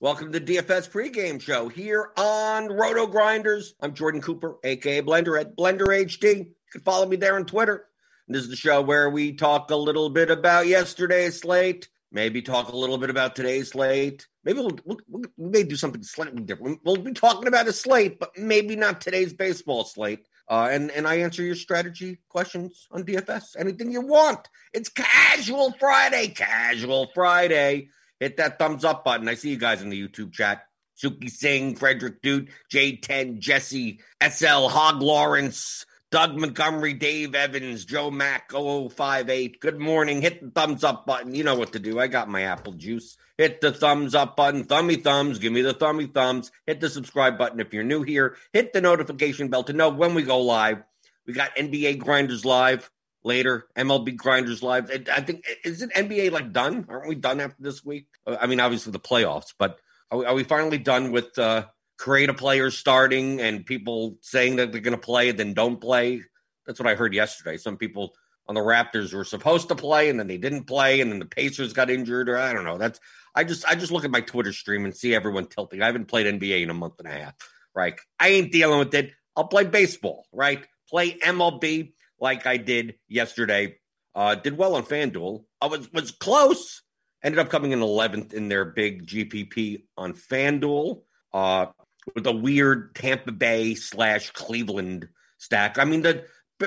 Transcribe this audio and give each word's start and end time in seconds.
Welcome 0.00 0.30
to 0.30 0.38
the 0.38 0.54
DFS 0.54 0.88
pregame 0.88 1.40
show 1.42 1.68
here 1.68 2.12
on 2.16 2.68
Roto 2.68 3.08
Grinders. 3.08 3.74
I'm 3.80 3.94
Jordan 3.94 4.20
Cooper, 4.20 4.54
aka 4.62 5.02
Blender 5.02 5.40
at 5.40 5.56
Blender 5.56 5.88
HD. 5.88 6.36
You 6.36 6.54
can 6.70 6.82
follow 6.82 7.04
me 7.04 7.16
there 7.16 7.34
on 7.34 7.46
Twitter. 7.46 7.84
And 8.28 8.36
this 8.36 8.44
is 8.44 8.48
the 8.48 8.54
show 8.54 8.80
where 8.80 9.10
we 9.10 9.32
talk 9.32 9.72
a 9.72 9.76
little 9.76 10.08
bit 10.08 10.30
about 10.30 10.68
yesterday's 10.68 11.40
slate, 11.40 11.88
maybe 12.12 12.42
talk 12.42 12.68
a 12.68 12.76
little 12.76 12.96
bit 12.96 13.10
about 13.10 13.34
today's 13.34 13.70
slate. 13.70 14.28
Maybe 14.44 14.60
we'll, 14.60 14.78
we'll, 14.84 14.98
we 15.08 15.50
may 15.50 15.64
do 15.64 15.74
something 15.74 16.04
slightly 16.04 16.44
different. 16.44 16.78
We'll 16.84 16.98
be 16.98 17.12
talking 17.12 17.48
about 17.48 17.66
a 17.66 17.72
slate, 17.72 18.20
but 18.20 18.38
maybe 18.38 18.76
not 18.76 19.00
today's 19.00 19.32
baseball 19.32 19.82
slate. 19.82 20.28
Uh, 20.48 20.68
and 20.70 20.92
and 20.92 21.08
I 21.08 21.16
answer 21.16 21.42
your 21.42 21.56
strategy 21.56 22.18
questions 22.28 22.86
on 22.92 23.02
DFS. 23.02 23.56
Anything 23.58 23.90
you 23.90 24.02
want. 24.02 24.48
It's 24.72 24.90
Casual 24.90 25.74
Friday. 25.80 26.28
Casual 26.28 27.10
Friday. 27.16 27.88
Hit 28.20 28.36
that 28.38 28.58
thumbs 28.58 28.84
up 28.84 29.04
button. 29.04 29.28
I 29.28 29.34
see 29.34 29.50
you 29.50 29.58
guys 29.58 29.82
in 29.82 29.90
the 29.90 30.08
YouTube 30.08 30.32
chat. 30.32 30.64
Suki 31.00 31.30
Singh, 31.30 31.76
Frederick 31.76 32.22
Dude, 32.22 32.48
J10, 32.72 33.38
Jesse, 33.38 34.00
SL, 34.20 34.66
Hog 34.66 35.00
Lawrence, 35.00 35.86
Doug 36.10 36.36
Montgomery, 36.36 36.94
Dave 36.94 37.34
Evans, 37.34 37.84
Joe 37.84 38.10
Mack, 38.10 38.50
0058. 38.50 39.60
Good 39.60 39.78
morning. 39.78 40.22
Hit 40.22 40.40
the 40.40 40.50
thumbs 40.50 40.82
up 40.82 41.06
button. 41.06 41.34
You 41.34 41.44
know 41.44 41.54
what 41.54 41.74
to 41.74 41.78
do. 41.78 42.00
I 42.00 42.08
got 42.08 42.28
my 42.28 42.42
apple 42.42 42.72
juice. 42.72 43.16
Hit 43.36 43.60
the 43.60 43.70
thumbs 43.70 44.14
up 44.14 44.34
button. 44.36 44.64
Thummy 44.64 44.96
thumbs. 44.96 45.38
Give 45.38 45.52
me 45.52 45.62
the 45.62 45.74
thummy 45.74 46.06
thumbs. 46.06 46.50
Hit 46.66 46.80
the 46.80 46.88
subscribe 46.88 47.38
button 47.38 47.60
if 47.60 47.72
you're 47.72 47.84
new 47.84 48.02
here. 48.02 48.36
Hit 48.52 48.72
the 48.72 48.80
notification 48.80 49.48
bell 49.48 49.62
to 49.64 49.72
know 49.72 49.90
when 49.90 50.14
we 50.14 50.22
go 50.22 50.40
live. 50.40 50.82
We 51.26 51.34
got 51.34 51.54
NBA 51.56 51.98
Grinders 51.98 52.44
live 52.44 52.90
later. 53.24 53.66
MLB 53.76 54.16
Grinders 54.16 54.62
live. 54.62 54.90
I 54.90 55.20
think 55.20 55.44
is 55.64 55.82
it 55.82 55.92
NBA 55.92 56.30
like 56.30 56.52
done? 56.52 56.86
Aren't 56.88 57.08
we 57.08 57.14
done 57.14 57.40
after 57.40 57.62
this 57.62 57.84
week? 57.84 58.06
I 58.26 58.46
mean, 58.46 58.60
obviously 58.60 58.92
the 58.92 59.00
playoffs, 59.00 59.54
but 59.58 59.78
are 60.10 60.18
we, 60.18 60.24
are 60.24 60.34
we 60.34 60.44
finally 60.44 60.78
done 60.78 61.12
with 61.12 61.38
uh, 61.38 61.66
creative 61.98 62.36
players 62.36 62.76
starting 62.76 63.40
and 63.40 63.66
people 63.66 64.18
saying 64.20 64.56
that 64.56 64.72
they're 64.72 64.80
going 64.80 64.96
to 64.96 64.98
play 64.98 65.28
and 65.28 65.38
then 65.38 65.54
don't 65.54 65.80
play? 65.80 66.22
That's 66.66 66.78
what 66.78 66.88
I 66.88 66.94
heard 66.94 67.14
yesterday. 67.14 67.56
Some 67.56 67.76
people 67.76 68.14
on 68.46 68.54
the 68.54 68.60
Raptors 68.60 69.12
were 69.12 69.24
supposed 69.24 69.68
to 69.68 69.74
play 69.74 70.08
and 70.08 70.18
then 70.18 70.26
they 70.26 70.38
didn't 70.38 70.64
play, 70.64 71.00
and 71.00 71.12
then 71.12 71.18
the 71.18 71.26
Pacers 71.26 71.72
got 71.72 71.90
injured, 71.90 72.28
or 72.28 72.38
I 72.38 72.52
don't 72.52 72.64
know. 72.64 72.78
That's 72.78 73.00
I 73.34 73.44
just 73.44 73.66
I 73.66 73.74
just 73.74 73.92
look 73.92 74.04
at 74.04 74.10
my 74.10 74.20
Twitter 74.20 74.52
stream 74.52 74.84
and 74.84 74.96
see 74.96 75.14
everyone 75.14 75.46
tilting. 75.46 75.82
I 75.82 75.86
haven't 75.86 76.06
played 76.06 76.26
NBA 76.26 76.62
in 76.62 76.70
a 76.70 76.74
month 76.74 76.94
and 76.98 77.08
a 77.08 77.12
half. 77.12 77.34
Right? 77.74 77.94
I 78.18 78.28
ain't 78.28 78.50
dealing 78.50 78.78
with 78.78 78.94
it. 78.94 79.12
I'll 79.36 79.46
play 79.46 79.64
baseball. 79.64 80.26
Right? 80.32 80.66
Play 80.88 81.12
MLB 81.18 81.92
like 82.20 82.46
I 82.46 82.56
did 82.56 82.96
yesterday. 83.08 83.78
Uh, 84.14 84.34
did 84.34 84.56
well 84.56 84.74
on 84.74 84.84
FanDuel. 84.84 85.44
I 85.60 85.66
was 85.66 85.92
was 85.92 86.10
close. 86.10 86.82
Ended 87.22 87.38
up 87.38 87.50
coming 87.50 87.72
in 87.72 87.80
11th 87.80 88.32
in 88.32 88.48
their 88.48 88.64
big 88.64 89.06
GPP 89.06 89.82
on 89.96 90.12
FanDuel 90.12 91.02
uh, 91.32 91.66
with 92.14 92.26
a 92.26 92.32
weird 92.32 92.94
Tampa 92.94 93.32
Bay 93.32 93.74
slash 93.74 94.30
Cleveland 94.30 95.08
stack. 95.38 95.78
I 95.78 95.84
mean, 95.84 96.02
the 96.02 96.24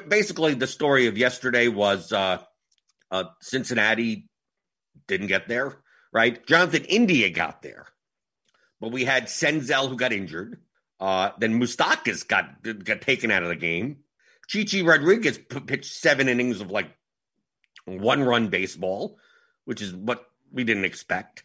basically 0.07 0.53
the 0.53 0.67
story 0.67 1.07
of 1.07 1.17
yesterday 1.17 1.67
was 1.67 2.11
uh, 2.11 2.39
uh, 3.09 3.25
Cincinnati 3.41 4.29
didn't 5.07 5.27
get 5.27 5.47
there, 5.47 5.77
right? 6.13 6.45
Jonathan 6.45 6.85
India 6.85 7.29
got 7.29 7.61
there, 7.61 7.87
but 8.79 8.91
we 8.91 9.05
had 9.05 9.25
Senzel 9.25 9.89
who 9.89 9.95
got 9.95 10.13
injured. 10.13 10.61
Uh, 10.99 11.31
then 11.39 11.59
Moustakas 11.59 12.27
got 12.27 12.61
got 12.83 13.01
taken 13.01 13.31
out 13.31 13.43
of 13.43 13.49
the 13.49 13.55
game. 13.55 13.97
Chichi 14.51 14.83
Rodriguez 14.83 15.37
pitched 15.37 15.93
seven 15.93 16.27
innings 16.27 16.59
of 16.59 16.69
like 16.69 16.89
one 17.85 18.21
run 18.21 18.49
baseball, 18.49 19.17
which 19.63 19.81
is 19.81 19.93
what 19.93 20.25
we 20.51 20.65
didn't 20.65 20.83
expect. 20.83 21.43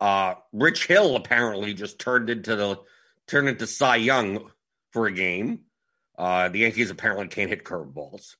Uh, 0.00 0.34
Rich 0.52 0.88
Hill 0.88 1.14
apparently 1.14 1.72
just 1.72 2.00
turned 2.00 2.28
into 2.28 2.56
the 2.56 2.80
turned 3.28 3.48
into 3.48 3.68
Cy 3.68 3.94
Young 3.94 4.50
for 4.90 5.06
a 5.06 5.12
game. 5.12 5.60
Uh, 6.18 6.48
the 6.48 6.58
Yankees 6.58 6.90
apparently 6.90 7.28
can't 7.28 7.48
hit 7.48 7.62
curveballs, 7.62 8.34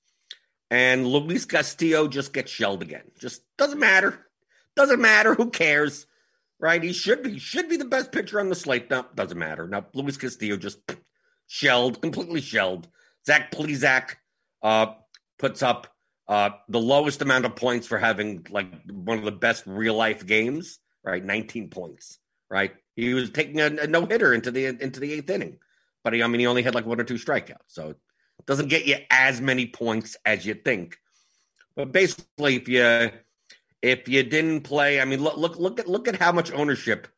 and 0.68 1.06
Luis 1.06 1.44
Castillo 1.44 2.08
just 2.08 2.32
gets 2.32 2.50
shelled 2.50 2.82
again. 2.82 3.12
Just 3.20 3.42
doesn't 3.56 3.78
matter. 3.78 4.26
Doesn't 4.74 5.00
matter. 5.00 5.36
Who 5.36 5.50
cares? 5.50 6.08
Right? 6.58 6.82
He 6.82 6.92
should 6.92 7.22
be 7.22 7.38
should 7.38 7.68
be 7.68 7.76
the 7.76 7.84
best 7.84 8.10
pitcher 8.10 8.40
on 8.40 8.48
the 8.48 8.56
slate. 8.56 8.90
No, 8.90 9.06
doesn't 9.14 9.38
matter. 9.38 9.68
Now 9.68 9.86
Luis 9.94 10.16
Castillo 10.16 10.56
just 10.56 10.78
shelled, 11.46 12.02
completely 12.02 12.40
shelled. 12.40 12.88
Zach 13.26 13.52
Plesac 13.52 14.16
uh, 14.62 14.94
puts 15.38 15.62
up 15.62 15.88
uh, 16.28 16.50
the 16.68 16.80
lowest 16.80 17.22
amount 17.22 17.44
of 17.44 17.56
points 17.56 17.86
for 17.86 17.98
having 17.98 18.46
like 18.50 18.68
one 18.90 19.18
of 19.18 19.24
the 19.24 19.32
best 19.32 19.64
real 19.66 19.94
life 19.94 20.26
games, 20.26 20.78
right? 21.04 21.24
19 21.24 21.68
points, 21.68 22.18
right? 22.50 22.72
He 22.94 23.14
was 23.14 23.30
taking 23.30 23.60
a, 23.60 23.66
a 23.66 23.86
no 23.86 24.06
hitter 24.06 24.32
into 24.32 24.50
the 24.50 24.66
into 24.66 25.00
the 25.00 25.12
eighth 25.12 25.30
inning, 25.30 25.58
but 26.04 26.12
he, 26.12 26.22
I 26.22 26.26
mean, 26.26 26.40
he 26.40 26.46
only 26.46 26.62
had 26.62 26.74
like 26.74 26.86
one 26.86 27.00
or 27.00 27.04
two 27.04 27.14
strikeouts, 27.14 27.68
so 27.68 27.90
it 27.90 28.46
doesn't 28.46 28.68
get 28.68 28.86
you 28.86 28.96
as 29.10 29.40
many 29.40 29.66
points 29.66 30.16
as 30.24 30.46
you 30.46 30.54
think. 30.54 30.98
But 31.74 31.92
basically, 31.92 32.56
if 32.56 32.68
you 32.68 33.10
if 33.80 34.08
you 34.08 34.22
didn't 34.22 34.62
play, 34.62 35.00
I 35.00 35.04
mean, 35.04 35.22
look 35.22 35.36
look 35.36 35.58
look 35.58 35.80
at 35.80 35.88
look 35.88 36.06
at 36.06 36.16
how 36.16 36.32
much 36.32 36.52
ownership 36.52 37.08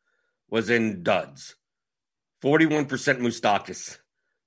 was 0.49 0.69
in 0.69 1.03
duds. 1.03 1.55
41% 2.43 2.87
Moustakas, 2.87 3.97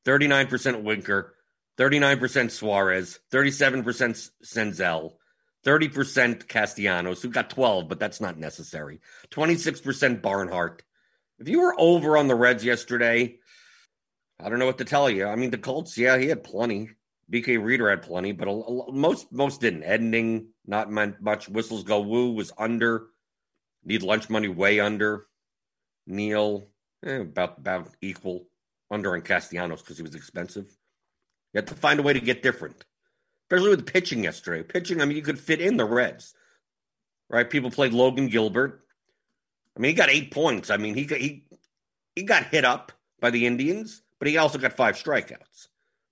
39% 0.06 0.82
Winker, 0.84 1.34
39% 1.78 2.50
Suarez, 2.50 3.20
37% 3.30 4.30
Senzel, 4.44 5.12
30% 5.64 6.48
Castellanos, 6.48 7.22
who 7.22 7.30
got 7.30 7.50
12, 7.50 7.88
but 7.88 8.00
that's 8.00 8.20
not 8.20 8.38
necessary. 8.38 9.00
26% 9.30 10.20
Barnhart. 10.22 10.82
If 11.38 11.48
you 11.48 11.60
were 11.60 11.74
over 11.78 12.16
on 12.16 12.26
the 12.26 12.34
Reds 12.34 12.64
yesterday, 12.64 13.38
I 14.40 14.48
don't 14.48 14.58
know 14.58 14.66
what 14.66 14.78
to 14.78 14.84
tell 14.84 15.08
you. 15.08 15.26
I 15.26 15.36
mean, 15.36 15.50
the 15.50 15.58
Colts, 15.58 15.96
yeah, 15.96 16.18
he 16.18 16.26
had 16.26 16.42
plenty. 16.42 16.90
BK 17.30 17.62
Reader 17.62 17.90
had 17.90 18.02
plenty, 18.02 18.32
but 18.32 18.48
a, 18.48 18.50
a, 18.50 18.92
most 18.92 19.30
most 19.30 19.60
didn't. 19.60 19.82
Ending, 19.82 20.48
not 20.66 20.90
much. 20.90 21.48
Whistles 21.48 21.84
go 21.84 22.00
woo 22.00 22.32
was 22.32 22.52
under. 22.56 23.08
Need 23.84 24.02
lunch 24.02 24.30
money 24.30 24.48
way 24.48 24.80
under. 24.80 25.26
Neil, 26.06 26.70
Eh, 27.04 27.20
about 27.20 27.58
about 27.58 27.90
equal 28.00 28.48
under 28.90 29.14
on 29.14 29.22
Castellanos 29.22 29.82
because 29.82 29.96
he 29.96 30.02
was 30.02 30.14
expensive. 30.14 30.66
You 31.52 31.58
have 31.58 31.66
to 31.66 31.74
find 31.74 31.98
a 31.98 32.02
way 32.02 32.12
to 32.12 32.20
get 32.20 32.42
different, 32.42 32.84
especially 33.44 33.70
with 33.70 33.86
pitching 33.86 34.24
yesterday. 34.24 34.62
Pitching, 34.62 35.00
I 35.00 35.04
mean, 35.04 35.16
you 35.16 35.22
could 35.22 35.38
fit 35.38 35.60
in 35.60 35.76
the 35.76 35.84
Reds, 35.84 36.34
right? 37.28 37.48
People 37.48 37.70
played 37.70 37.92
Logan 37.92 38.28
Gilbert. 38.28 38.84
I 39.76 39.80
mean, 39.80 39.90
he 39.90 39.94
got 39.94 40.10
eight 40.10 40.30
points. 40.30 40.70
I 40.70 40.76
mean, 40.76 40.94
he 40.94 41.04
he 41.04 41.44
he 42.14 42.22
got 42.22 42.44
hit 42.44 42.64
up 42.64 42.92
by 43.20 43.30
the 43.30 43.46
Indians, 43.46 44.02
but 44.18 44.28
he 44.28 44.36
also 44.36 44.58
got 44.58 44.74
five 44.74 44.96
strikeouts. 44.96 45.68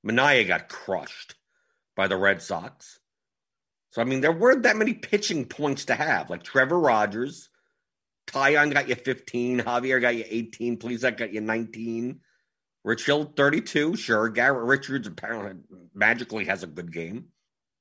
Manaea 0.07 0.47
got 0.47 0.69
crushed 0.69 1.35
by 1.97 2.07
the 2.07 2.17
Red 2.17 2.41
Sox. 2.43 3.01
So 3.91 4.01
I 4.01 4.05
mean, 4.05 4.21
there 4.21 4.33
weren't 4.33 4.63
that 4.63 4.77
many 4.77 4.95
pitching 4.95 5.45
points 5.45 5.87
to 5.87 5.95
have. 5.95 6.31
Like 6.31 6.43
Trevor 6.43 6.79
Rogers, 6.79 7.49
Taillon 8.27 8.73
got 8.73 8.89
you 8.89 8.95
15, 8.95 9.61
Javier 9.61 10.01
got 10.01 10.17
you 10.17 10.25
18, 10.29 10.79
Plesac 10.79 11.17
got 11.17 11.33
you 11.33 11.41
19. 11.41 12.21
Rich 12.87 13.07
Hill 13.07 13.33
32, 13.37 13.97
sure. 13.97 14.29
Garrett 14.29 14.65
Richards 14.65 15.09
apparently 15.09 15.61
magically 15.93 16.45
has 16.45 16.63
a 16.63 16.69
good 16.69 16.93
game. 16.93 17.27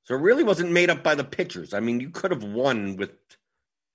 So 0.02 0.16
it 0.16 0.20
really 0.20 0.42
wasn't 0.42 0.72
made 0.72 0.90
up 0.90 1.04
by 1.04 1.14
the 1.14 1.22
pitchers. 1.22 1.72
I 1.72 1.78
mean, 1.78 2.00
you 2.00 2.10
could 2.10 2.32
have 2.32 2.42
won 2.42 2.96
with 2.96 3.12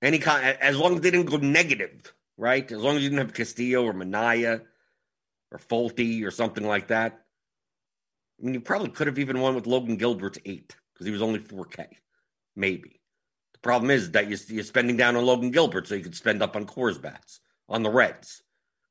any 0.01 0.19
kind, 0.19 0.57
as 0.61 0.77
long 0.77 0.95
as 0.95 1.01
they 1.01 1.11
didn't 1.11 1.29
go 1.29 1.35
negative, 1.35 2.13
right? 2.37 2.71
As 2.71 2.81
long 2.81 2.95
as 2.95 3.03
you 3.03 3.09
didn't 3.09 3.25
have 3.25 3.33
Castillo 3.33 3.83
or 3.83 3.93
Manaea 3.93 4.61
or 5.51 5.57
Folty 5.57 6.23
or 6.23 6.31
something 6.31 6.65
like 6.65 6.87
that. 6.87 7.25
I 8.39 8.45
mean, 8.45 8.53
you 8.53 8.61
probably 8.61 8.89
could 8.89 9.07
have 9.07 9.19
even 9.19 9.41
won 9.41 9.53
with 9.53 9.67
Logan 9.67 9.97
Gilbert's 9.97 10.39
eight 10.45 10.77
because 10.93 11.05
he 11.05 11.11
was 11.11 11.21
only 11.21 11.39
4K, 11.39 11.87
maybe. 12.55 13.01
The 13.51 13.59
problem 13.59 13.91
is 13.91 14.11
that 14.11 14.29
you're 14.49 14.63
spending 14.63 14.95
down 14.95 15.17
on 15.17 15.25
Logan 15.25 15.51
Gilbert 15.51 15.87
so 15.87 15.95
you 15.95 16.03
could 16.03 16.15
spend 16.15 16.41
up 16.41 16.55
on 16.55 16.65
Coors 16.65 17.01
bats, 17.01 17.41
on 17.67 17.83
the 17.83 17.89
Reds, 17.89 18.43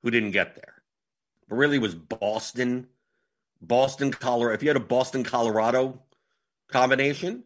who 0.02 0.10
didn't 0.10 0.32
get 0.32 0.54
there. 0.54 0.74
But 1.50 1.56
really 1.56 1.80
was 1.80 1.96
Boston, 1.96 2.86
Boston, 3.60 4.12
Colorado. 4.12 4.54
If 4.54 4.62
you 4.62 4.68
had 4.68 4.76
a 4.76 4.80
Boston, 4.80 5.24
Colorado 5.24 6.00
combination, 6.70 7.42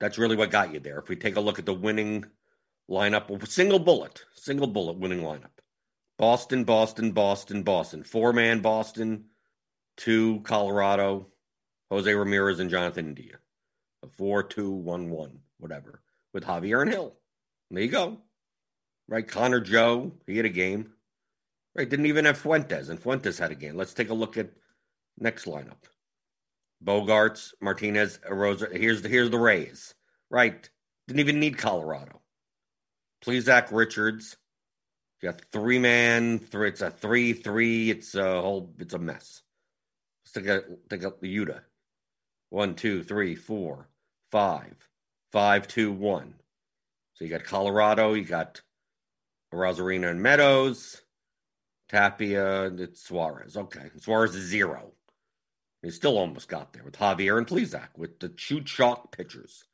that's 0.00 0.16
really 0.16 0.36
what 0.36 0.50
got 0.50 0.72
you 0.72 0.80
there. 0.80 0.98
If 0.98 1.10
we 1.10 1.16
take 1.16 1.36
a 1.36 1.40
look 1.40 1.58
at 1.58 1.66
the 1.66 1.74
winning 1.74 2.24
lineup, 2.90 3.46
single 3.46 3.78
bullet, 3.78 4.24
single 4.34 4.66
bullet 4.66 4.96
winning 4.98 5.20
lineup. 5.20 5.50
Boston, 6.18 6.64
Boston, 6.64 7.12
Boston, 7.12 7.62
Boston. 7.62 8.02
Four 8.02 8.32
man 8.32 8.60
Boston, 8.60 9.26
two 9.98 10.40
Colorado, 10.40 11.26
Jose 11.90 12.12
Ramirez 12.12 12.58
and 12.58 12.70
Jonathan 12.70 13.08
India. 13.08 13.36
A 14.02 14.06
four, 14.08 14.42
two, 14.42 14.70
one, 14.70 15.10
one, 15.10 15.40
whatever. 15.58 16.00
With 16.32 16.44
Javier 16.44 16.80
and 16.80 16.90
Hill. 16.90 17.14
There 17.70 17.82
you 17.82 17.90
go. 17.90 18.18
Right. 19.08 19.28
Connor 19.28 19.60
Joe, 19.60 20.12
he 20.26 20.38
had 20.38 20.46
a 20.46 20.50
game. 20.50 20.94
Right. 21.76 21.88
Didn't 21.88 22.06
even 22.06 22.24
have 22.24 22.38
Fuentes, 22.38 22.88
and 22.88 23.00
Fuentes 23.00 23.38
had 23.38 23.52
a 23.52 23.54
game. 23.54 23.76
Let's 23.76 23.94
take 23.94 24.10
a 24.10 24.14
look 24.14 24.36
at 24.36 24.50
next 25.18 25.44
lineup. 25.44 25.84
Bogaerts, 26.84 27.52
Martinez, 27.60 28.18
Rosa. 28.28 28.68
Here's 28.72 29.02
the 29.02 29.08
here's 29.08 29.30
the 29.30 29.38
Rays. 29.38 29.94
Right. 30.30 30.68
Didn't 31.06 31.20
even 31.20 31.40
need 31.40 31.58
Colorado. 31.58 32.20
Please 33.20 33.44
Zach 33.44 33.70
Richards. 33.70 34.36
You 35.20 35.30
got 35.30 35.42
three 35.52 35.78
man, 35.78 36.38
three, 36.38 36.68
it's 36.68 36.80
a 36.80 36.90
three, 36.90 37.34
three, 37.34 37.90
it's 37.90 38.14
a 38.14 38.40
whole 38.40 38.74
it's 38.78 38.94
a 38.94 38.98
mess. 38.98 39.42
Let's 40.24 40.32
take 40.32 40.46
a 40.46 40.62
take 40.88 41.02
a 41.02 41.12
Utah. 41.26 41.58
One, 42.48 42.74
two, 42.74 43.02
three, 43.02 43.34
four, 43.34 43.88
five, 44.30 44.74
five, 45.30 45.68
two, 45.68 45.92
one. 45.92 46.34
So 47.14 47.24
you 47.24 47.30
got 47.30 47.44
Colorado, 47.44 48.14
you 48.14 48.24
got 48.24 48.62
Arozarena 49.52 50.10
and 50.10 50.22
Meadows, 50.22 51.02
Tapia, 51.90 52.66
and 52.66 52.78
it's 52.78 53.02
Suarez. 53.02 53.56
Okay. 53.56 53.90
Suarez 53.98 54.34
is 54.36 54.46
zero. 54.46 54.92
He 55.82 55.90
still 55.90 56.18
almost 56.18 56.48
got 56.48 56.72
there 56.72 56.84
with 56.84 56.98
Javier 56.98 57.38
and 57.38 57.46
Plesac 57.46 57.88
with 57.96 58.20
the 58.20 58.28
Chew 58.28 58.62
chalk 58.62 59.16
pitchers. 59.16 59.64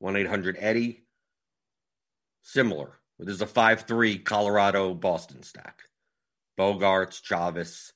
1 0.00 0.16
800 0.16 0.56
Eddie. 0.58 1.04
Similar. 2.42 2.98
There's 3.18 3.40
a 3.40 3.46
5 3.46 3.82
3 3.82 4.18
Colorado 4.18 4.94
Boston 4.94 5.44
stack. 5.44 5.82
Bogaerts, 6.58 7.22
Chavez. 7.22 7.92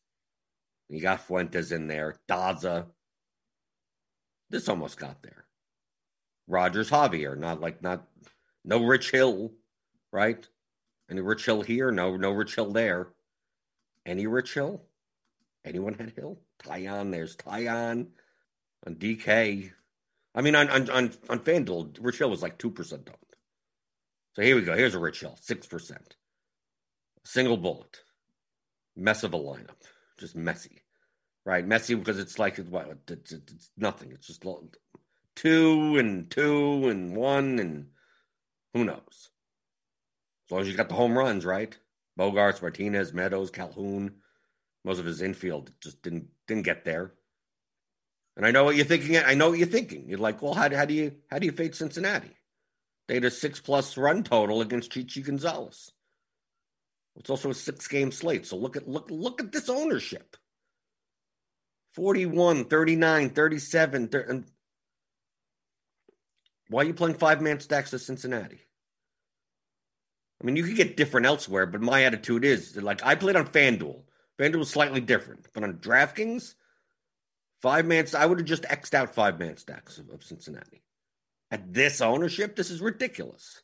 You 0.88 1.00
got 1.00 1.26
Fuentes 1.26 1.72
in 1.72 1.88
there. 1.88 2.14
Daza. 2.28 2.86
This 4.48 4.68
almost 4.68 4.98
got 4.98 5.22
there. 5.24 5.46
Rogers 6.46 6.90
Javier, 6.90 7.36
not 7.36 7.60
like 7.60 7.82
not 7.82 8.06
no 8.64 8.84
Rich 8.84 9.10
Hill, 9.10 9.52
right? 10.12 10.46
Any 11.10 11.20
Rich 11.20 11.44
Hill 11.46 11.62
here? 11.62 11.90
No, 11.90 12.16
no 12.16 12.30
Rich 12.30 12.54
Hill 12.54 12.72
there. 12.72 13.08
Any 14.06 14.28
Rich 14.28 14.54
Hill? 14.54 14.82
Anyone 15.64 15.94
had 15.94 16.10
Hill? 16.10 16.38
Taillon, 16.62 17.10
there's 17.10 17.36
Taillon 17.36 18.06
on 18.86 18.94
DK. 18.94 19.72
I 20.34 20.40
mean, 20.40 20.54
on 20.54 20.70
on 20.70 20.88
on, 20.88 21.12
on 21.28 21.40
FanDuel, 21.40 21.98
Rich 22.00 22.18
Hill 22.18 22.30
was 22.30 22.42
like 22.42 22.56
two 22.56 22.70
percent 22.70 23.08
owned. 23.08 23.18
So 24.34 24.42
here 24.42 24.54
we 24.54 24.62
go. 24.62 24.76
Here's 24.76 24.94
a 24.94 25.00
Rich 25.00 25.20
Hill, 25.20 25.36
six 25.40 25.66
percent. 25.66 26.14
Single 27.24 27.56
bullet. 27.56 28.02
Mess 28.94 29.24
of 29.24 29.34
a 29.34 29.38
lineup. 29.38 29.82
Just 30.18 30.36
messy. 30.36 30.82
Right? 31.44 31.66
Messy 31.66 31.94
because 31.94 32.18
it's 32.18 32.38
like 32.38 32.58
what 32.58 32.98
it's, 33.08 33.32
it's, 33.32 33.52
it's 33.52 33.70
nothing. 33.76 34.12
It's 34.12 34.28
just 34.28 34.44
two 35.34 35.96
and 35.96 36.30
two 36.30 36.88
and 36.88 37.16
one 37.16 37.58
and 37.58 37.88
who 38.72 38.84
knows. 38.84 39.30
As 40.46 40.52
long 40.52 40.60
as 40.60 40.68
you 40.68 40.76
got 40.76 40.88
the 40.88 40.94
home 40.94 41.18
runs, 41.18 41.44
right? 41.44 41.76
Bogaerts, 42.18 42.62
Martinez, 42.62 43.12
Meadows, 43.12 43.50
Calhoun. 43.50 44.16
Most 44.84 44.98
of 44.98 45.04
his 45.04 45.20
infield 45.20 45.72
just 45.80 46.02
didn't 46.02 46.28
didn't 46.46 46.64
get 46.64 46.84
there. 46.84 47.12
And 48.36 48.46
I 48.46 48.50
know 48.50 48.64
what 48.64 48.76
you're 48.76 48.84
thinking. 48.84 49.16
I 49.16 49.34
know 49.34 49.50
what 49.50 49.58
you're 49.58 49.66
thinking. 49.66 50.08
You're 50.08 50.18
like, 50.18 50.42
well, 50.42 50.54
how, 50.54 50.74
how 50.74 50.84
do 50.84 50.94
you 50.94 51.12
how 51.30 51.38
do 51.38 51.46
you 51.46 51.52
fade 51.52 51.74
Cincinnati? 51.74 52.36
They 53.08 53.14
had 53.14 53.24
a 53.24 53.30
six 53.30 53.60
plus 53.60 53.96
run 53.96 54.24
total 54.24 54.60
against 54.60 54.92
Chichi 54.92 55.22
Gonzalez. 55.22 55.92
It's 57.16 57.30
also 57.30 57.50
a 57.50 57.54
six 57.54 57.88
game 57.88 58.12
slate. 58.12 58.46
So 58.46 58.56
look 58.56 58.76
at 58.76 58.88
look 58.88 59.10
look 59.10 59.40
at 59.40 59.52
this 59.52 59.68
ownership. 59.68 60.36
41, 61.94 62.66
39, 62.66 63.30
37. 63.30 64.08
30, 64.08 64.30
and 64.30 64.44
why 66.68 66.82
are 66.82 66.84
you 66.84 66.94
playing 66.94 67.16
five 67.16 67.40
man 67.40 67.60
stacks 67.60 67.92
of 67.92 68.02
Cincinnati? 68.02 68.60
I 70.40 70.44
mean, 70.44 70.56
you 70.56 70.64
could 70.64 70.76
get 70.76 70.96
different 70.96 71.26
elsewhere, 71.26 71.66
but 71.66 71.80
my 71.80 72.04
attitude 72.04 72.44
is 72.44 72.76
like 72.76 73.04
I 73.04 73.14
played 73.14 73.36
on 73.36 73.46
FanDuel. 73.46 74.02
FanDuel 74.38 74.58
was 74.58 74.70
slightly 74.70 75.00
different, 75.00 75.46
but 75.54 75.64
on 75.64 75.74
DraftKings, 75.74 76.54
five 77.62 77.86
man, 77.86 78.06
I 78.16 78.26
would 78.26 78.38
have 78.38 78.46
just 78.46 78.64
xed 78.64 78.94
out 78.94 79.14
five 79.14 79.38
man 79.38 79.56
stacks 79.56 79.98
of, 79.98 80.10
of 80.10 80.22
Cincinnati. 80.22 80.82
At 81.50 81.72
this 81.72 82.00
ownership, 82.00 82.56
this 82.56 82.70
is 82.70 82.80
ridiculous. 82.80 83.62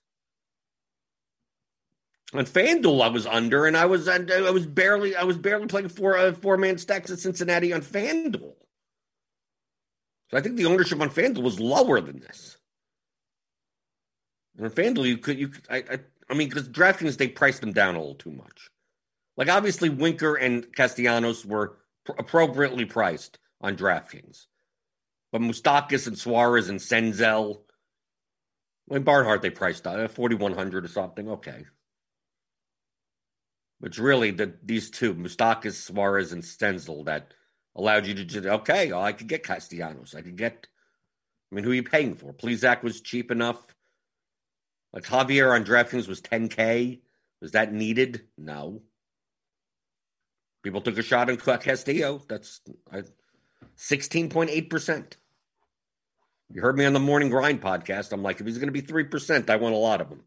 On 2.32 2.46
FanDuel, 2.46 3.02
I 3.02 3.08
was 3.08 3.26
under, 3.26 3.66
and 3.66 3.76
I 3.76 3.84
was 3.84 4.08
I 4.08 4.18
was 4.50 4.66
barely 4.66 5.14
I 5.14 5.24
was 5.24 5.36
barely 5.36 5.66
playing 5.66 5.88
four 5.88 6.16
uh, 6.16 6.32
four 6.32 6.56
man 6.56 6.78
stacks 6.78 7.10
at 7.10 7.18
Cincinnati 7.18 7.74
on 7.74 7.82
FanDuel. 7.82 8.54
So 10.30 10.38
I 10.38 10.40
think 10.40 10.56
the 10.56 10.64
ownership 10.64 10.98
on 10.98 11.10
FanDuel 11.10 11.42
was 11.42 11.60
lower 11.60 12.00
than 12.00 12.20
this. 12.20 12.56
And 14.56 14.64
on 14.64 14.72
FanDuel, 14.72 15.06
you 15.06 15.18
could 15.18 15.38
you 15.38 15.48
could, 15.48 15.66
I, 15.68 15.76
I 15.76 15.98
I 16.32 16.34
mean, 16.34 16.48
because 16.48 16.68
DraftKings, 16.68 17.18
they 17.18 17.28
priced 17.28 17.60
them 17.60 17.72
down 17.72 17.94
a 17.94 17.98
little 17.98 18.14
too 18.14 18.32
much. 18.32 18.70
Like, 19.36 19.50
obviously, 19.50 19.90
Winker 19.90 20.34
and 20.34 20.66
Castellanos 20.74 21.44
were 21.44 21.78
pr- 22.04 22.12
appropriately 22.18 22.86
priced 22.86 23.38
on 23.60 23.76
DraftKings. 23.76 24.46
But 25.30 25.42
Moustakas 25.42 26.06
and 26.06 26.18
Suarez 26.18 26.70
and 26.70 26.80
Senzel, 26.80 27.60
mean, 28.90 29.02
Barnhart, 29.02 29.42
they 29.42 29.50
priced 29.50 29.86
out 29.86 30.00
uh, 30.00 30.04
at 30.04 30.12
4,100 30.12 30.84
or 30.84 30.88
something. 30.88 31.28
Okay. 31.28 31.66
But 33.80 33.88
it's 33.88 33.98
really 33.98 34.30
the, 34.30 34.54
these 34.62 34.90
two, 34.90 35.14
Moustakas, 35.14 35.74
Suarez, 35.74 36.32
and 36.32 36.42
Senzel, 36.42 37.04
that 37.06 37.34
allowed 37.74 38.06
you 38.06 38.14
to 38.14 38.24
just, 38.24 38.46
okay, 38.46 38.92
oh, 38.92 39.00
I 39.00 39.12
could 39.12 39.28
get 39.28 39.42
Castellanos. 39.42 40.14
I 40.14 40.22
could 40.22 40.36
get, 40.36 40.66
I 41.50 41.54
mean, 41.54 41.64
who 41.64 41.72
are 41.72 41.74
you 41.74 41.82
paying 41.82 42.14
for? 42.14 42.32
Plesac 42.32 42.82
was 42.82 43.00
cheap 43.00 43.30
enough. 43.30 43.71
Like 44.92 45.04
Javier 45.04 45.54
on 45.54 45.64
DraftKings 45.64 46.08
was 46.08 46.20
10K. 46.20 47.00
Was 47.40 47.52
that 47.52 47.72
needed? 47.72 48.22
No. 48.36 48.82
People 50.62 50.80
took 50.80 50.98
a 50.98 51.02
shot 51.02 51.28
on 51.28 51.36
Castillo. 51.36 52.22
That's 52.28 52.60
16.8%. 53.78 55.12
You 56.52 56.60
heard 56.60 56.76
me 56.76 56.84
on 56.84 56.92
the 56.92 57.00
Morning 57.00 57.30
Grind 57.30 57.62
podcast. 57.62 58.12
I'm 58.12 58.22
like, 58.22 58.38
if 58.40 58.46
he's 58.46 58.58
going 58.58 58.68
to 58.68 58.72
be 58.72 58.82
3%, 58.82 59.48
I 59.48 59.56
want 59.56 59.74
a 59.74 59.78
lot 59.78 60.00
of 60.00 60.10
them. 60.10 60.20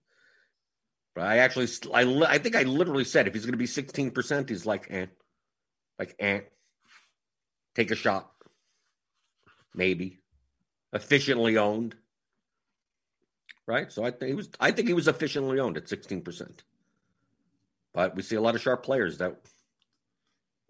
But 1.13 1.25
I 1.25 1.38
actually, 1.38 1.67
I, 1.93 2.01
I 2.27 2.38
think 2.39 2.55
I 2.55 2.63
literally 2.63 3.05
said 3.05 3.27
if 3.27 3.34
he's 3.34 3.45
going 3.45 3.53
to 3.53 3.57
be 3.57 3.65
16%, 3.65 4.50
he's 4.50 4.65
like, 4.65 4.88
eh. 4.89 5.05
Like, 6.00 6.15
eh. 6.19 6.41
Take 7.75 7.91
a 7.91 7.95
shot. 7.95 8.31
Maybe. 9.74 10.19
Efficiently 10.91 11.57
owned 11.57 11.95
right? 13.67 13.91
So 13.91 14.03
I 14.03 14.12
think 14.12 14.29
he 14.29 14.36
was 14.36 14.50
I 14.60 14.72
think 14.72 14.88
he 14.88 14.93
was 14.93 15.07
efficiently 15.07 15.60
owned 15.60 15.77
at 15.77 15.86
16%. 15.86 16.60
But 17.93 18.15
we 18.15 18.24
see 18.24 18.36
a 18.36 18.41
lot 18.41 18.55
of 18.55 18.62
sharp 18.62 18.84
players 18.84 19.19
that 19.19 19.38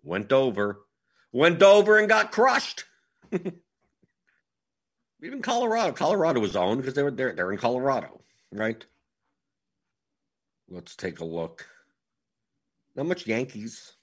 went 0.04 0.32
over, 0.32 0.86
went 1.32 1.64
over 1.64 1.98
and 1.98 2.08
got 2.08 2.32
crushed. 2.32 2.86
Even 5.24 5.42
Colorado, 5.42 5.92
Colorado 5.92 6.40
was 6.40 6.56
owned 6.56 6.82
because 6.82 6.94
they 6.94 7.02
were 7.02 7.10
there. 7.10 7.34
They're 7.34 7.52
in 7.52 7.58
Colorado, 7.58 8.22
right? 8.52 8.86
Let's 10.70 10.96
take 10.96 11.20
a 11.20 11.26
look. 11.26 11.68
Not 12.96 13.08
much 13.08 13.26
Yankees. 13.26 13.94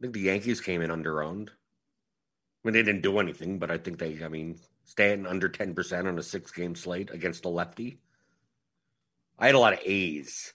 I 0.00 0.02
think 0.02 0.14
the 0.14 0.20
Yankees 0.20 0.60
came 0.60 0.82
in 0.82 0.90
under 0.90 1.22
owned. 1.22 1.50
I 1.50 2.68
mean, 2.68 2.74
they 2.74 2.82
didn't 2.82 3.02
do 3.02 3.20
anything, 3.20 3.58
but 3.58 3.70
I 3.70 3.78
think 3.78 3.98
they, 3.98 4.24
I 4.24 4.28
mean, 4.28 4.58
staying 4.84 5.26
under 5.26 5.48
10% 5.48 6.06
on 6.06 6.18
a 6.18 6.22
six 6.22 6.50
game 6.50 6.74
slate 6.74 7.10
against 7.10 7.44
a 7.44 7.48
lefty. 7.48 7.98
I 9.38 9.46
had 9.46 9.54
a 9.54 9.58
lot 9.58 9.72
of 9.72 9.80
A's, 9.84 10.52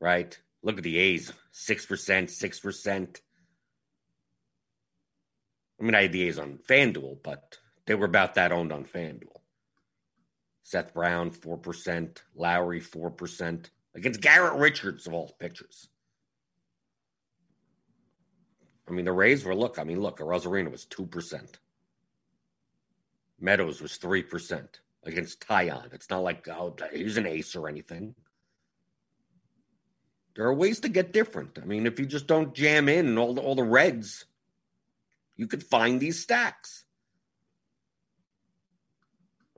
right? 0.00 0.38
Look 0.62 0.78
at 0.78 0.84
the 0.84 0.98
A's 0.98 1.32
6%, 1.52 2.24
6%. 2.24 3.20
I 5.78 5.84
mean, 5.84 5.94
I 5.94 6.02
had 6.02 6.12
the 6.12 6.22
A's 6.22 6.38
on 6.38 6.58
FanDuel, 6.68 7.18
but 7.22 7.58
they 7.86 7.94
were 7.94 8.06
about 8.06 8.34
that 8.34 8.52
owned 8.52 8.72
on 8.72 8.84
FanDuel. 8.84 9.40
Seth 10.62 10.94
Brown, 10.94 11.30
4%. 11.30 12.18
Lowrie, 12.38 12.82
4%. 12.82 13.66
Against 13.94 14.20
Garrett 14.20 14.54
Richards, 14.54 15.06
of 15.06 15.14
all 15.14 15.36
pitchers. 15.38 15.88
I 18.88 18.92
mean, 18.92 19.04
the 19.04 19.12
Rays 19.12 19.44
were, 19.44 19.54
look, 19.54 19.78
I 19.78 19.84
mean, 19.84 20.00
look, 20.00 20.18
Arozarena 20.18 20.70
was 20.70 20.86
2%. 20.86 21.54
Meadows 23.40 23.80
was 23.80 23.98
3% 23.98 24.66
against 25.04 25.40
Taillon. 25.40 25.92
It's 25.92 26.10
not 26.10 26.22
like, 26.22 26.46
oh, 26.48 26.74
he's 26.92 27.16
an 27.16 27.26
ace 27.26 27.54
or 27.54 27.68
anything. 27.68 28.14
There 30.34 30.46
are 30.46 30.54
ways 30.54 30.80
to 30.80 30.88
get 30.88 31.12
different. 31.12 31.58
I 31.60 31.64
mean, 31.64 31.86
if 31.86 31.98
you 31.98 32.06
just 32.06 32.26
don't 32.26 32.54
jam 32.54 32.88
in 32.88 33.16
all 33.16 33.34
the, 33.34 33.40
all 33.40 33.54
the 33.54 33.62
reds, 33.62 34.26
you 35.36 35.46
could 35.46 35.62
find 35.62 35.98
these 35.98 36.20
stacks. 36.20 36.84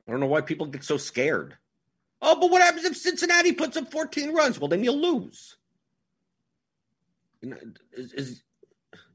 I 0.07 0.11
don't 0.11 0.21
know 0.21 0.27
why 0.27 0.41
people 0.41 0.67
get 0.67 0.85
so 0.85 0.97
scared. 0.97 1.57
Oh, 2.23 2.39
but 2.41 2.51
what 2.51 2.63
happens 2.63 2.85
if 2.85 2.97
Cincinnati 2.97 3.53
puts 3.53 3.77
up 3.77 3.91
14 3.91 4.33
runs? 4.33 4.59
Well, 4.59 4.69
then 4.69 4.83
you'll 4.83 5.01
lose. 5.01 5.57
Is, 7.43 8.13
is, 8.13 8.43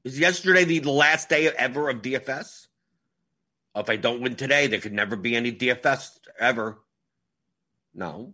is 0.03 0.19
yesterday 0.19 0.63
the 0.63 0.81
last 0.91 1.29
day 1.29 1.47
ever 1.47 1.89
of 1.89 2.01
DFS? 2.01 2.67
If 3.75 3.89
I 3.89 3.95
don't 3.95 4.21
win 4.21 4.35
today, 4.35 4.67
there 4.67 4.79
could 4.79 4.93
never 4.93 5.15
be 5.15 5.35
any 5.35 5.51
DFS 5.51 6.19
ever. 6.39 6.79
No. 7.93 8.33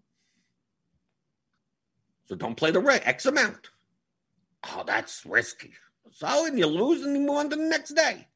So 2.25 2.35
don't 2.35 2.55
play 2.55 2.71
the 2.71 2.79
red 2.79 3.01
X 3.05 3.25
amount. 3.25 3.69
Oh, 4.65 4.83
that's 4.85 5.25
risky. 5.25 5.73
So, 6.11 6.45
and 6.45 6.59
you 6.59 6.67
lose 6.67 7.03
and 7.03 7.15
you 7.15 7.21
move 7.21 7.37
on 7.37 7.49
to 7.49 7.55
the 7.55 7.63
next 7.63 7.93
day. 7.93 8.27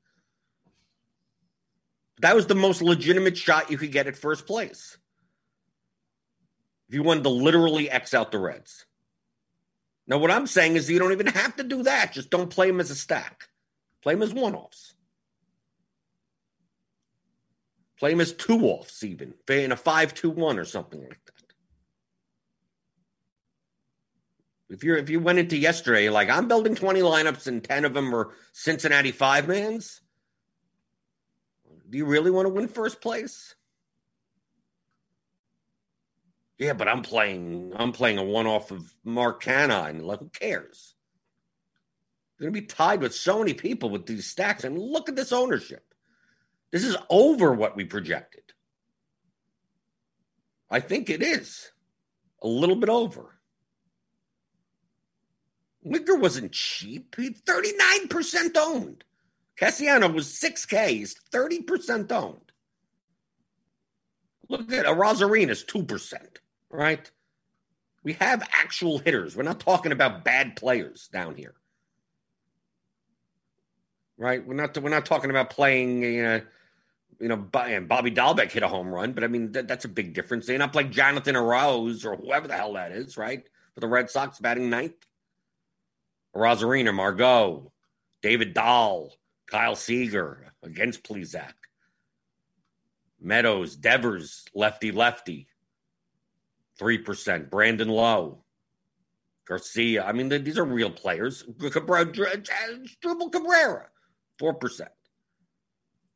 That 2.21 2.35
was 2.35 2.47
the 2.47 2.55
most 2.55 2.81
legitimate 2.81 3.37
shot 3.37 3.69
you 3.69 3.77
could 3.77 3.91
get 3.91 4.07
at 4.07 4.15
first 4.15 4.45
place. 4.45 4.97
If 6.87 6.95
you 6.95 7.03
wanted 7.03 7.23
to 7.23 7.29
literally 7.29 7.89
X 7.89 8.13
out 8.13 8.31
the 8.31 8.39
Reds. 8.39 8.85
Now, 10.07 10.17
what 10.17 10.31
I'm 10.31 10.47
saying 10.47 10.75
is 10.75 10.89
you 10.89 10.99
don't 10.99 11.11
even 11.11 11.27
have 11.27 11.55
to 11.57 11.63
do 11.63 11.83
that. 11.83 12.13
Just 12.13 12.29
don't 12.29 12.49
play 12.49 12.67
them 12.67 12.79
as 12.79 12.91
a 12.91 12.95
stack. 12.95 13.49
Play 14.01 14.13
them 14.13 14.23
as 14.23 14.33
one 14.33 14.53
offs. 14.53 14.92
Play 18.03 18.11
them 18.11 18.19
as 18.19 18.33
two 18.33 18.65
offs, 18.65 19.01
even 19.05 19.33
in 19.47 19.71
a 19.71 19.77
5 19.77 20.13
2 20.13 20.29
1 20.29 20.59
or 20.59 20.65
something 20.65 20.99
like 20.99 21.21
that. 21.25 21.53
If 24.67 24.83
you're 24.83 24.97
if 24.97 25.09
you 25.09 25.21
went 25.21 25.39
into 25.39 25.55
yesterday, 25.55 26.09
like 26.09 26.29
I'm 26.29 26.49
building 26.49 26.75
20 26.75 26.99
lineups 26.99 27.47
and 27.47 27.63
10 27.63 27.85
of 27.85 27.93
them 27.93 28.13
are 28.13 28.31
Cincinnati 28.51 29.13
five 29.13 29.47
mans, 29.47 30.01
do 31.89 31.97
you 31.97 32.03
really 32.03 32.29
want 32.29 32.45
to 32.45 32.53
win 32.53 32.67
first 32.67 32.99
place? 32.99 33.55
Yeah, 36.57 36.73
but 36.73 36.89
I'm 36.89 37.03
playing 37.03 37.71
I'm 37.73 37.93
playing 37.93 38.17
a 38.17 38.23
one 38.25 38.47
off 38.47 38.71
of 38.71 38.93
Mark 39.05 39.47
and 39.47 40.05
Like, 40.05 40.19
who 40.19 40.27
cares? 40.27 40.95
They're 42.37 42.49
gonna 42.49 42.59
be 42.59 42.67
tied 42.67 42.99
with 42.99 43.15
so 43.15 43.39
many 43.39 43.53
people 43.53 43.89
with 43.89 44.07
these 44.07 44.25
stacks. 44.27 44.65
Mean, 44.65 44.77
look 44.77 45.07
at 45.07 45.15
this 45.15 45.31
ownership. 45.31 45.92
This 46.73 46.83
is 46.83 46.97
over 47.07 47.53
what 47.53 47.75
we 47.75 47.85
projected. 47.85 48.41
I 50.71 50.79
think 50.79 51.07
it 51.07 51.21
is. 51.21 51.71
A 52.41 52.47
little 52.47 52.75
bit 52.75 52.89
over. 52.89 53.37
Winker 55.83 56.15
wasn't 56.15 56.51
cheap. 56.51 57.15
He 57.15 57.29
39% 57.29 58.57
owned. 58.57 59.03
Castellanos 59.55 60.13
was 60.13 60.27
6K. 60.29 60.87
He's 60.89 61.15
30% 61.31 62.11
owned. 62.11 62.51
Look 64.49 64.73
at 64.73 64.87
Arozarena's 64.87 65.63
2%, 65.63 66.15
right? 66.71 67.11
We 68.01 68.13
have 68.13 68.41
actual 68.51 68.97
hitters. 68.97 69.35
We're 69.35 69.43
not 69.43 69.59
talking 69.59 69.91
about 69.91 70.25
bad 70.25 70.55
players 70.55 71.07
down 71.13 71.35
here. 71.35 71.53
Right? 74.17 74.45
We're 74.45 74.55
not 74.55 74.75
we're 74.77 74.89
not 74.89 75.05
talking 75.05 75.29
about 75.29 75.49
playing 75.49 76.01
you 76.03 76.23
know, 76.23 76.41
you 77.23 77.29
know, 77.29 77.47
and 77.53 77.87
Bobby 77.87 78.11
Dalbec 78.11 78.51
hit 78.51 78.63
a 78.63 78.67
home 78.67 78.89
run, 78.89 79.13
but 79.13 79.23
I 79.23 79.27
mean 79.27 79.53
that, 79.53 79.65
that's 79.65 79.85
a 79.85 79.87
big 79.89 80.13
difference. 80.13 80.45
They're 80.45 80.57
not 80.57 80.75
like 80.75 80.91
Jonathan 80.91 81.35
Arauz 81.35 82.03
or 82.03 82.17
whoever 82.17 82.49
the 82.49 82.53
hell 82.53 82.73
that 82.73 82.91
is, 82.91 83.15
right? 83.15 83.47
For 83.73 83.79
the 83.79 83.87
Red 83.87 84.09
Sox 84.09 84.39
batting 84.39 84.69
ninth. 84.69 84.95
Arozarena, 86.35 86.93
Margot, 86.93 87.71
David 88.21 88.53
Dahl, 88.53 89.13
Kyle 89.47 89.77
Seager 89.77 90.53
against 90.61 91.03
Plesac. 91.03 91.53
Meadows, 93.21 93.77
Devers, 93.77 94.43
lefty 94.53 94.91
lefty, 94.91 95.47
3%. 96.77 97.49
Brandon 97.49 97.87
Lowe, 97.87 98.43
Garcia. 99.47 100.03
I 100.03 100.11
mean, 100.11 100.27
these 100.27 100.57
are 100.57 100.65
real 100.65 100.91
players. 100.91 101.45
Cabrera, 101.71 102.03
Dribble 102.03 103.29
Cabrera, 103.29 103.87
4%. 104.41 104.87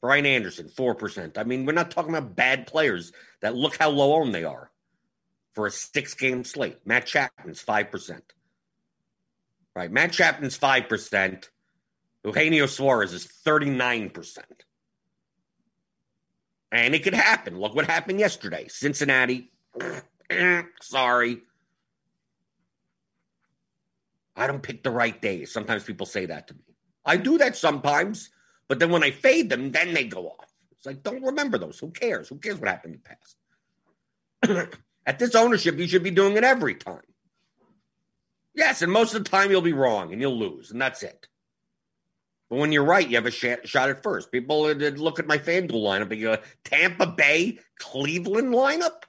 Brian 0.07 0.25
Anderson, 0.25 0.69
4%. 0.69 1.37
I 1.37 1.43
mean, 1.43 1.65
we're 1.65 1.73
not 1.73 1.91
talking 1.91 2.15
about 2.15 2.33
bad 2.33 2.65
players 2.65 3.11
that 3.41 3.57
look 3.57 3.75
how 3.75 3.89
low 3.89 4.13
owned 4.13 4.33
they 4.33 4.45
are 4.45 4.71
for 5.53 5.67
a 5.67 5.71
six 5.71 6.13
game 6.13 6.45
slate. 6.45 6.77
Matt 6.85 7.05
Chapman's 7.05 7.61
5%. 7.61 8.21
Right. 9.75 9.91
Matt 9.91 10.13
Chapman's 10.13 10.57
5%. 10.57 11.49
Eugenio 12.23 12.67
Suarez 12.67 13.11
is 13.11 13.27
39%. 13.45 14.37
And 16.71 16.95
it 16.95 17.03
could 17.03 17.13
happen. 17.13 17.59
Look 17.59 17.75
what 17.75 17.87
happened 17.87 18.21
yesterday. 18.21 18.69
Cincinnati. 18.69 19.51
Sorry. 20.81 21.41
I 24.37 24.47
don't 24.47 24.63
pick 24.63 24.83
the 24.83 24.89
right 24.91 25.21
days. 25.21 25.51
Sometimes 25.51 25.83
people 25.83 26.05
say 26.05 26.27
that 26.27 26.47
to 26.47 26.53
me. 26.53 26.61
I 27.03 27.17
do 27.17 27.37
that 27.39 27.57
sometimes, 27.57 28.29
but 28.67 28.79
then 28.79 28.91
when 28.91 29.03
I 29.03 29.11
fade 29.11 29.49
them, 29.49 29.71
then 29.71 29.93
they 29.93 30.05
go 30.05 30.27
off. 30.29 30.51
It's 30.71 30.85
like, 30.85 31.03
don't 31.03 31.23
remember 31.23 31.57
those. 31.57 31.79
Who 31.79 31.91
cares? 31.91 32.29
Who 32.29 32.37
cares 32.37 32.59
what 32.59 32.69
happened 32.69 32.95
in 32.95 33.01
the 33.01 34.55
past? 34.55 34.75
At 35.05 35.19
this 35.19 35.35
ownership, 35.35 35.77
you 35.77 35.87
should 35.87 36.03
be 36.03 36.11
doing 36.11 36.35
it 36.35 36.43
every 36.43 36.75
time. 36.75 37.01
Yes, 38.53 38.81
and 38.81 38.91
most 38.91 39.13
of 39.13 39.23
the 39.23 39.29
time 39.29 39.51
you'll 39.51 39.61
be 39.61 39.73
wrong 39.73 40.11
and 40.11 40.19
you'll 40.19 40.37
lose, 40.37 40.71
and 40.71 40.81
that's 40.81 41.03
it. 41.03 41.27
But 42.49 42.57
when 42.59 42.71
you're 42.71 42.83
right, 42.83 43.07
you 43.07 43.15
have 43.15 43.25
a 43.25 43.31
sh- 43.31 43.65
shot 43.65 43.89
at 43.89 44.03
first. 44.03 44.31
People 44.31 44.67
look 44.67 45.19
at 45.19 45.27
my 45.27 45.37
FanDuel 45.37 45.71
lineup 45.71 46.11
and 46.11 46.21
go, 46.21 46.37
Tampa 46.63 47.05
Bay, 47.07 47.59
Cleveland 47.77 48.53
lineup? 48.53 49.03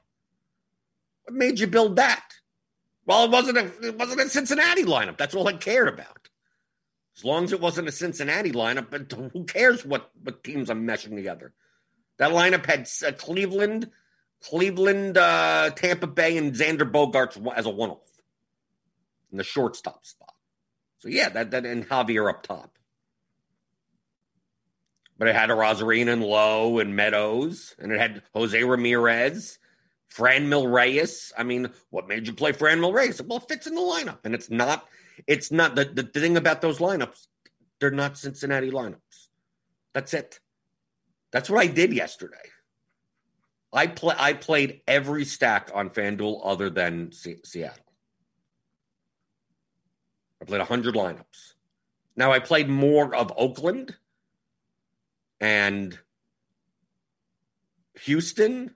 What 1.25 1.35
made 1.35 1.59
you 1.59 1.67
build 1.67 1.97
that? 1.97 2.25
Well, 3.07 3.25
it 3.25 3.31
wasn't 3.31 3.59
a 3.59 3.89
it 3.89 3.99
wasn't 3.99 4.21
a 4.21 4.29
Cincinnati 4.29 4.85
lineup. 4.85 5.17
That's 5.17 5.35
all 5.35 5.49
I 5.49 5.55
cared 5.55 5.89
about. 5.89 6.28
As 7.19 7.25
long 7.25 7.43
as 7.43 7.53
it 7.53 7.61
wasn't 7.61 7.89
a 7.89 7.93
Cincinnati 7.93 8.53
lineup, 8.53 8.91
but 8.91 9.13
who 9.33 9.43
cares 9.43 9.85
what 9.85 10.13
what 10.23 10.45
teams 10.45 10.71
I'm 10.71 10.87
meshing 10.87 11.17
together? 11.17 11.53
That 12.19 12.31
lineup 12.31 12.65
had 12.65 12.89
uh, 13.05 13.17
Cleveland, 13.17 13.91
Cleveland, 14.41 15.19
uh, 15.19 15.71
Tampa 15.71 16.07
Bay, 16.07 16.37
and 16.37 16.55
Xander 16.55 16.89
Bogaerts 16.89 17.37
as 17.57 17.67
a 17.67 17.71
one-off 17.71 18.09
in 19.33 19.39
the 19.39 19.43
shortstop 19.43 20.07
spot. 20.07 20.35
So 20.99 21.09
yeah, 21.09 21.29
that 21.31 21.51
that 21.51 21.67
and 21.67 21.89
Javier 21.89 22.31
up 22.31 22.45
top. 22.45 22.79
But 25.19 25.27
it 25.27 25.35
had 25.35 25.51
a 25.51 25.55
Arozarena 25.55 26.13
and 26.13 26.23
Lowe 26.23 26.79
and 26.79 26.95
Meadows, 26.95 27.75
and 27.81 27.91
it 27.91 27.99
had 27.99 28.23
Jose 28.33 28.63
Ramirez, 28.63 29.59
Franmil 30.15 30.73
Reyes. 30.73 31.33
I 31.37 31.43
mean, 31.43 31.71
what 31.91 32.07
made 32.07 32.29
you 32.29 32.33
play 32.33 32.53
Franmil 32.53 32.95
Reyes? 32.95 33.21
Well, 33.21 33.39
it 33.39 33.49
fits 33.49 33.67
in 33.67 33.75
the 33.75 33.81
lineup, 33.81 34.19
and 34.23 34.37
it's 34.37 34.51
not. 34.51 34.87
It's 35.27 35.51
not 35.51 35.75
the, 35.75 35.85
the 35.85 36.03
thing 36.03 36.37
about 36.37 36.61
those 36.61 36.79
lineups. 36.79 37.27
They're 37.81 37.91
not 37.91 38.19
Cincinnati 38.19 38.71
lineups. 38.71 39.29
That's 39.95 40.15
it. 40.15 40.41
That's 41.33 41.51
what 41.51 41.61
I 41.61 41.67
did 41.67 41.93
yesterday. 41.93 42.37
I 43.73 43.87
play. 43.87 44.15
I 44.19 44.33
played 44.33 44.81
every 44.87 45.25
stack 45.25 45.71
on 45.75 45.91
FanDuel 45.91 46.41
other 46.43 46.71
than 46.71 47.13
C- 47.13 47.41
Seattle. 47.45 47.85
I 50.41 50.45
played 50.45 50.59
100 50.59 50.95
lineups. 50.95 51.55
Now, 52.17 52.33
I 52.33 52.39
played 52.39 52.69
more 52.69 53.15
of 53.15 53.33
Oakland 53.37 53.95
and 55.41 55.99
Houston, 58.03 58.75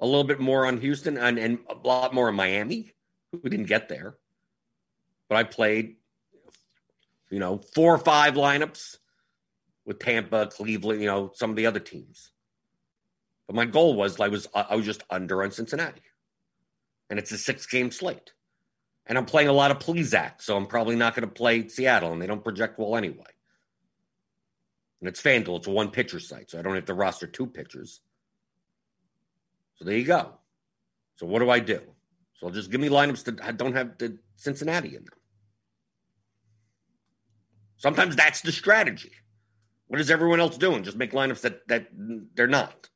a 0.00 0.06
little 0.06 0.24
bit 0.24 0.40
more 0.40 0.66
on 0.66 0.80
Houston, 0.80 1.18
and, 1.18 1.38
and 1.38 1.58
a 1.68 1.86
lot 1.86 2.14
more 2.14 2.28
in 2.28 2.34
Miami, 2.34 2.92
who 3.32 3.48
didn't 3.48 3.66
get 3.66 3.88
there. 3.88 4.16
But 5.28 5.36
I 5.36 5.44
played, 5.44 5.96
you 7.30 7.38
know, 7.38 7.58
four 7.74 7.94
or 7.94 7.98
five 7.98 8.34
lineups 8.34 8.96
with 9.84 9.98
Tampa, 9.98 10.46
Cleveland, 10.46 11.00
you 11.00 11.06
know, 11.06 11.32
some 11.34 11.50
of 11.50 11.56
the 11.56 11.66
other 11.66 11.80
teams. 11.80 12.30
But 13.46 13.56
my 13.56 13.64
goal 13.64 13.94
was 13.94 14.20
I 14.20 14.28
was 14.28 14.48
I 14.54 14.74
was 14.74 14.84
just 14.84 15.04
under 15.08 15.42
on 15.42 15.52
Cincinnati, 15.52 16.02
and 17.08 17.18
it's 17.18 17.30
a 17.30 17.38
six 17.38 17.66
game 17.66 17.92
slate, 17.92 18.32
and 19.06 19.16
I'm 19.16 19.24
playing 19.24 19.48
a 19.48 19.52
lot 19.52 19.70
of 19.70 19.78
Plesac, 19.78 20.42
so 20.42 20.56
I'm 20.56 20.66
probably 20.66 20.96
not 20.96 21.14
going 21.14 21.28
to 21.28 21.32
play 21.32 21.68
Seattle, 21.68 22.12
and 22.12 22.20
they 22.20 22.26
don't 22.26 22.42
project 22.42 22.78
well 22.78 22.96
anyway. 22.96 23.24
And 25.00 25.08
it's 25.08 25.22
FanDuel; 25.22 25.58
it's 25.58 25.68
a 25.68 25.70
one 25.70 25.90
pitcher 25.92 26.18
site, 26.18 26.50
so 26.50 26.58
I 26.58 26.62
don't 26.62 26.74
have 26.74 26.86
to 26.86 26.94
roster 26.94 27.28
two 27.28 27.46
pitchers. 27.46 28.00
So 29.76 29.84
there 29.84 29.96
you 29.96 30.04
go. 30.04 30.32
So 31.16 31.26
what 31.26 31.38
do 31.38 31.50
I 31.50 31.60
do? 31.60 31.80
So 32.36 32.50
just 32.50 32.70
give 32.70 32.80
me 32.80 32.88
lineups 32.88 33.24
that 33.24 33.56
don't 33.56 33.74
have 33.74 33.98
the 33.98 34.18
Cincinnati 34.36 34.88
in 34.88 35.04
them. 35.04 35.14
Sometimes 37.78 38.16
that's 38.16 38.40
the 38.42 38.52
strategy. 38.52 39.12
What 39.88 40.00
is 40.00 40.10
everyone 40.10 40.40
else 40.40 40.58
doing? 40.58 40.82
Just 40.82 40.96
make 40.96 41.12
lineups 41.12 41.42
that 41.42 41.66
that 41.68 41.88
they're 42.34 42.46
not. 42.46 42.90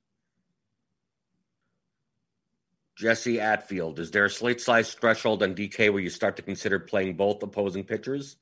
Jesse 2.96 3.36
Atfield, 3.36 3.98
is 3.98 4.10
there 4.10 4.26
a 4.26 4.30
slate 4.30 4.60
size 4.60 4.92
threshold 4.92 5.42
on 5.42 5.54
DK 5.54 5.90
where 5.90 6.02
you 6.02 6.10
start 6.10 6.36
to 6.36 6.42
consider 6.42 6.78
playing 6.78 7.16
both 7.16 7.42
opposing 7.42 7.82
pitchers, 7.82 8.36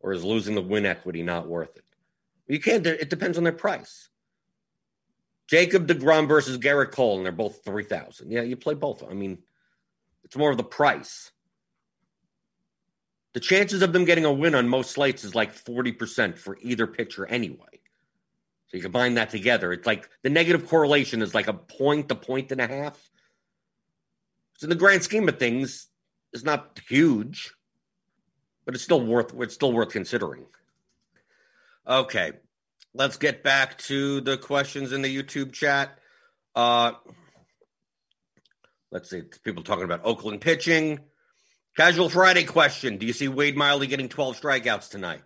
or 0.00 0.12
is 0.12 0.24
losing 0.24 0.54
the 0.54 0.62
win 0.62 0.86
equity 0.86 1.22
not 1.22 1.46
worth 1.46 1.76
it? 1.76 1.84
You 2.48 2.58
can't. 2.60 2.86
It 2.86 3.10
depends 3.10 3.36
on 3.36 3.44
their 3.44 3.52
price. 3.52 4.08
Jacob 5.48 5.86
Degrom 5.86 6.26
versus 6.26 6.58
Gerrit 6.58 6.90
Cole, 6.92 7.16
and 7.18 7.26
they're 7.26 7.32
both 7.32 7.64
three 7.64 7.84
thousand. 7.84 8.30
Yeah, 8.30 8.42
you 8.42 8.56
play 8.56 8.74
both. 8.74 9.02
I 9.02 9.12
mean, 9.12 9.38
it's 10.26 10.36
more 10.36 10.50
of 10.50 10.58
the 10.58 10.64
price. 10.64 11.30
The 13.32 13.40
chances 13.40 13.80
of 13.80 13.92
them 13.92 14.04
getting 14.04 14.24
a 14.24 14.32
win 14.32 14.54
on 14.54 14.68
most 14.68 14.90
slates 14.90 15.24
is 15.24 15.34
like 15.34 15.52
forty 15.52 15.92
percent 15.92 16.38
for 16.38 16.58
either 16.60 16.86
pitcher 16.86 17.24
anyway. 17.26 17.80
So 18.68 18.76
you 18.76 18.82
combine 18.82 19.14
that 19.14 19.30
together, 19.30 19.72
it's 19.72 19.86
like 19.86 20.10
the 20.22 20.30
negative 20.30 20.68
correlation 20.68 21.22
is 21.22 21.34
like 21.34 21.46
a 21.46 21.52
point, 21.54 22.10
a 22.10 22.16
point 22.16 22.50
and 22.50 22.60
a 22.60 22.66
half. 22.66 23.10
So 24.58 24.64
in 24.64 24.70
the 24.70 24.74
grand 24.74 25.04
scheme 25.04 25.28
of 25.28 25.38
things, 25.38 25.86
it's 26.32 26.42
not 26.42 26.80
huge, 26.88 27.54
but 28.64 28.74
it's 28.74 28.82
still 28.82 29.00
worth 29.00 29.32
it's 29.38 29.54
still 29.54 29.72
worth 29.72 29.90
considering. 29.90 30.46
Okay, 31.86 32.32
let's 32.94 33.18
get 33.18 33.44
back 33.44 33.78
to 33.78 34.20
the 34.22 34.36
questions 34.36 34.92
in 34.92 35.02
the 35.02 35.22
YouTube 35.22 35.52
chat. 35.52 35.98
Uh, 36.56 36.92
let's 38.90 39.10
see, 39.10 39.22
people 39.44 39.62
talking 39.62 39.84
about 39.84 40.04
Oakland 40.04 40.40
pitching. 40.40 41.00
Casual 41.76 42.08
Friday 42.08 42.44
question: 42.44 42.98
Do 42.98 43.06
you 43.06 43.12
see 43.12 43.28
Wade 43.28 43.56
Miley 43.56 43.86
getting 43.86 44.08
12 44.08 44.40
strikeouts 44.40 44.88
tonight? 44.90 45.22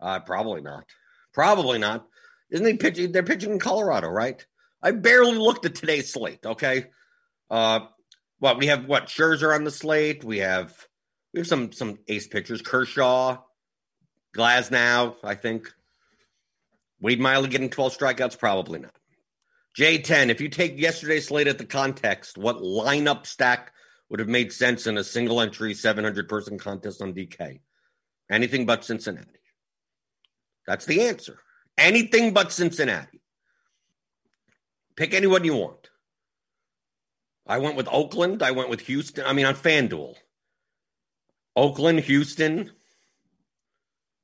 Uh, 0.00 0.20
probably 0.20 0.60
not. 0.60 0.84
Probably 1.32 1.78
not. 1.78 2.06
Isn't 2.50 2.66
he 2.66 2.76
pitching? 2.76 3.12
They're 3.12 3.22
pitching 3.22 3.52
in 3.52 3.58
Colorado, 3.58 4.08
right? 4.08 4.44
I 4.82 4.92
barely 4.92 5.36
looked 5.36 5.66
at 5.66 5.74
today's 5.74 6.12
slate. 6.12 6.44
Okay, 6.44 6.86
uh, 7.50 7.80
what 8.38 8.58
we 8.58 8.66
have? 8.66 8.86
What 8.86 9.06
Scherzer 9.06 9.54
on 9.54 9.64
the 9.64 9.70
slate? 9.70 10.24
We 10.24 10.38
have 10.38 10.74
we 11.32 11.40
have 11.40 11.46
some 11.46 11.72
some 11.72 11.98
ace 12.08 12.26
pitchers: 12.26 12.62
Kershaw, 12.62 13.38
Glasnow. 14.36 15.16
I 15.22 15.34
think 15.34 15.68
Wade 17.00 17.20
Miley 17.20 17.48
getting 17.48 17.70
12 17.70 17.96
strikeouts? 17.96 18.38
Probably 18.38 18.80
not. 18.80 18.97
J10. 19.76 20.30
If 20.30 20.40
you 20.40 20.48
take 20.48 20.78
yesterday's 20.78 21.28
slate 21.28 21.48
at 21.48 21.58
the 21.58 21.66
context, 21.66 22.38
what 22.38 22.56
lineup 22.56 23.26
stack 23.26 23.72
would 24.08 24.20
have 24.20 24.28
made 24.28 24.52
sense 24.52 24.86
in 24.86 24.96
a 24.96 25.04
single 25.04 25.40
entry 25.40 25.74
700 25.74 26.28
person 26.28 26.58
contest 26.58 27.02
on 27.02 27.12
DK. 27.12 27.60
Anything 28.30 28.66
but 28.66 28.84
Cincinnati. 28.84 29.28
That's 30.66 30.86
the 30.86 31.02
answer. 31.02 31.38
Anything 31.76 32.34
but 32.34 32.52
Cincinnati. 32.52 33.20
Pick 34.96 35.14
anyone 35.14 35.44
you 35.44 35.54
want. 35.54 35.90
I 37.46 37.58
went 37.58 37.76
with 37.76 37.88
Oakland. 37.90 38.42
I 38.42 38.50
went 38.50 38.68
with 38.68 38.80
Houston. 38.80 39.24
I 39.24 39.32
mean, 39.32 39.46
on 39.46 39.54
FanDuel. 39.54 40.16
Oakland, 41.56 42.00
Houston. 42.00 42.58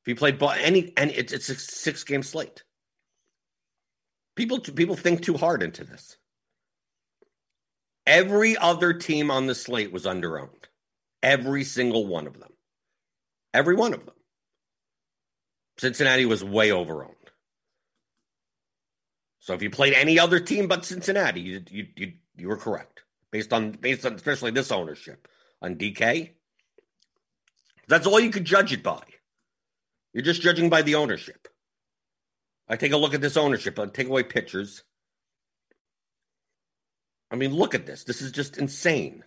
If 0.02 0.08
you 0.08 0.16
played 0.16 0.42
any, 0.42 0.92
and 0.96 1.10
it's, 1.12 1.32
it's 1.32 1.48
a 1.48 1.54
six 1.54 2.04
game 2.04 2.22
slate. 2.22 2.63
People, 4.36 4.60
people 4.60 4.96
think 4.96 5.22
too 5.22 5.36
hard 5.36 5.62
into 5.62 5.84
this. 5.84 6.16
Every 8.06 8.56
other 8.56 8.92
team 8.92 9.30
on 9.30 9.46
the 9.46 9.54
slate 9.54 9.92
was 9.92 10.04
underowned. 10.04 10.64
Every 11.22 11.64
single 11.64 12.06
one 12.06 12.26
of 12.26 12.38
them. 12.38 12.52
Every 13.54 13.74
one 13.74 13.94
of 13.94 14.04
them. 14.04 14.14
Cincinnati 15.78 16.26
was 16.26 16.44
way 16.44 16.68
overowned. 16.68 17.14
So 19.40 19.52
if 19.54 19.62
you 19.62 19.70
played 19.70 19.94
any 19.94 20.18
other 20.18 20.40
team 20.40 20.68
but 20.68 20.84
Cincinnati, 20.84 21.40
you 21.40 21.62
you 21.70 21.86
you, 21.96 22.12
you 22.36 22.48
were 22.48 22.56
correct 22.56 23.02
based 23.30 23.52
on 23.52 23.72
based 23.72 24.06
on 24.06 24.14
especially 24.14 24.50
this 24.50 24.72
ownership 24.72 25.28
on 25.60 25.76
DK. 25.76 26.30
That's 27.88 28.06
all 28.06 28.20
you 28.20 28.30
could 28.30 28.44
judge 28.44 28.72
it 28.72 28.82
by. 28.82 29.02
You're 30.12 30.22
just 30.22 30.40
judging 30.40 30.70
by 30.70 30.82
the 30.82 30.94
ownership. 30.94 31.48
I 32.68 32.76
take 32.76 32.92
a 32.92 32.96
look 32.96 33.14
at 33.14 33.20
this 33.20 33.36
ownership. 33.36 33.78
I 33.78 33.86
take 33.86 34.08
away 34.08 34.22
pitchers. 34.22 34.82
I 37.30 37.36
mean, 37.36 37.52
look 37.52 37.74
at 37.74 37.86
this. 37.86 38.04
This 38.04 38.22
is 38.22 38.32
just 38.32 38.56
insane. 38.58 39.24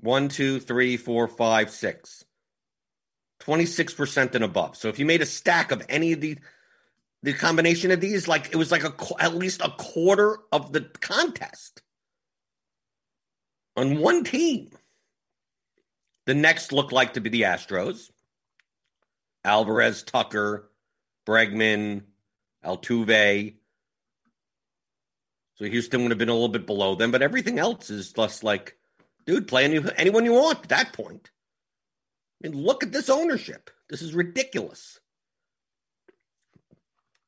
One, 0.00 0.28
two, 0.28 0.60
three, 0.60 0.96
four, 0.96 1.28
five, 1.28 1.70
six. 1.70 2.24
26% 3.42 4.34
and 4.34 4.44
above. 4.44 4.76
So 4.76 4.88
if 4.88 4.98
you 4.98 5.06
made 5.06 5.22
a 5.22 5.26
stack 5.26 5.72
of 5.72 5.84
any 5.88 6.12
of 6.12 6.20
the 6.20 6.38
the 7.22 7.34
combination 7.34 7.90
of 7.90 8.00
these, 8.00 8.26
like 8.26 8.48
it 8.50 8.56
was 8.56 8.72
like 8.72 8.82
a 8.84 8.94
at 9.18 9.34
least 9.34 9.60
a 9.60 9.70
quarter 9.70 10.38
of 10.52 10.72
the 10.72 10.80
contest 11.00 11.82
on 13.76 13.98
one 13.98 14.24
team. 14.24 14.70
The 16.24 16.34
next 16.34 16.72
looked 16.72 16.92
like 16.92 17.14
to 17.14 17.20
be 17.20 17.28
the 17.28 17.42
Astros. 17.42 18.10
Alvarez, 19.44 20.02
Tucker, 20.02 20.69
Bregman, 21.30 22.02
Altuve, 22.64 23.54
so 25.54 25.66
Houston 25.66 26.02
would 26.02 26.10
have 26.10 26.18
been 26.18 26.28
a 26.28 26.32
little 26.32 26.48
bit 26.48 26.66
below 26.66 26.94
them, 26.94 27.12
but 27.12 27.22
everything 27.22 27.58
else 27.58 27.90
is 27.90 28.12
just 28.12 28.42
like, 28.42 28.78
dude, 29.26 29.46
play 29.46 29.64
any, 29.64 29.78
anyone 29.96 30.24
you 30.24 30.32
want 30.32 30.62
at 30.62 30.68
that 30.70 30.92
point. 30.94 31.30
I 32.42 32.48
mean, 32.48 32.60
look 32.60 32.82
at 32.82 32.92
this 32.92 33.10
ownership. 33.10 33.70
This 33.88 34.02
is 34.02 34.14
ridiculous. 34.14 34.98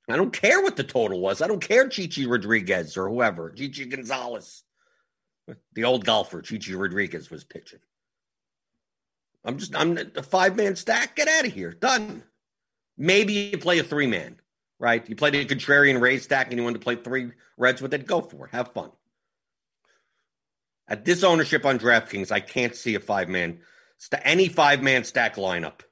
I 0.08 0.16
don't 0.16 0.32
care 0.32 0.62
what 0.62 0.76
the 0.76 0.82
total 0.82 1.20
was. 1.20 1.42
I 1.42 1.46
don't 1.46 1.60
care 1.60 1.88
Chichi 1.88 2.26
Rodriguez 2.26 2.96
or 2.96 3.08
whoever, 3.08 3.50
Chichi 3.50 3.84
Gonzalez. 3.84 4.64
The 5.74 5.84
old 5.84 6.04
golfer, 6.04 6.40
Chichi 6.40 6.74
Rodriguez, 6.74 7.30
was 7.30 7.44
pitching. 7.44 7.80
I'm 9.44 9.58
just, 9.58 9.76
I'm 9.76 9.98
a 10.16 10.22
five 10.22 10.56
man 10.56 10.74
stack. 10.74 11.16
Get 11.16 11.28
out 11.28 11.46
of 11.46 11.52
here. 11.52 11.72
Done. 11.72 12.22
Maybe 12.96 13.32
you 13.32 13.58
play 13.58 13.78
a 13.78 13.84
three 13.84 14.06
man 14.06 14.36
right? 14.82 15.08
You 15.08 15.14
played 15.14 15.36
a 15.36 15.44
contrarian 15.44 16.00
Rays 16.00 16.24
stack 16.24 16.48
and 16.48 16.58
you 16.58 16.64
wanted 16.64 16.80
to 16.80 16.84
play 16.84 16.96
three 16.96 17.30
Reds 17.56 17.80
with 17.80 17.94
it, 17.94 18.04
go 18.04 18.20
for 18.20 18.46
it. 18.46 18.52
Have 18.52 18.72
fun. 18.72 18.90
At 20.88 21.04
this 21.04 21.22
ownership 21.22 21.64
on 21.64 21.78
DraftKings, 21.78 22.32
I 22.32 22.40
can't 22.40 22.74
see 22.74 22.96
a 22.96 23.00
five 23.00 23.28
man, 23.28 23.60
any 24.24 24.48
five 24.48 24.82
man 24.82 25.04
stack 25.04 25.36
lineup 25.36 25.82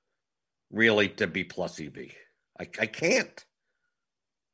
really 0.72 1.08
to 1.08 1.28
be 1.28 1.44
plus 1.44 1.80
EV. 1.80 1.96
I, 2.58 2.68
I 2.80 2.86
can't. 2.86 3.44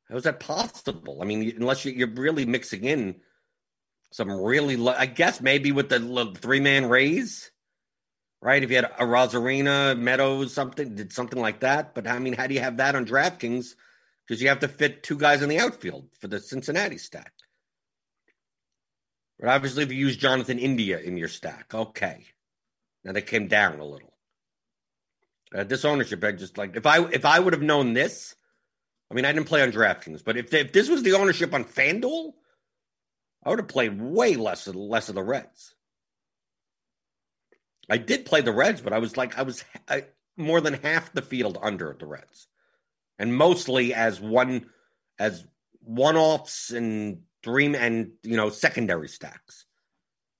How 0.07 0.15
is 0.17 0.23
that 0.23 0.39
possible? 0.39 1.17
I 1.19 1.25
mean, 1.25 1.53
unless 1.57 1.83
you, 1.83 2.05
are 2.05 2.21
really 2.21 2.45
mixing 2.45 2.83
in 2.83 3.15
some 4.11 4.31
really, 4.31 4.87
I 4.87 5.07
guess 5.07 5.41
maybe 5.41 5.71
with 5.71 5.89
the 5.89 6.31
three 6.37 6.59
man 6.59 6.87
Rays, 6.87 7.51
right? 8.41 8.63
If 8.63 8.69
you 8.69 8.75
had 8.77 8.85
a 8.85 8.89
Arozarena, 8.99 9.97
Meadows, 9.97 10.53
something, 10.53 10.95
did 10.95 11.13
something 11.13 11.39
like 11.39 11.61
that. 11.61 11.93
But 11.93 12.07
I 12.07 12.19
mean, 12.19 12.33
how 12.33 12.47
do 12.47 12.53
you 12.53 12.61
have 12.61 12.77
that 12.77 12.95
on 12.95 13.05
DraftKings 13.05 13.75
because 14.27 14.41
you 14.41 14.49
have 14.49 14.59
to 14.59 14.67
fit 14.67 15.03
two 15.03 15.17
guys 15.17 15.41
in 15.41 15.49
the 15.49 15.59
outfield 15.59 16.09
for 16.19 16.27
the 16.27 16.39
Cincinnati 16.39 16.97
stack. 16.97 17.31
But 19.39 19.49
obviously, 19.49 19.83
if 19.83 19.91
you 19.91 19.97
use 19.97 20.17
Jonathan 20.17 20.59
India 20.59 20.99
in 20.99 21.15
your 21.15 21.27
stack, 21.27 21.73
okay. 21.73 22.25
Now 23.03 23.13
they 23.13 23.21
came 23.21 23.47
down 23.47 23.79
a 23.79 23.85
little. 23.85 24.13
Uh, 25.55 25.63
this 25.63 25.85
ownership, 25.85 26.23
I 26.23 26.33
just 26.33 26.57
like 26.57 26.75
if 26.75 26.85
I 26.85 27.05
if 27.05 27.23
I 27.23 27.39
would 27.39 27.53
have 27.53 27.61
known 27.61 27.93
this, 27.93 28.35
I 29.09 29.13
mean, 29.13 29.23
I 29.23 29.31
didn't 29.31 29.47
play 29.47 29.61
on 29.61 29.71
DraftKings, 29.71 30.23
but 30.25 30.35
if 30.35 30.53
if 30.53 30.73
this 30.73 30.89
was 30.89 31.03
the 31.03 31.13
ownership 31.13 31.53
on 31.53 31.63
FanDuel, 31.63 32.33
I 33.45 33.49
would 33.49 33.59
have 33.59 33.67
played 33.69 34.01
way 34.01 34.35
less 34.35 34.67
of 34.67 34.75
less 34.75 35.07
of 35.07 35.15
the 35.15 35.23
Reds. 35.23 35.75
I 37.89 37.97
did 37.97 38.25
play 38.25 38.41
the 38.41 38.51
Reds, 38.51 38.81
but 38.81 38.93
I 38.93 38.99
was 38.99 39.17
like 39.17 39.37
I 39.37 39.43
was 39.43 39.63
more 40.35 40.61
than 40.61 40.75
half 40.75 41.13
the 41.13 41.21
field 41.21 41.57
under 41.61 41.95
the 41.97 42.05
Reds, 42.05 42.47
and 43.17 43.35
mostly 43.35 43.93
as 43.93 44.19
one 44.19 44.67
as 45.19 45.45
one 45.81 46.17
offs 46.17 46.71
and 46.71 47.21
three 47.43 47.73
and 47.75 48.11
you 48.23 48.37
know 48.37 48.49
secondary 48.49 49.07
stacks, 49.07 49.65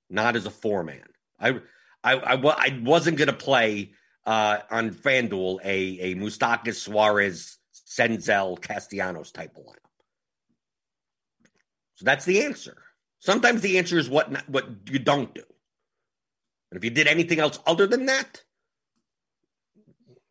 not 0.10 0.36
as 0.36 0.46
a 0.46 0.52
four 0.52 0.84
man. 0.84 1.06
I 1.40 1.62
I 2.04 2.14
I, 2.16 2.36
I 2.36 2.80
wasn't 2.84 3.18
going 3.18 3.30
to 3.30 3.34
play 3.34 3.94
uh, 4.26 4.60
on 4.70 4.92
FanDuel 4.92 5.60
a 5.64 6.12
a 6.12 6.16
Moustakas 6.16 6.76
Suarez 6.76 7.58
Senzel 7.74 8.60
Castellanos 8.62 9.32
type 9.32 9.56
of 9.56 9.64
lineup. 9.64 9.88
So 11.96 12.06
that's 12.06 12.26
the 12.26 12.44
answer. 12.44 12.78
Sometimes 13.20 13.62
the 13.62 13.78
answer 13.78 13.98
is 13.98 14.10
what 14.10 14.32
not, 14.32 14.48
what 14.50 14.68
you 14.90 15.00
don't 15.00 15.34
do. 15.34 15.44
And 16.72 16.78
if 16.78 16.84
you 16.84 16.90
did 16.90 17.08
anything 17.08 17.40
else 17.40 17.60
other 17.66 17.88
than 17.88 18.08
that, 18.08 18.44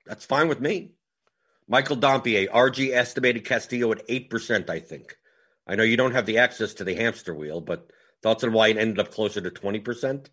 that's 0.05 0.25
fine 0.25 0.49
with 0.49 0.61
me. 0.61 0.93
Michael 1.69 1.97
Dompier, 1.97 2.49
RG 2.49 2.93
estimated 2.95 3.45
Castillo 3.45 3.91
at 3.93 4.07
8%, 4.07 4.71
I 4.71 4.79
think. 4.79 5.17
I 5.67 5.75
know 5.75 5.83
you 5.83 5.97
don't 5.97 6.13
have 6.13 6.27
the 6.27 6.39
access 6.39 6.75
to 6.75 6.85
the 6.85 6.95
hamster 6.95 7.35
wheel, 7.35 7.61
but 7.61 7.91
thoughts 8.23 8.45
on 8.45 8.53
why 8.53 8.69
it 8.69 8.77
ended 8.77 9.01
up 9.01 9.11
closer 9.11 9.41
to 9.41 9.51
20%? 9.51 10.29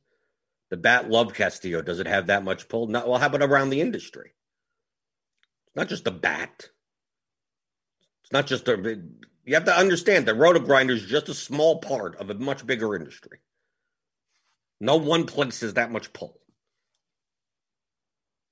The 0.69 0.77
bat 0.77 1.09
loved 1.09 1.35
Castillo. 1.35 1.81
Does 1.81 1.99
it 1.99 2.07
have 2.07 2.27
that 2.27 2.43
much 2.43 2.67
pull? 2.67 2.87
Not, 2.87 3.07
well, 3.07 3.19
how 3.19 3.27
about 3.27 3.41
around 3.41 3.69
the 3.69 3.81
industry? 3.81 4.31
It's 5.67 5.75
not 5.75 5.87
just 5.87 6.03
the 6.03 6.11
bat. 6.11 6.69
It's 8.23 8.31
not 8.31 8.47
just 8.47 8.67
a. 8.67 9.01
You 9.45 9.53
have 9.55 9.65
to 9.65 9.77
understand 9.77 10.27
that 10.27 10.35
roto 10.35 10.59
grinder 10.59 10.93
is 10.93 11.05
just 11.05 11.29
a 11.29 11.33
small 11.33 11.79
part 11.79 12.15
of 12.15 12.29
a 12.29 12.35
much 12.35 12.65
bigger 12.65 12.95
industry. 12.95 13.39
No 14.83 14.97
one 14.97 15.25
place 15.25 15.61
has 15.61 15.75
that 15.75 15.93
much 15.93 16.11
pull. 16.11 16.41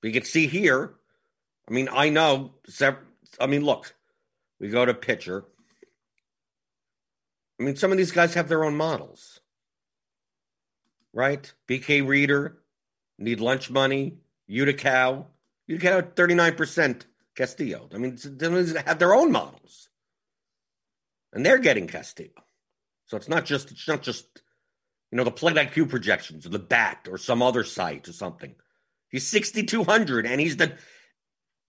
You 0.02 0.13
can 0.13 0.24
see 0.24 0.48
here. 0.48 0.94
I 1.67 1.74
mean, 1.74 1.89
I 1.91 2.08
know. 2.08 2.54
I 3.38 3.48
mean, 3.48 3.65
look, 3.65 3.94
we 4.58 4.70
go 4.70 4.86
to 4.86 4.94
pitcher. 4.94 5.44
I 7.60 7.63
mean, 7.63 7.76
some 7.76 7.91
of 7.91 7.98
these 7.98 8.13
guys 8.13 8.34
have 8.36 8.48
their 8.48 8.63
own 8.63 8.78
models, 8.78 9.41
right? 11.12 11.52
BK 11.67 12.08
Reader, 12.08 12.60
need 13.20 13.41
lunch 13.41 13.70
money. 13.70 14.20
Uticow, 14.50 15.26
Uticow, 15.70 16.15
thirty 16.15 16.34
nine 16.34 16.56
percent. 16.56 17.08
Castillo. 17.36 17.89
I 17.94 17.98
mean, 17.98 18.17
they 18.24 18.84
have 18.86 19.00
their 19.00 19.13
own 19.13 19.34
models, 19.34 19.89
and 21.34 21.46
they're 21.46 21.60
getting 21.60 21.88
Castillo. 21.88 22.32
So 23.08 23.17
it's 23.17 23.28
not 23.28 23.44
just 23.44 23.72
it's 23.72 23.88
not 23.88 24.02
just 24.02 24.41
you 25.12 25.17
know 25.17 25.24
the 25.24 25.32
play 25.32 25.54
IQ 25.54 25.89
projections 25.89 26.45
or 26.45 26.50
the 26.50 26.60
bat 26.60 27.08
or 27.10 27.17
some 27.17 27.41
other 27.41 27.63
site 27.63 28.08
or 28.08 28.13
something. 28.13 28.56
He's 29.10 29.28
sixty 29.28 29.63
two 29.63 29.84
hundred, 29.84 30.26
and 30.26 30.39
he's 30.39 30.58
the 30.58 30.78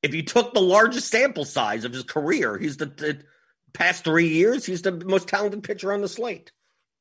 if 0.03 0.15
you 0.15 0.23
took 0.23 0.53
the 0.53 0.61
largest 0.61 1.09
sample 1.09 1.45
size 1.45 1.85
of 1.85 1.93
his 1.93 2.03
career, 2.03 2.59
he's 2.59 2.77
the, 2.77 2.87
the 2.87 3.23
past 3.73 4.05
three 4.05 4.29
years, 4.29 4.67
he's 4.67 4.83
the 4.83 4.93
most 4.93 5.29
talented 5.29 5.63
pitcher 5.63 5.93
on 5.93 6.01
the 6.01 6.09
slate. 6.09 6.53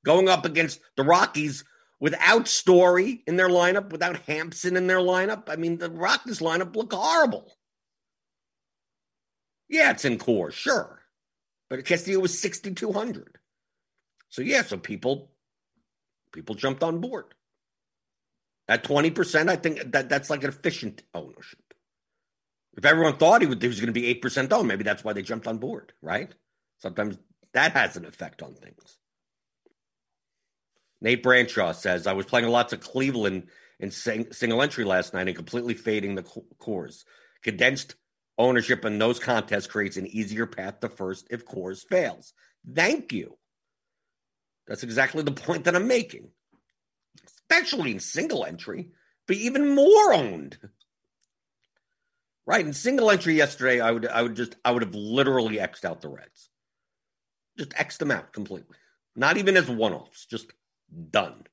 Going 0.06 0.30
up 0.30 0.46
against 0.46 0.80
the 0.98 1.04
Rockies 1.04 1.64
without 2.00 2.48
Story 2.48 3.24
in 3.28 3.38
their 3.38 3.50
lineup, 3.50 3.92
without 3.92 4.18
Hampson 4.22 4.78
in 4.78 4.88
their 4.88 5.00
lineup. 5.00 5.50
I 5.50 5.56
mean, 5.56 5.78
the 5.78 5.90
Rockies 5.90 6.40
lineup 6.40 6.76
look 6.76 6.94
horrible. 6.94 7.52
Yeah, 9.70 9.92
it's 9.92 10.06
in 10.06 10.18
core, 10.18 10.52
sure. 10.52 11.00
But 11.70 11.86
Castillo 11.86 12.20
was 12.20 12.38
6,200. 12.40 13.38
So 14.30 14.42
yeah, 14.42 14.64
so 14.64 14.78
people 14.78 15.31
people 16.32 16.56
jumped 16.56 16.84
on 16.84 17.00
board. 17.00 17.26
At 18.68 18.84
20%, 18.84 19.50
I 19.50 19.56
think 19.56 19.92
that 19.92 20.10
that's 20.10 20.30
like 20.30 20.44
an 20.44 20.50
efficient 20.50 21.04
ownership. 21.14 21.60
If 22.78 22.86
everyone 22.86 23.18
thought 23.18 23.42
he, 23.42 23.48
would, 23.48 23.62
he 23.62 23.68
was 23.68 23.82
going 23.82 23.94
to 23.94 24.00
be 24.00 24.14
8% 24.16 24.52
owned, 24.52 24.68
maybe 24.68 24.84
that's 24.84 25.04
why 25.04 25.14
they 25.14 25.22
jumped 25.22 25.48
on 25.48 25.58
board, 25.58 25.92
right? 26.02 26.34
Sometimes 26.78 27.18
that 27.54 27.74
has 27.74 27.98
an 27.98 28.06
effect 28.06 28.42
on 28.42 28.54
things. 28.54 28.98
Nate 31.02 31.24
Branshaw 31.24 31.74
says, 31.74 32.08
I 32.08 32.14
was 32.14 32.26
playing 32.26 32.48
lots 32.48 32.74
of 32.74 32.80
Cleveland 32.80 33.48
in 33.80 33.92
sing- 33.92 34.32
single 34.32 34.62
entry 34.62 34.86
last 34.86 35.14
night 35.14 35.28
and 35.28 35.36
completely 35.36 35.74
fading 35.74 36.16
the 36.16 36.24
Coors. 36.24 37.04
Condensed 37.44 37.96
ownership 38.38 38.86
in 38.86 39.00
those 39.00 39.20
contests 39.20 39.68
creates 39.68 39.98
an 39.98 40.08
easier 40.08 40.46
path 40.46 40.80
to 40.80 40.90
first 40.90 41.28
if 41.30 41.46
Coors 41.46 41.86
fails. 41.86 42.34
Thank 42.74 43.12
you. 43.12 43.38
That's 44.72 44.84
exactly 44.84 45.22
the 45.22 45.34
point 45.34 45.66
that 45.66 45.76
I'm 45.76 45.90
making, 45.90 46.30
especially 47.26 47.92
in 47.92 48.00
single 48.00 48.46
entry, 48.46 48.92
but 49.28 49.36
even 49.36 49.76
more 49.76 50.14
owned. 50.14 50.58
Right 52.46 52.66
in 52.66 52.72
single 52.72 53.12
entry 53.12 53.36
yesterday, 53.36 53.82
I 53.82 53.92
would 53.92 54.08
I 54.08 54.22
would 54.22 54.38
just 54.38 54.56
I 54.64 54.72
would 54.72 54.84
have 54.84 54.96
literally 54.96 55.58
xed 55.58 55.84
out 55.84 56.00
the 56.00 56.08
Reds, 56.08 56.50
just 57.58 57.72
xed 57.72 57.98
them 57.98 58.12
out 58.12 58.32
completely. 58.32 58.78
Not 59.14 59.36
even 59.36 59.58
as 59.58 59.70
one 59.70 59.92
offs, 59.92 60.26
just 60.26 60.54
done. 61.10 61.44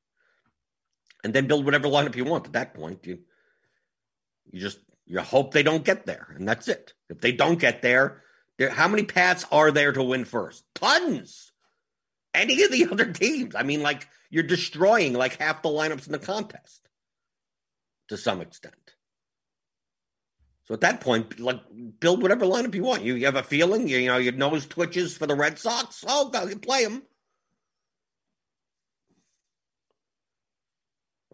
And 1.24 1.34
then 1.34 1.48
build 1.48 1.64
whatever 1.64 1.88
lineup 1.88 2.14
you 2.14 2.24
want. 2.24 2.46
At 2.46 2.52
that 2.52 2.74
point, 2.74 3.04
you 3.04 3.18
you 4.48 4.60
just 4.60 4.78
you 5.06 5.18
hope 5.18 5.52
they 5.52 5.64
don't 5.64 5.84
get 5.84 6.06
there, 6.06 6.28
and 6.36 6.48
that's 6.48 6.68
it. 6.68 6.94
If 7.10 7.20
they 7.20 7.32
don't 7.32 7.58
get 7.58 7.82
there, 7.82 8.22
there 8.58 8.70
how 8.70 8.86
many 8.86 9.02
paths 9.02 9.44
are 9.50 9.72
there 9.72 9.90
to 9.90 10.04
win 10.04 10.24
first? 10.24 10.62
Tons. 10.76 11.47
Any 12.34 12.62
of 12.62 12.70
the 12.70 12.86
other 12.92 13.12
teams. 13.12 13.54
I 13.54 13.62
mean, 13.62 13.82
like 13.82 14.08
you're 14.30 14.42
destroying 14.42 15.14
like 15.14 15.38
half 15.38 15.62
the 15.62 15.68
lineups 15.68 16.06
in 16.06 16.12
the 16.12 16.18
contest 16.18 16.88
to 18.08 18.16
some 18.16 18.40
extent. 18.40 18.74
So 20.64 20.74
at 20.74 20.82
that 20.82 21.00
point, 21.00 21.40
like 21.40 21.60
build 21.98 22.20
whatever 22.20 22.44
lineup 22.44 22.74
you 22.74 22.82
want. 22.82 23.02
You, 23.02 23.14
you 23.14 23.24
have 23.24 23.36
a 23.36 23.42
feeling, 23.42 23.88
you, 23.88 23.98
you 23.98 24.08
know, 24.08 24.18
your 24.18 24.34
nose 24.34 24.66
twitches 24.66 25.16
for 25.16 25.26
the 25.26 25.34
Red 25.34 25.58
Sox. 25.58 26.04
Oh, 26.06 26.28
God, 26.28 26.50
you 26.50 26.58
play 26.58 26.84
them. 26.84 27.04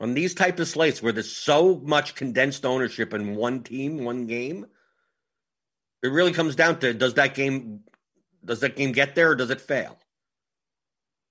On 0.00 0.14
these 0.14 0.34
type 0.34 0.60
of 0.60 0.68
slates 0.68 1.02
where 1.02 1.12
there's 1.12 1.36
so 1.36 1.80
much 1.82 2.14
condensed 2.14 2.64
ownership 2.64 3.12
in 3.12 3.34
one 3.34 3.62
team, 3.62 4.04
one 4.04 4.26
game, 4.26 4.66
it 6.02 6.08
really 6.08 6.32
comes 6.32 6.54
down 6.54 6.78
to 6.80 6.92
does 6.92 7.14
that 7.14 7.34
game 7.34 7.80
does 8.44 8.60
that 8.60 8.76
game 8.76 8.92
get 8.92 9.14
there 9.14 9.30
or 9.30 9.34
does 9.34 9.50
it 9.50 9.60
fail? 9.60 9.98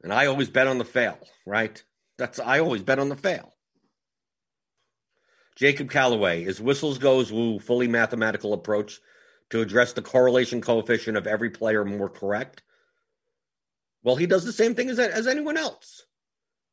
And 0.04 0.14
I 0.14 0.26
always 0.26 0.50
bet 0.50 0.68
on 0.68 0.78
the 0.78 0.86
fail, 0.86 1.18
right? 1.46 1.82
That's 2.18 2.40
I 2.40 2.60
always 2.60 2.84
bet 2.84 3.00
on 3.00 3.10
the 3.10 3.16
fail. 3.16 3.54
Jacob 5.56 5.90
Calloway, 5.90 6.44
is 6.44 6.60
Whistles 6.60 6.98
Goes 6.98 7.32
Woo 7.32 7.60
fully 7.60 7.88
mathematical 7.88 8.54
approach 8.54 9.00
to 9.52 9.62
address 9.62 9.94
the 9.94 10.02
correlation 10.02 10.62
coefficient 10.62 11.16
of 11.16 11.28
every 11.28 11.52
player 11.52 11.86
more 11.86 12.10
correct? 12.10 12.64
Well, 14.04 14.16
he 14.16 14.26
does 14.26 14.46
the 14.46 14.52
same 14.52 14.76
thing 14.76 14.90
as, 14.90 15.00
as 15.00 15.28
anyone 15.28 15.58
else. 15.58 16.06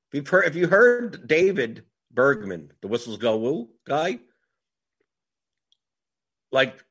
If 0.08 0.16
you've 0.16 0.28
heard, 0.28 0.46
if 0.46 0.56
you 0.56 0.66
heard 0.66 1.28
David 1.28 1.84
Bergman, 2.10 2.72
the 2.80 2.88
Whistles 2.88 3.18
Go 3.18 3.36
Woo 3.36 3.68
guy, 3.86 4.18
like, 6.50 6.82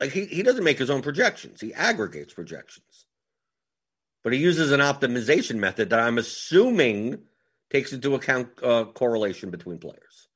like 0.00 0.12
he, 0.12 0.26
he 0.26 0.42
doesn't 0.42 0.64
make 0.64 0.78
his 0.78 0.90
own 0.90 1.02
projections. 1.02 1.60
He 1.60 1.74
aggregates 1.74 2.32
projections. 2.32 3.05
But 4.26 4.32
he 4.32 4.40
uses 4.40 4.72
an 4.72 4.80
optimization 4.80 5.54
method 5.58 5.90
that 5.90 6.00
I'm 6.00 6.18
assuming 6.18 7.20
takes 7.70 7.92
into 7.92 8.16
account 8.16 8.48
uh, 8.60 8.86
correlation 8.86 9.52
between 9.52 9.78
players. 9.78 10.26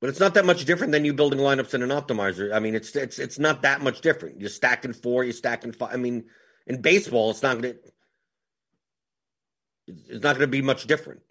But 0.00 0.08
it's 0.08 0.20
not 0.20 0.34
that 0.34 0.44
much 0.44 0.64
different 0.64 0.92
than 0.92 1.04
you 1.04 1.14
building 1.14 1.40
lineups 1.40 1.74
in 1.74 1.82
an 1.82 1.88
optimizer. 1.88 2.54
I 2.54 2.60
mean, 2.60 2.76
it's 2.76 2.94
it's 2.94 3.18
it's 3.18 3.40
not 3.40 3.62
that 3.62 3.80
much 3.80 4.02
different. 4.02 4.40
You're 4.40 4.50
stacking 4.50 4.92
four, 4.92 5.24
you're 5.24 5.32
stacking 5.32 5.72
five. 5.72 5.94
I 5.94 5.96
mean, 5.96 6.26
in 6.68 6.80
baseball, 6.80 7.32
it's 7.32 7.42
not 7.42 7.60
going 7.60 7.74
to 7.74 7.80
it's 9.88 10.22
not 10.22 10.38
to 10.38 10.46
be 10.46 10.62
much 10.62 10.86
different 10.86 11.22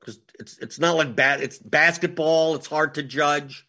because 0.00 0.18
it's 0.40 0.56
it's 0.60 0.78
not 0.78 0.96
like 0.96 1.14
bad. 1.14 1.42
It's 1.42 1.58
basketball. 1.58 2.54
It's 2.54 2.68
hard 2.68 2.94
to 2.94 3.02
judge. 3.02 3.66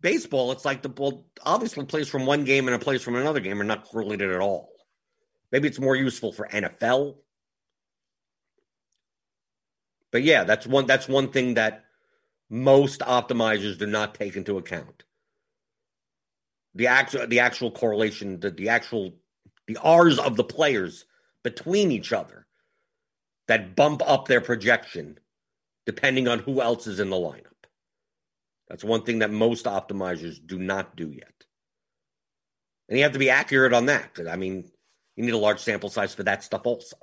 Baseball, 0.00 0.50
it's 0.50 0.64
like 0.64 0.82
the 0.82 0.88
ball 0.88 1.28
obviously 1.44 1.84
plays 1.84 2.08
from 2.08 2.26
one 2.26 2.42
game 2.42 2.66
and 2.66 2.74
it 2.74 2.80
plays 2.80 3.02
from 3.02 3.14
another 3.14 3.38
game 3.38 3.60
are 3.60 3.64
not 3.64 3.84
correlated 3.84 4.32
at 4.32 4.40
all. 4.40 4.71
Maybe 5.52 5.68
it's 5.68 5.78
more 5.78 5.94
useful 5.94 6.32
for 6.32 6.48
NFL. 6.48 7.16
But 10.10 10.22
yeah, 10.22 10.44
that's 10.44 10.66
one 10.66 10.86
that's 10.86 11.08
one 11.08 11.28
thing 11.28 11.54
that 11.54 11.84
most 12.50 13.00
optimizers 13.00 13.78
do 13.78 13.86
not 13.86 14.14
take 14.14 14.36
into 14.36 14.58
account. 14.58 15.04
The 16.74 16.86
actual 16.86 17.26
the 17.26 17.40
actual 17.40 17.70
correlation, 17.70 18.40
the, 18.40 18.50
the 18.50 18.70
actual 18.70 19.14
the 19.66 19.76
R's 19.76 20.18
of 20.18 20.36
the 20.36 20.44
players 20.44 21.04
between 21.44 21.92
each 21.92 22.12
other 22.12 22.46
that 23.48 23.76
bump 23.76 24.02
up 24.06 24.26
their 24.26 24.40
projection 24.40 25.18
depending 25.84 26.28
on 26.28 26.38
who 26.38 26.60
else 26.62 26.86
is 26.86 27.00
in 27.00 27.10
the 27.10 27.16
lineup. 27.16 27.46
That's 28.68 28.84
one 28.84 29.02
thing 29.02 29.18
that 29.18 29.30
most 29.30 29.66
optimizers 29.66 30.38
do 30.46 30.58
not 30.58 30.96
do 30.96 31.10
yet. 31.10 31.44
And 32.88 32.98
you 32.98 33.04
have 33.04 33.12
to 33.12 33.18
be 33.18 33.30
accurate 33.30 33.72
on 33.72 33.86
that. 33.86 34.18
I 34.30 34.36
mean, 34.36 34.70
you 35.16 35.24
need 35.24 35.34
a 35.34 35.38
large 35.38 35.60
sample 35.60 35.90
size 35.90 36.14
for 36.14 36.22
that 36.24 36.42
stuff 36.42 36.62
also. 36.64 36.96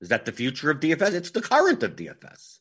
Is 0.00 0.10
that 0.10 0.24
the 0.24 0.32
future 0.32 0.70
of 0.70 0.80
DFS? 0.80 1.12
It's 1.12 1.30
the 1.30 1.42
current 1.42 1.82
of 1.82 1.96
DFS. 1.96 2.58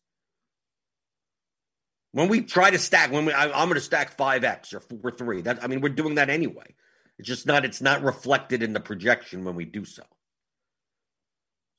When 2.12 2.30
we 2.30 2.42
try 2.42 2.72
to 2.72 2.80
stack, 2.80 3.12
when 3.12 3.26
we, 3.26 3.34
I, 3.34 3.46
am 3.46 3.68
going 3.68 3.76
to 3.76 3.82
stack 3.82 4.18
five 4.18 4.44
X 4.44 4.74
or 4.74 4.80
four 4.80 5.12
three. 5.12 5.42
That 5.42 5.64
I 5.64 5.68
mean, 5.68 5.82
we're 5.82 5.90
doing 5.90 6.16
that 6.16 6.30
anyway. 6.30 6.76
It's 7.20 7.28
just 7.28 7.46
not. 7.46 7.66
It's 7.66 7.82
not 7.82 8.02
reflected 8.02 8.64
in 8.64 8.74
the 8.74 8.80
projection 8.80 9.44
when 9.44 9.56
we 9.56 9.66
do 9.66 9.86
so. 9.86 10.04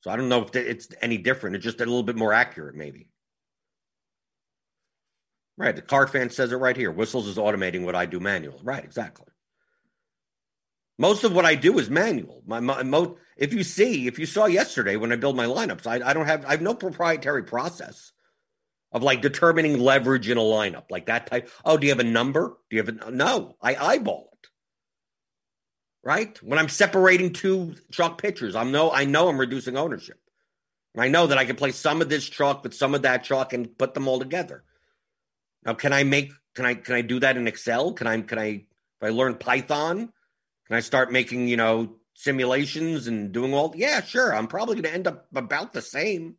So 0.01 0.11
I 0.11 0.15
don't 0.15 0.29
know 0.29 0.43
if 0.43 0.55
it's 0.55 0.87
any 1.01 1.17
different. 1.17 1.57
It's 1.57 1.65
just 1.65 1.81
a 1.81 1.85
little 1.85 2.03
bit 2.03 2.15
more 2.15 2.31
accurate, 2.31 2.75
maybe. 2.75 3.09
Right. 5.57 5.75
The 5.75 5.81
card 5.81 6.09
fan 6.09 6.29
says 6.29 6.53
it 6.53 6.55
right 6.55 6.77
here. 6.77 6.91
Whistles 6.91 7.27
is 7.27 7.35
automating 7.35 7.83
what 7.83 7.95
I 7.95 8.05
do 8.05 8.21
manual. 8.21 8.61
Right. 8.63 8.83
Exactly. 8.83 9.28
Most 10.99 11.23
of 11.23 11.31
what 11.31 11.45
I 11.45 11.55
do 11.55 11.79
is 11.79 11.89
manual. 11.89 12.43
My, 12.45 12.59
my 12.59 13.07
if 13.37 13.53
you 13.53 13.63
see, 13.63 14.05
if 14.05 14.19
you 14.19 14.25
saw 14.25 14.45
yesterday 14.47 14.97
when 14.97 15.13
I 15.13 15.15
build 15.15 15.37
my 15.37 15.45
lineups, 15.45 15.87
I, 15.87 16.05
I 16.05 16.13
don't 16.13 16.25
have 16.25 16.45
I 16.45 16.51
have 16.51 16.61
no 16.61 16.75
proprietary 16.75 17.43
process 17.43 18.11
of 18.91 19.01
like 19.01 19.21
determining 19.21 19.79
leverage 19.79 20.29
in 20.29 20.37
a 20.37 20.41
lineup, 20.41 20.91
like 20.91 21.05
that 21.05 21.27
type. 21.27 21.49
Oh, 21.63 21.77
do 21.77 21.87
you 21.87 21.93
have 21.93 22.01
a 22.01 22.03
number? 22.03 22.57
Do 22.69 22.75
you 22.75 22.83
have 22.83 22.89
a 22.89 23.11
no? 23.11 23.55
I 23.61 23.75
eyeball 23.75 24.29
it. 24.33 24.49
Right? 26.03 26.43
When 26.43 26.59
I'm 26.59 26.67
separating 26.67 27.31
two 27.31 27.75
chalk 27.91 28.21
pitchers, 28.21 28.53
I'm 28.53 28.73
no 28.73 28.91
I 28.91 29.05
know 29.05 29.29
I'm 29.29 29.39
reducing 29.39 29.77
ownership. 29.77 30.19
I 30.97 31.07
know 31.07 31.27
that 31.27 31.37
I 31.37 31.45
can 31.45 31.55
play 31.55 31.71
some 31.71 32.01
of 32.01 32.09
this 32.09 32.27
chalk 32.27 32.63
with 32.63 32.73
some 32.73 32.93
of 32.93 33.03
that 33.03 33.23
chalk 33.23 33.53
and 33.53 33.77
put 33.77 33.93
them 33.93 34.09
all 34.09 34.19
together. 34.19 34.65
Now, 35.65 35.75
can 35.75 35.93
I 35.93 36.03
make 36.03 36.33
can 36.55 36.65
I 36.65 36.73
can 36.73 36.95
I 36.95 37.03
do 37.03 37.21
that 37.21 37.37
in 37.37 37.47
Excel? 37.47 37.93
Can 37.93 38.05
I 38.05 38.19
can 38.19 38.37
I 38.37 38.47
if 38.47 39.03
I 39.03 39.09
learn 39.11 39.35
Python? 39.35 40.11
Can 40.69 40.77
I 40.77 40.81
start 40.81 41.11
making, 41.11 41.47
you 41.47 41.57
know, 41.57 41.95
simulations 42.13 43.07
and 43.07 43.31
doing 43.31 43.53
all? 43.55 43.73
Yeah, 43.75 44.01
sure. 44.01 44.35
I'm 44.35 44.47
probably 44.47 44.75
going 44.75 44.83
to 44.83 44.93
end 44.93 45.07
up 45.07 45.25
about 45.35 45.73
the 45.73 45.81
same. 45.81 46.35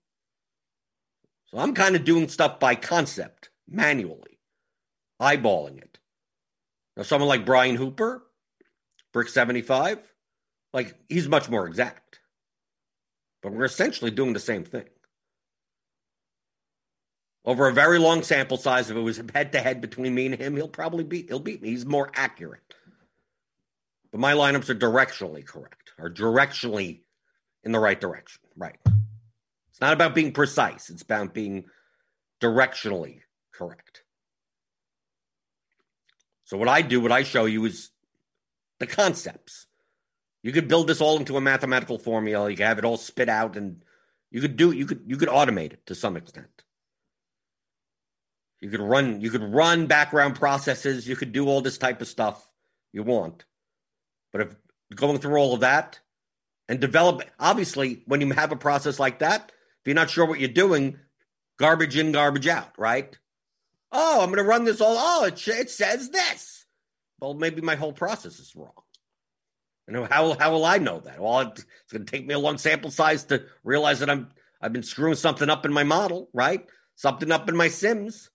So 1.48 1.58
I'm 1.58 1.74
kind 1.74 1.96
of 1.96 2.04
doing 2.04 2.28
stuff 2.28 2.60
by 2.60 2.76
concept, 2.76 3.50
manually, 3.68 4.38
eyeballing 5.20 5.78
it. 5.78 5.98
Now, 6.96 7.02
someone 7.02 7.28
like 7.28 7.44
Brian 7.44 7.74
Hooper, 7.74 8.22
Brick 9.12 9.28
75, 9.28 9.98
like 10.72 10.94
he's 11.08 11.28
much 11.28 11.48
more 11.48 11.66
exact. 11.66 12.20
But 13.42 13.52
we're 13.52 13.64
essentially 13.64 14.12
doing 14.12 14.32
the 14.32 14.38
same 14.38 14.62
thing. 14.62 14.86
Over 17.44 17.66
a 17.66 17.72
very 17.72 17.98
long 17.98 18.22
sample 18.22 18.58
size, 18.58 18.90
if 18.90 18.96
it 18.96 19.00
was 19.00 19.20
head 19.34 19.52
to 19.52 19.60
head 19.60 19.80
between 19.80 20.14
me 20.14 20.26
and 20.26 20.34
him, 20.36 20.54
he'll 20.54 20.68
probably 20.68 21.02
beat 21.02 21.30
he'll 21.30 21.40
beat 21.40 21.62
me. 21.62 21.70
He's 21.70 21.86
more 21.86 22.12
accurate. 22.14 22.60
But 24.12 24.20
my 24.20 24.32
lineups 24.32 24.68
are 24.68 24.74
directionally 24.74 25.44
correct, 25.44 25.92
are 25.98 26.10
directionally 26.10 27.00
in 27.62 27.72
the 27.72 27.78
right 27.78 28.00
direction. 28.00 28.40
Right. 28.56 28.78
It's 29.70 29.80
not 29.80 29.92
about 29.92 30.14
being 30.14 30.32
precise, 30.32 30.90
it's 30.90 31.02
about 31.02 31.32
being 31.34 31.64
directionally 32.40 33.20
correct. 33.52 34.02
So, 36.44 36.56
what 36.56 36.68
I 36.68 36.82
do, 36.82 37.00
what 37.00 37.12
I 37.12 37.22
show 37.22 37.44
you 37.44 37.64
is 37.64 37.90
the 38.80 38.86
concepts. 38.86 39.66
You 40.42 40.52
could 40.52 40.68
build 40.68 40.88
this 40.88 41.00
all 41.00 41.18
into 41.18 41.36
a 41.36 41.40
mathematical 41.40 41.98
formula. 41.98 42.50
You 42.50 42.56
could 42.56 42.66
have 42.66 42.78
it 42.78 42.84
all 42.84 42.96
spit 42.96 43.28
out, 43.28 43.56
and 43.56 43.84
you 44.30 44.40
could 44.40 44.56
do 44.56 44.72
you 44.72 44.86
could 44.86 45.02
you 45.06 45.16
could 45.16 45.28
automate 45.28 45.72
it 45.72 45.86
to 45.86 45.94
some 45.94 46.16
extent. 46.16 46.64
You 48.60 48.70
could 48.70 48.80
run 48.80 49.20
you 49.20 49.30
could 49.30 49.44
run 49.44 49.86
background 49.86 50.34
processes. 50.34 51.06
You 51.06 51.14
could 51.14 51.32
do 51.32 51.46
all 51.46 51.60
this 51.60 51.78
type 51.78 52.00
of 52.00 52.08
stuff 52.08 52.44
you 52.92 53.02
want. 53.02 53.44
But 54.32 54.42
if 54.42 54.56
going 54.94 55.18
through 55.18 55.36
all 55.36 55.54
of 55.54 55.60
that 55.60 56.00
and 56.68 56.80
develop, 56.80 57.22
obviously, 57.38 58.02
when 58.06 58.20
you 58.20 58.30
have 58.32 58.52
a 58.52 58.56
process 58.56 58.98
like 58.98 59.20
that, 59.20 59.52
if 59.80 59.86
you're 59.86 59.94
not 59.94 60.10
sure 60.10 60.26
what 60.26 60.40
you're 60.40 60.48
doing, 60.48 60.98
garbage 61.58 61.96
in, 61.96 62.12
garbage 62.12 62.46
out, 62.46 62.72
right? 62.78 63.16
Oh, 63.92 64.20
I'm 64.20 64.28
going 64.28 64.38
to 64.38 64.44
run 64.44 64.64
this 64.64 64.80
all. 64.80 64.96
Oh, 64.98 65.24
it, 65.24 65.46
it 65.48 65.70
says 65.70 66.10
this. 66.10 66.64
Well, 67.20 67.34
maybe 67.34 67.60
my 67.60 67.74
whole 67.74 67.92
process 67.92 68.38
is 68.38 68.54
wrong. 68.54 68.72
You 69.86 69.94
know 69.94 70.04
how 70.08 70.34
how 70.38 70.52
will 70.52 70.64
I 70.64 70.78
know 70.78 71.00
that? 71.00 71.20
Well, 71.20 71.40
it's 71.40 71.64
going 71.90 72.06
to 72.06 72.10
take 72.10 72.24
me 72.24 72.34
a 72.34 72.38
long 72.38 72.58
sample 72.58 72.92
size 72.92 73.24
to 73.24 73.44
realize 73.64 73.98
that 73.98 74.08
I'm 74.08 74.28
I've 74.60 74.72
been 74.72 74.84
screwing 74.84 75.16
something 75.16 75.50
up 75.50 75.66
in 75.66 75.72
my 75.72 75.82
model, 75.82 76.28
right? 76.32 76.64
Something 76.94 77.32
up 77.32 77.48
in 77.48 77.56
my 77.56 77.68
sims. 77.68 78.30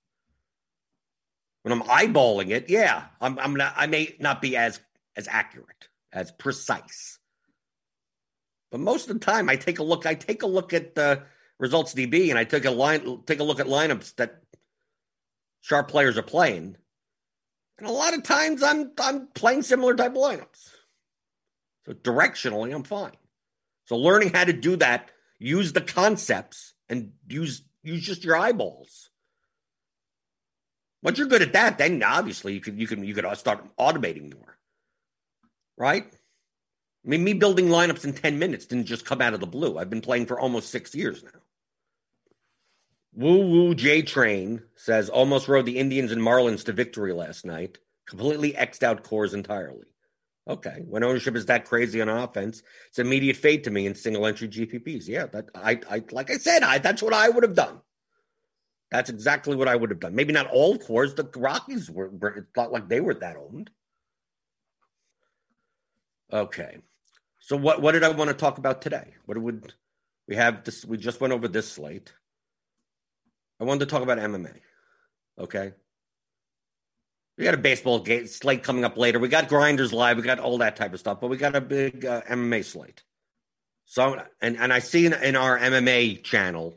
When 1.62 1.72
I'm 1.72 1.88
eyeballing 1.88 2.50
it, 2.50 2.70
yeah, 2.70 3.06
I'm 3.22 3.40
I'm 3.40 3.56
not 3.56 3.74
I 3.78 3.88
may 3.88 4.16
not 4.20 4.42
be 4.42 4.58
as 4.58 4.82
as 5.16 5.28
accurate, 5.28 5.90
as 6.12 6.32
precise. 6.32 7.20
But 8.72 8.80
most 8.80 9.10
of 9.10 9.14
the 9.14 9.26
time, 9.26 9.50
I 9.50 9.56
take 9.56 9.80
a 9.80 9.84
look. 9.84 10.06
I 10.06 10.16
take 10.16 10.44
a 10.44 10.48
look 10.48 10.74
at 10.74 10.96
the 10.96 11.24
results 11.60 11.94
DB, 11.94 12.30
and 12.30 12.38
I 12.38 12.44
take 12.44 12.66
a 12.66 12.72
line, 12.72 13.22
take 13.26 13.40
a 13.40 13.44
look 13.44 13.60
at 13.60 13.68
lineups 13.68 14.16
that 14.16 14.42
sharp 15.62 15.88
players 15.88 16.18
are 16.18 16.24
playing. 16.24 16.78
And 17.78 17.88
a 17.88 17.92
lot 17.92 18.14
of 18.14 18.24
times, 18.24 18.64
I'm 18.64 18.92
I'm 19.00 19.28
playing 19.28 19.64
similar 19.64 19.96
type 19.96 20.14
lineups. 20.14 20.70
So 21.86 21.94
directionally, 21.94 22.74
I'm 22.74 22.84
fine. 22.84 23.16
So 23.86 23.98
learning 23.98 24.34
how 24.34 24.44
to 24.44 24.54
do 24.54 24.76
that, 24.78 25.12
use 25.40 25.74
the 25.74 25.82
concepts, 25.82 26.74
and 26.90 27.12
use 27.28 27.62
use 27.84 28.02
just 28.02 28.24
your 28.24 28.36
eyeballs. 28.36 29.10
Once 31.04 31.20
you're 31.20 31.28
good 31.28 31.44
at 31.44 31.54
that, 31.54 31.78
then 31.78 32.02
obviously 32.02 32.54
you 32.54 32.60
can 32.60 32.80
you 32.80 32.88
can 32.88 33.04
you 33.04 33.14
can 33.14 33.34
start 33.36 33.64
automating 33.78 34.34
more 34.34 34.55
right? 35.78 36.06
I 36.06 37.08
mean, 37.08 37.24
me 37.24 37.34
building 37.34 37.68
lineups 37.68 38.04
in 38.04 38.14
10 38.14 38.40
minutes 38.40 38.66
didn't 38.66 38.88
just 38.88 39.06
come 39.06 39.22
out 39.22 39.34
of 39.34 39.40
the 39.40 39.46
blue. 39.46 39.78
I've 39.78 39.90
been 39.90 40.02
playing 40.02 40.26
for 40.26 40.40
almost 40.40 40.70
six 40.70 40.96
years 40.96 41.24
now. 41.24 41.40
Woo 43.14 43.48
Woo 43.48 43.76
J 43.76 44.02
Train 44.02 44.64
says 44.76 45.10
almost 45.10 45.48
rode 45.48 45.66
the 45.66 45.78
Indians 45.78 46.12
and 46.12 46.22
Marlins 46.22 46.66
to 46.66 46.74
victory 46.74 47.14
last 47.14 47.46
night. 47.46 47.78
Completely 48.08 48.52
xed 48.54 48.84
out 48.84 49.04
Coors 49.04 49.34
entirely. 49.34 49.86
Okay, 50.48 50.84
when 50.88 51.04
ownership 51.04 51.36
is 51.36 51.48
that 51.48 51.66
crazy 51.66 52.02
on 52.02 52.10
offense, 52.10 52.62
it's 52.90 53.00
immediate 53.00 53.38
fade 53.38 53.64
to 53.64 53.72
me 53.72 53.88
in 53.88 53.96
single 53.96 54.28
entry 54.28 54.48
GPPs. 54.48 55.08
Yeah, 55.08 55.26
that 55.28 55.50
I, 55.56 55.80
I 55.90 56.04
like 56.12 56.30
I 56.30 56.38
said, 56.38 56.62
I 56.62 56.78
that's 56.78 57.02
what 57.02 57.14
I 57.14 57.30
would 57.30 57.44
have 57.44 57.56
done. 57.56 57.80
That's 58.92 59.10
exactly 59.10 59.56
what 59.56 59.68
I 59.68 59.76
would 59.76 59.90
have 59.90 60.00
done. 60.00 60.14
Maybe 60.14 60.34
not 60.34 60.52
all 60.52 60.78
Coors. 60.78 61.16
The 61.16 61.28
Rockies 61.40 61.90
were, 61.90 62.10
were 62.10 62.30
it's 62.30 62.56
not 62.56 62.72
like 62.72 62.90
they 62.90 63.00
were 63.00 63.16
that 63.16 63.38
owned. 63.38 63.72
Okay. 66.32 66.78
So 67.40 67.56
what 67.56 67.82
what 67.82 67.92
did 67.92 68.04
I 68.04 68.10
want 68.10 68.30
to 68.30 68.34
talk 68.36 68.58
about 68.58 68.82
today? 68.82 69.14
What 69.26 69.38
would 69.38 69.74
we 70.28 70.36
have 70.36 70.64
this 70.64 70.84
we 70.86 70.98
just 70.98 71.22
went 71.22 71.34
over 71.34 71.48
this 71.48 71.72
slate. 71.72 72.14
I 73.60 73.64
wanted 73.64 73.82
to 73.82 73.86
talk 73.86 74.02
about 74.02 74.18
MMA. 74.18 74.60
Okay. 75.40 75.74
We 77.38 77.44
got 77.44 77.54
a 77.54 77.58
baseball 77.58 78.00
game, 78.00 78.28
slate 78.28 78.64
coming 78.64 78.86
up 78.86 78.98
later. 78.98 79.20
We 79.20 79.28
got 79.28 79.50
grinders 79.50 79.92
live. 79.92 80.18
We 80.18 80.24
got 80.24 80.40
all 80.40 80.60
that 80.60 80.78
type 80.78 80.94
of 80.94 81.00
stuff, 81.00 81.20
but 81.20 81.30
we 81.30 81.38
got 81.38 81.56
a 81.56 81.62
big 81.62 82.06
uh, 82.06 82.22
MMA 82.22 82.64
slate. 82.64 83.04
So 83.86 84.22
and 84.42 84.58
and 84.58 84.74
I 84.74 84.80
see 84.80 85.06
in, 85.06 85.14
in 85.14 85.36
our 85.36 85.60
MMA 85.60 86.24
channel, 86.24 86.76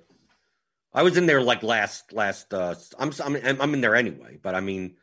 I 0.93 1.03
was 1.03 1.17
in 1.17 1.27
there 1.27 1.41
like 1.41 1.63
last 1.63 2.13
last. 2.13 2.53
Uh, 2.53 2.75
I'm 2.99 3.13
I'm 3.25 3.61
I'm 3.61 3.75
in 3.75 3.81
there 3.81 3.97
anyway, 3.97 4.39
but 4.43 4.55
I 4.55 4.61
mean, 4.61 4.97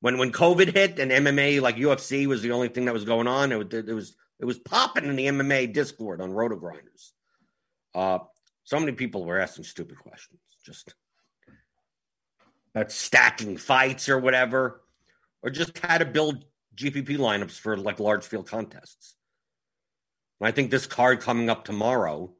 when 0.00 0.18
when 0.18 0.32
COVID 0.32 0.74
hit 0.74 0.98
and 0.98 1.10
MMA 1.10 1.60
like 1.60 1.76
UFC 1.76 2.26
was 2.26 2.42
the 2.42 2.52
only 2.52 2.68
thing 2.68 2.86
that 2.86 2.94
was 2.94 3.04
going 3.04 3.28
on. 3.28 3.52
It 3.52 3.56
was 3.56 3.66
it 3.72 3.94
was 3.94 4.16
it 4.38 4.44
was 4.44 4.58
popping 4.58 5.04
in 5.04 5.16
the 5.16 5.26
MMA 5.26 5.72
Discord 5.72 6.20
on 6.20 6.32
Roto 6.32 6.56
Grinders. 6.56 7.12
Uh, 7.94 8.18
so 8.64 8.78
many 8.78 8.92
people 8.92 9.24
were 9.24 9.38
asking 9.38 9.64
stupid 9.64 9.98
questions, 9.98 10.40
just 10.64 10.94
about 12.74 12.92
stacking 12.92 13.56
fights 13.56 14.08
or 14.08 14.18
whatever, 14.18 14.82
or 15.42 15.50
just 15.50 15.78
how 15.78 15.98
to 15.98 16.04
build 16.04 16.44
GPP 16.76 17.18
lineups 17.18 17.58
for 17.58 17.76
like 17.76 18.00
large 18.00 18.24
field 18.24 18.48
contests. 18.48 19.16
And 20.40 20.48
I 20.48 20.52
think 20.52 20.70
this 20.70 20.86
card 20.86 21.20
coming 21.20 21.50
up 21.50 21.64
tomorrow 21.64 22.32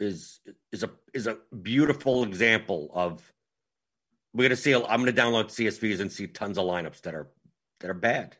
is 0.00 0.40
is 0.72 0.82
a 0.82 0.90
is 1.14 1.26
a 1.26 1.38
beautiful 1.62 2.24
example 2.24 2.90
of 2.92 3.22
we're 4.34 4.48
gonna 4.48 4.56
see. 4.56 4.74
I'm 4.74 4.82
gonna 4.82 5.12
download 5.12 5.46
CSVs 5.46 6.00
and 6.00 6.10
see 6.10 6.26
tons 6.26 6.58
of 6.58 6.66
lineups 6.66 7.02
that 7.02 7.14
are 7.14 7.28
that 7.80 7.90
are 7.90 7.94
bad. 7.94 8.36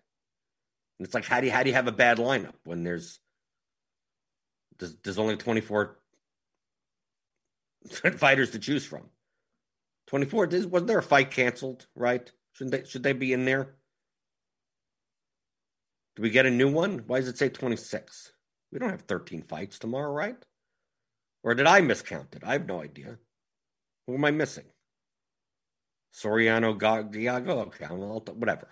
And 0.99 1.07
it's 1.07 1.15
like, 1.15 1.25
how 1.25 1.41
do 1.41 1.47
you 1.47 1.53
how 1.53 1.63
do 1.63 1.71
you 1.71 1.75
have 1.77 1.87
a 1.87 1.93
bad 1.93 2.19
lineup 2.19 2.55
when 2.65 2.83
there's 2.83 3.21
there's, 4.79 4.97
there's 5.05 5.19
only 5.19 5.37
24 5.37 5.97
fighters 8.17 8.51
to 8.51 8.59
choose 8.59 8.85
from? 8.85 9.05
24. 10.09 10.49
Wasn't 10.69 10.87
there 10.87 10.99
a 10.99 11.03
fight 11.03 11.31
canceled? 11.31 11.87
Right? 11.95 12.31
Shouldn't 12.55 12.73
they 12.73 12.89
should 12.89 13.05
they 13.05 13.13
be 13.13 13.33
in 13.33 13.45
there? 13.45 13.77
Do 16.17 16.23
we 16.23 16.31
get 16.31 16.47
a 16.47 16.51
new 16.51 16.71
one? 16.71 17.05
Why 17.07 17.21
does 17.21 17.29
it 17.29 17.39
say 17.39 17.49
26? 17.49 18.33
We 18.73 18.79
don't 18.79 18.91
have 18.91 19.03
13 19.03 19.43
fights 19.43 19.79
tomorrow, 19.79 20.13
right? 20.13 20.37
Or 21.43 21.55
did 21.55 21.67
I 21.67 21.81
miscount 21.81 22.35
it? 22.35 22.43
I 22.45 22.53
have 22.53 22.67
no 22.67 22.81
idea. 22.81 23.19
Who 24.07 24.15
am 24.15 24.25
I 24.25 24.31
missing? 24.31 24.65
Soriano. 26.15 26.75
Okay, 27.67 27.85
I'll, 27.85 28.21
whatever. 28.35 28.69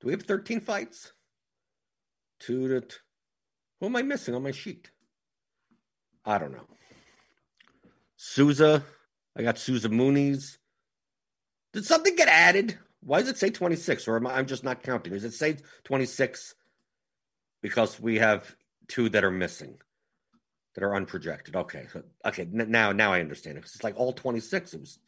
Do 0.00 0.06
we 0.06 0.12
have 0.12 0.22
13 0.22 0.60
fights? 0.60 1.12
Two 2.38 2.68
to. 2.68 2.80
T- 2.82 2.96
who 3.80 3.86
am 3.86 3.96
I 3.96 4.02
missing 4.02 4.34
on 4.34 4.42
my 4.42 4.50
sheet? 4.50 4.90
I 6.24 6.38
don't 6.38 6.52
know. 6.52 6.66
Souza. 8.16 8.84
I 9.36 9.42
got 9.42 9.58
Souza 9.58 9.88
Muniz. 9.88 10.58
Did 11.72 11.84
something 11.84 12.16
get 12.16 12.28
added? 12.28 12.78
Why 13.00 13.20
does 13.20 13.28
it 13.28 13.38
say 13.38 13.50
26? 13.50 14.08
Or 14.08 14.16
am 14.16 14.26
I, 14.26 14.36
I'm 14.36 14.46
just 14.46 14.64
not 14.64 14.82
counting? 14.82 15.12
Does 15.12 15.24
it 15.24 15.34
say 15.34 15.58
26 15.84 16.54
because 17.62 18.00
we 18.00 18.18
have 18.18 18.56
two 18.88 19.08
that 19.10 19.24
are 19.24 19.30
missing, 19.30 19.78
that 20.74 20.82
are 20.82 20.90
unprojected? 20.92 21.54
Okay, 21.54 21.86
okay. 22.24 22.48
Now, 22.50 22.92
now 22.92 23.12
I 23.12 23.20
understand 23.20 23.58
it. 23.58 23.64
It's 23.64 23.84
like 23.84 23.96
all 23.96 24.12
26. 24.12 24.72
It 24.74 24.80
was 24.80 24.98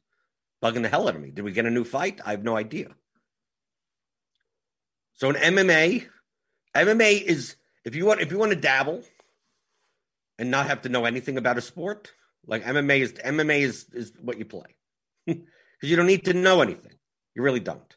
bugging 0.63 0.83
the 0.83 0.89
hell 0.89 1.09
out 1.09 1.17
of 1.17 1.21
me. 1.21 1.31
Did 1.31 1.43
we 1.43 1.53
get 1.53 1.67
a 1.67 1.71
new 1.71 1.85
fight? 1.85 2.21
I 2.25 2.33
have 2.33 2.43
no 2.43 2.57
idea. 2.57 2.89
So 5.15 5.31
in 5.31 5.37
MMA, 5.37 6.07
MMA 6.77 7.23
is 7.23 7.57
if 7.85 7.95
you 7.95 8.07
want 8.07 8.21
if 8.21 8.31
you 8.31 8.39
want 8.39 8.53
to 8.53 8.57
dabble 8.57 9.03
and 10.39 10.51
not 10.51 10.67
have 10.67 10.83
to 10.83 10.89
know 10.89 11.05
anything 11.05 11.37
about 11.37 11.59
a 11.59 11.61
sport, 11.61 12.13
like 12.47 12.65
MMA 12.65 13.01
is 13.01 13.13
MMA 13.15 13.61
is 13.61 13.87
is 13.93 14.13
what 14.21 14.39
you 14.39 14.45
play. 14.45 14.77
Because 15.81 15.91
you 15.91 15.97
don't 15.97 16.09
need 16.09 16.25
to 16.25 16.35
know 16.35 16.61
anything. 16.61 16.95
You 17.37 17.43
really 17.43 17.61
don't. 17.61 17.97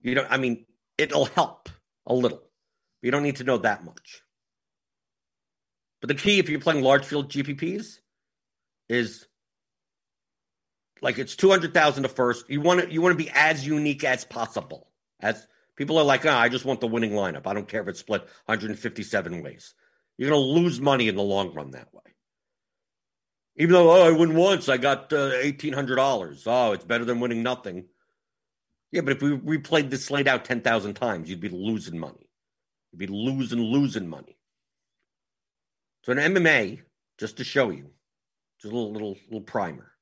You 0.00 0.14
don't 0.14 0.30
I 0.30 0.36
mean, 0.36 0.64
it'll 0.96 1.24
help 1.24 1.68
a 2.06 2.14
little. 2.14 2.42
You 3.02 3.10
don't 3.10 3.24
need 3.24 3.36
to 3.36 3.44
know 3.44 3.58
that 3.58 3.84
much. 3.84 4.22
But 6.00 6.08
the 6.08 6.14
key 6.14 6.38
if 6.38 6.48
you're 6.48 6.60
playing 6.60 6.84
large 6.84 7.04
field 7.04 7.30
GPPs 7.30 7.98
is 8.88 9.26
like 11.04 11.18
it's 11.18 11.36
200,000 11.36 12.02
to 12.02 12.08
first. 12.08 12.48
You 12.48 12.62
want 12.62 12.80
to 12.80 12.90
you 12.90 13.02
want 13.02 13.16
to 13.16 13.22
be 13.22 13.30
as 13.34 13.64
unique 13.64 14.04
as 14.04 14.24
possible. 14.24 14.88
As 15.20 15.46
people 15.76 15.98
are 15.98 16.04
like, 16.04 16.24
"Ah, 16.24 16.40
I 16.40 16.48
just 16.48 16.64
want 16.64 16.80
the 16.80 16.86
winning 16.86 17.12
lineup. 17.12 17.46
I 17.46 17.52
don't 17.52 17.68
care 17.68 17.82
if 17.82 17.88
it's 17.88 18.00
split 18.00 18.22
157 18.46 19.42
ways." 19.42 19.74
You're 20.16 20.30
going 20.30 20.40
to 20.40 20.60
lose 20.60 20.80
money 20.80 21.08
in 21.08 21.16
the 21.16 21.22
long 21.22 21.52
run 21.52 21.72
that 21.72 21.92
way. 21.92 22.02
Even 23.56 23.72
though, 23.72 23.90
oh, 23.90 24.06
I 24.06 24.16
win 24.16 24.36
once, 24.36 24.68
I 24.68 24.76
got 24.76 25.12
uh, 25.12 25.32
$1,800. 25.42 26.42
Oh, 26.46 26.72
it's 26.72 26.84
better 26.84 27.04
than 27.04 27.18
winning 27.18 27.42
nothing. 27.42 27.86
Yeah, 28.92 29.00
but 29.00 29.16
if 29.16 29.22
we 29.22 29.36
replayed 29.58 29.90
this 29.90 30.04
slate 30.04 30.28
out 30.28 30.44
10,000 30.44 30.94
times, 30.94 31.28
you'd 31.28 31.40
be 31.40 31.48
losing 31.48 31.98
money. 31.98 32.28
You'd 32.92 32.98
be 33.00 33.06
losing, 33.08 33.60
losing 33.60 34.08
money. 34.08 34.38
So 36.04 36.12
in 36.12 36.18
MMA, 36.18 36.82
just 37.18 37.38
to 37.38 37.44
show 37.44 37.70
you, 37.70 37.90
just 38.60 38.72
a 38.72 38.76
little, 38.76 38.92
little, 38.92 39.16
little 39.26 39.40
primer. 39.40 39.93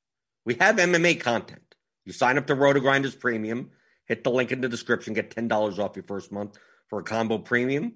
We 0.44 0.54
have 0.54 0.76
MMA 0.76 1.20
content. 1.20 1.76
You 2.04 2.12
sign 2.12 2.36
up 2.36 2.46
to 2.48 2.56
RotoGrinders 2.56 3.18
Premium, 3.18 3.70
hit 4.06 4.24
the 4.24 4.30
link 4.30 4.50
in 4.50 4.60
the 4.60 4.68
description, 4.68 5.14
get 5.14 5.34
$10 5.34 5.78
off 5.78 5.96
your 5.96 6.04
first 6.04 6.32
month 6.32 6.58
for 6.88 6.98
a 6.98 7.04
combo 7.04 7.38
premium. 7.38 7.94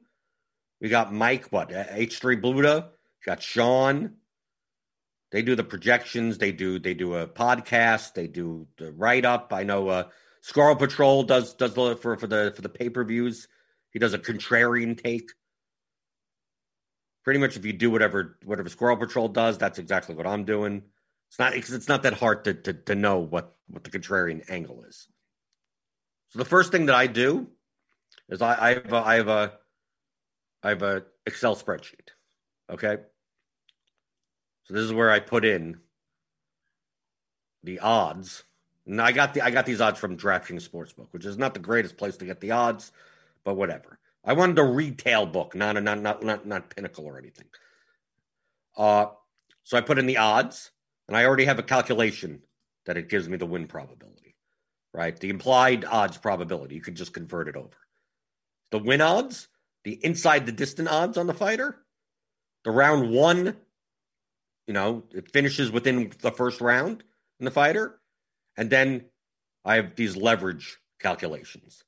We 0.80 0.88
got 0.88 1.12
Mike, 1.12 1.46
what, 1.46 1.70
H3 1.70 2.40
Bluda, 2.40 2.90
got 3.24 3.42
Sean. 3.42 4.12
They 5.32 5.42
do 5.42 5.56
the 5.56 5.64
projections, 5.64 6.38
they 6.38 6.52
do 6.52 6.78
they 6.78 6.94
do 6.94 7.14
a 7.14 7.26
podcast, 7.26 8.14
they 8.14 8.28
do 8.28 8.68
the 8.78 8.92
write-up. 8.92 9.52
I 9.52 9.64
know 9.64 9.88
uh 9.88 10.04
Squirrel 10.40 10.76
Patrol 10.76 11.24
does 11.24 11.54
does 11.54 11.74
the 11.74 11.96
for 11.96 12.16
for 12.16 12.26
the 12.28 12.52
for 12.54 12.62
the 12.62 12.68
pay-per-views. 12.68 13.48
He 13.90 13.98
does 13.98 14.14
a 14.14 14.18
contrarian 14.18 15.02
take. 15.02 15.30
Pretty 17.24 17.40
much 17.40 17.56
if 17.56 17.66
you 17.66 17.72
do 17.72 17.90
whatever 17.90 18.38
whatever 18.44 18.68
Squirrel 18.68 18.96
Patrol 18.96 19.28
does, 19.28 19.58
that's 19.58 19.80
exactly 19.80 20.14
what 20.14 20.26
I'm 20.26 20.44
doing. 20.44 20.84
It's 21.28 21.38
not 21.38 21.52
because 21.52 21.74
it's 21.74 21.88
not 21.88 22.02
that 22.04 22.14
hard 22.14 22.44
to, 22.44 22.54
to 22.54 22.72
to 22.72 22.94
know 22.94 23.18
what 23.18 23.56
what 23.68 23.84
the 23.84 23.90
contrarian 23.90 24.48
angle 24.50 24.84
is. 24.84 25.08
So 26.28 26.38
the 26.38 26.44
first 26.44 26.72
thing 26.72 26.86
that 26.86 26.94
I 26.94 27.06
do 27.06 27.48
is 28.28 28.42
I, 28.42 28.70
I 28.70 28.74
have 28.74 28.92
a, 28.92 28.96
I 28.96 29.14
have 29.16 29.28
a 29.28 29.52
I 30.62 30.68
have 30.70 30.82
a 30.82 31.04
Excel 31.26 31.56
spreadsheet. 31.56 32.08
Okay. 32.70 32.98
So 34.64 34.74
this 34.74 34.82
is 34.82 34.92
where 34.92 35.10
I 35.10 35.20
put 35.20 35.44
in 35.44 35.78
the 37.62 37.78
odds. 37.80 38.42
And 38.86 39.00
I 39.00 39.12
got 39.12 39.34
the 39.34 39.42
I 39.42 39.50
got 39.50 39.66
these 39.66 39.80
odds 39.80 39.98
from 39.98 40.16
DraftKings 40.16 40.68
Sportsbook, 40.68 41.08
which 41.10 41.24
is 41.24 41.38
not 41.38 41.54
the 41.54 41.60
greatest 41.60 41.96
place 41.96 42.16
to 42.18 42.24
get 42.24 42.40
the 42.40 42.52
odds, 42.52 42.92
but 43.44 43.54
whatever. 43.54 43.98
I 44.24 44.32
wanted 44.32 44.58
a 44.58 44.64
retail 44.64 45.26
book, 45.26 45.54
not 45.54 45.76
a 45.76 45.80
not 45.80 46.00
not 46.00 46.22
not, 46.22 46.46
not 46.46 46.74
Pinnacle 46.74 47.04
or 47.04 47.18
anything. 47.18 47.46
Uh 48.76 49.06
so 49.64 49.76
I 49.76 49.80
put 49.80 49.98
in 49.98 50.06
the 50.06 50.18
odds, 50.18 50.70
and 51.08 51.16
I 51.16 51.24
already 51.24 51.44
have 51.44 51.58
a 51.58 51.64
calculation 51.64 52.42
that 52.86 52.96
it 52.96 53.08
gives 53.08 53.28
me 53.28 53.36
the 53.36 53.46
win 53.46 53.66
probability, 53.66 54.36
right? 54.92 55.18
The 55.18 55.30
implied 55.30 55.84
odds 55.84 56.16
probability. 56.16 56.74
You 56.74 56.80
can 56.80 56.94
just 56.94 57.12
convert 57.12 57.48
it 57.48 57.56
over. 57.56 57.76
The 58.70 58.78
win 58.78 59.00
odds, 59.00 59.48
the 59.84 60.04
inside 60.04 60.46
the 60.46 60.52
distant 60.52 60.88
odds 60.88 61.16
on 61.16 61.26
the 61.26 61.34
fighter, 61.34 61.78
the 62.64 62.70
round 62.70 63.10
one, 63.10 63.56
you 64.66 64.74
know, 64.74 65.04
it 65.12 65.30
finishes 65.32 65.70
within 65.70 66.12
the 66.20 66.32
first 66.32 66.60
round 66.60 67.04
in 67.38 67.44
the 67.44 67.50
fighter. 67.50 68.00
And 68.56 68.70
then 68.70 69.04
I 69.64 69.76
have 69.76 69.94
these 69.94 70.16
leverage 70.16 70.78
calculations 70.98 71.84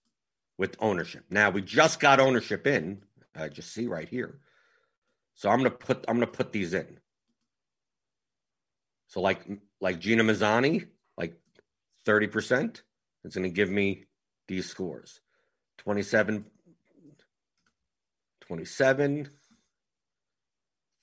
with 0.57 0.77
ownership. 0.81 1.25
Now 1.31 1.51
we 1.51 1.63
just 1.63 1.99
got 2.01 2.21
ownership 2.21 2.67
in. 2.67 3.03
I 3.35 3.49
just 3.49 3.73
see 3.73 3.87
right 3.87 4.09
here. 4.09 4.41
So 5.35 5.49
I'm 5.49 5.59
gonna 5.59 5.71
put 5.71 6.05
I'm 6.09 6.17
gonna 6.17 6.27
put 6.27 6.53
these 6.53 6.75
in. 6.75 6.99
So 9.09 9.21
like 9.21 9.47
like 9.81 9.99
Gina 9.99 10.23
Mazany, 10.23 10.87
like 11.17 11.35
30%, 12.07 12.83
it's 13.25 13.35
gonna 13.35 13.49
give 13.49 13.71
me 13.71 14.05
these 14.47 14.69
scores. 14.69 15.21
27 15.79 16.45
27 18.41 19.31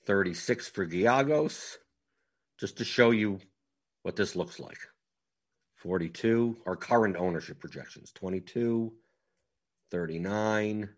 36 0.04 0.68
for 0.68 0.86
Giagos, 0.86 1.76
just 2.60 2.78
to 2.78 2.84
show 2.84 3.10
you 3.10 3.40
what 4.02 4.14
this 4.14 4.36
looks 4.36 4.60
like. 4.60 4.78
42, 5.76 6.56
our 6.64 6.76
current 6.76 7.16
ownership 7.16 7.58
projections 7.58 8.12
22, 8.12 8.92
39, 9.90 10.88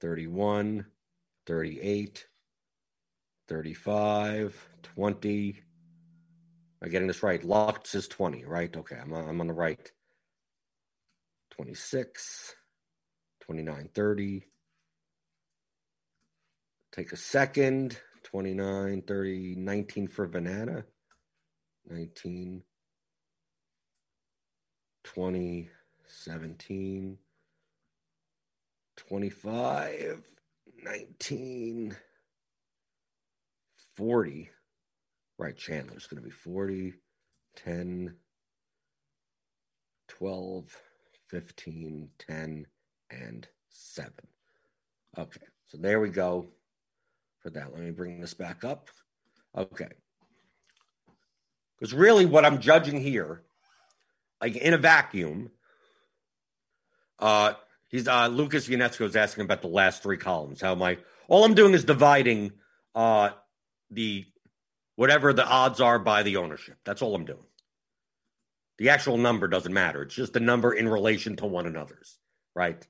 31, 0.00 0.86
38, 1.46 2.26
35, 3.48 4.68
20. 4.82 5.62
Am 6.82 6.90
getting 6.90 7.08
this 7.08 7.22
right? 7.22 7.44
Lutz 7.44 7.94
is 7.94 8.08
20, 8.08 8.44
right? 8.44 8.74
Okay, 8.74 8.96
I'm, 8.96 9.12
I'm 9.12 9.40
on 9.40 9.46
the 9.46 9.52
right. 9.52 9.90
26, 11.50 12.54
29, 13.40 13.90
30. 13.94 14.46
Take 16.92 17.12
a 17.12 17.16
second. 17.16 17.98
29, 18.24 19.02
30, 19.02 19.54
19 19.56 20.08
for 20.08 20.28
Vannata. 20.28 20.84
19, 21.88 22.62
20, 25.04 25.68
17, 26.06 27.18
25, 28.96 30.22
19, 30.84 31.96
40. 33.96 34.50
Right, 35.40 35.56
Chandler's 35.56 36.06
going 36.06 36.22
to 36.22 36.28
be 36.28 36.30
40, 36.30 36.92
10, 37.56 38.14
12, 40.06 40.76
15, 41.30 42.08
10, 42.18 42.66
and 43.10 43.48
7. 43.70 44.12
Okay, 45.16 45.40
so 45.68 45.78
there 45.78 45.98
we 45.98 46.10
go 46.10 46.46
for 47.38 47.48
that. 47.48 47.72
Let 47.72 47.82
me 47.82 47.90
bring 47.90 48.20
this 48.20 48.34
back 48.34 48.64
up. 48.64 48.88
Okay. 49.56 49.88
Because 51.78 51.94
really, 51.94 52.26
what 52.26 52.44
I'm 52.44 52.60
judging 52.60 53.00
here, 53.00 53.40
like 54.42 54.56
in 54.56 54.74
a 54.74 54.78
vacuum, 54.78 55.52
uh, 57.18 57.54
he's 57.88 58.06
uh, 58.06 58.26
Lucas 58.26 58.68
Ionesco 58.68 59.06
is 59.06 59.16
asking 59.16 59.44
about 59.44 59.62
the 59.62 59.68
last 59.68 60.02
three 60.02 60.18
columns. 60.18 60.60
How 60.60 60.72
am 60.72 60.82
I? 60.82 60.98
All 61.28 61.46
I'm 61.46 61.54
doing 61.54 61.72
is 61.72 61.84
dividing 61.84 62.52
uh, 62.94 63.30
the 63.90 64.26
whatever 64.96 65.32
the 65.32 65.46
odds 65.46 65.80
are 65.80 65.98
by 65.98 66.22
the 66.22 66.36
ownership. 66.36 66.78
That's 66.84 67.02
all 67.02 67.14
I'm 67.14 67.24
doing. 67.24 67.46
The 68.78 68.88
actual 68.90 69.18
number 69.18 69.46
doesn't 69.46 69.72
matter. 69.72 70.02
It's 70.02 70.14
just 70.14 70.36
a 70.36 70.40
number 70.40 70.72
in 70.72 70.88
relation 70.88 71.36
to 71.36 71.46
one 71.46 71.66
another's, 71.66 72.18
right? 72.54 72.86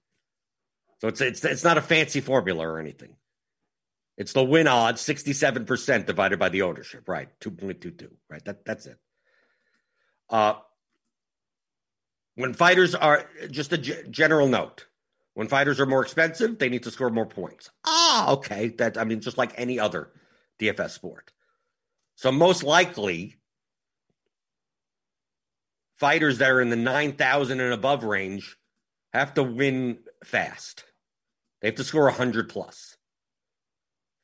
So 1.01 1.09
it's 1.09 1.21
it's 1.21 1.45
it's 1.45 1.65
not 1.65 1.79
a 1.79 1.83
fancy 1.83 2.21
formula 2.21 2.67
or 2.67 2.79
anything. 2.79 3.17
It's 4.17 4.33
the 4.35 4.45
win 4.45 4.69
odds, 4.69 5.03
67% 5.03 6.05
divided 6.05 6.39
by 6.39 6.51
the 6.51 6.63
ownership, 6.63 7.09
right? 7.09 7.29
2.22, 7.41 8.09
right? 8.29 8.45
That 8.45 8.65
that's 8.65 8.87
it. 8.87 8.99
Uh 10.29 10.55
when 12.35 12.55
fighters 12.55 12.95
are 12.95 13.29
just 13.51 13.73
a 13.73 13.79
g- 13.79 13.95
general 14.11 14.49
note. 14.49 14.87
When 15.35 15.49
fighters 15.49 15.81
are 15.81 15.87
more 15.87 16.03
expensive, 16.03 16.59
they 16.59 16.69
need 16.69 16.83
to 16.83 16.91
score 16.91 17.11
more 17.11 17.27
points. 17.27 17.71
Ah, 17.87 18.33
okay. 18.33 18.69
That 18.69 18.99
I 18.99 19.05
mean 19.05 19.21
just 19.21 19.39
like 19.39 19.53
any 19.57 19.79
other 19.81 20.11
DFS 20.61 20.91
sport. 20.91 21.33
So 22.21 22.31
most 22.31 22.63
likely 22.63 23.39
fighters 25.97 26.37
that 26.37 26.51
are 26.51 26.61
in 26.61 26.69
the 26.69 26.77
9,000 26.77 27.61
and 27.61 27.73
above 27.73 28.05
range 28.05 28.59
have 29.15 29.33
to 29.35 29.43
win 29.43 30.01
fast. 30.23 30.85
They 31.63 31.69
have 31.69 31.77
to 31.77 31.85
score 31.85 32.05
100 32.05 32.51
plus. 32.51 32.99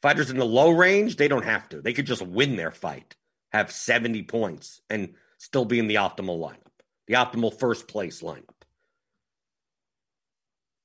Fighters 0.02 0.28
in 0.28 0.36
the 0.36 0.44
low 0.44 0.72
range, 0.72 1.16
they 1.16 1.26
don't 1.26 1.46
have 1.46 1.70
to. 1.70 1.80
They 1.80 1.94
could 1.94 2.04
just 2.04 2.20
win 2.20 2.56
their 2.56 2.70
fight, 2.70 3.16
have 3.52 3.72
70 3.72 4.24
points, 4.24 4.82
and 4.90 5.14
still 5.38 5.64
be 5.64 5.78
in 5.78 5.88
the 5.88 5.94
optimal 5.94 6.38
lineup. 6.38 6.82
the 7.06 7.14
optimal 7.14 7.58
first 7.58 7.88
place 7.88 8.20
lineup. 8.20 8.60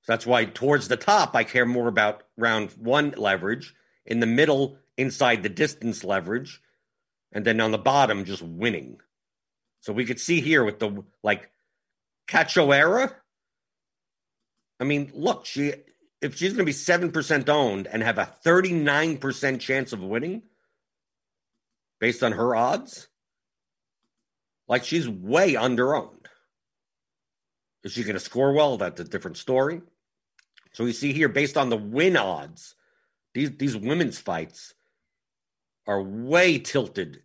So 0.04 0.14
that's 0.14 0.26
why 0.26 0.46
towards 0.46 0.88
the 0.88 0.96
top, 0.96 1.36
I 1.36 1.44
care 1.44 1.66
more 1.66 1.90
about 1.90 2.24
round 2.38 2.72
one 2.78 3.14
leverage, 3.18 3.76
in 4.06 4.22
the 4.22 4.28
middle, 4.28 4.78
inside 4.98 5.44
the 5.44 5.50
distance 5.50 6.06
leverage, 6.06 6.62
and 7.32 7.46
then 7.46 7.62
on 7.62 7.72
the 7.72 7.78
bottom, 7.78 8.26
just 8.26 8.42
winning. 8.42 9.00
So 9.82 9.94
we 9.94 10.06
could 10.06 10.20
see 10.20 10.42
here 10.42 10.64
with 10.64 10.80
the 10.80 11.04
like 11.24 11.50
Cachoeira. 12.28 13.14
I 14.80 14.84
mean, 14.84 15.12
look, 15.14 15.46
she 15.46 15.74
if 16.22 16.36
she's 16.36 16.54
going 16.54 16.66
to 16.66 16.66
be 16.66 16.72
7% 16.72 17.50
owned 17.50 17.88
and 17.88 18.04
have 18.04 18.20
a 18.20 18.32
39% 18.46 19.60
chance 19.60 19.92
of 19.92 20.02
winning 20.02 20.44
based 22.00 22.22
on 22.22 22.34
her 22.34 22.56
odds, 22.56 23.08
like 24.68 24.84
she's 24.86 25.10
way 25.10 25.56
under 25.56 25.96
owned. 25.96 26.30
Is 27.84 27.94
she 27.94 28.04
going 28.04 28.14
to 28.14 28.20
score 28.20 28.54
well? 28.54 28.78
That's 28.78 29.02
a 29.02 29.04
different 29.04 29.38
story. 29.38 29.82
So 30.74 30.84
we 30.84 30.94
see 30.94 31.12
here, 31.12 31.28
based 31.28 31.58
on 31.58 31.70
the 31.70 31.78
win 31.78 32.16
odds, 32.16 32.76
these 33.34 33.52
these 33.58 33.76
women's 33.76 34.20
fights 34.20 34.74
are 35.88 36.02
way 36.02 36.60
tilted 36.60 37.24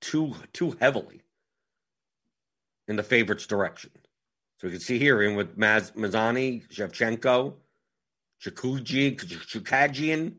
too 0.00 0.34
too 0.52 0.76
heavily 0.80 1.22
in 2.88 2.96
the 2.96 3.02
favorites' 3.02 3.46
direction. 3.46 3.90
So 4.58 4.66
we 4.66 4.72
can 4.72 4.80
see 4.80 4.98
here 4.98 5.22
in 5.22 5.36
with 5.36 5.56
Maz, 5.56 5.94
Mazany, 5.94 6.68
Shevchenko, 6.68 7.54
Chookagian, 8.42 10.34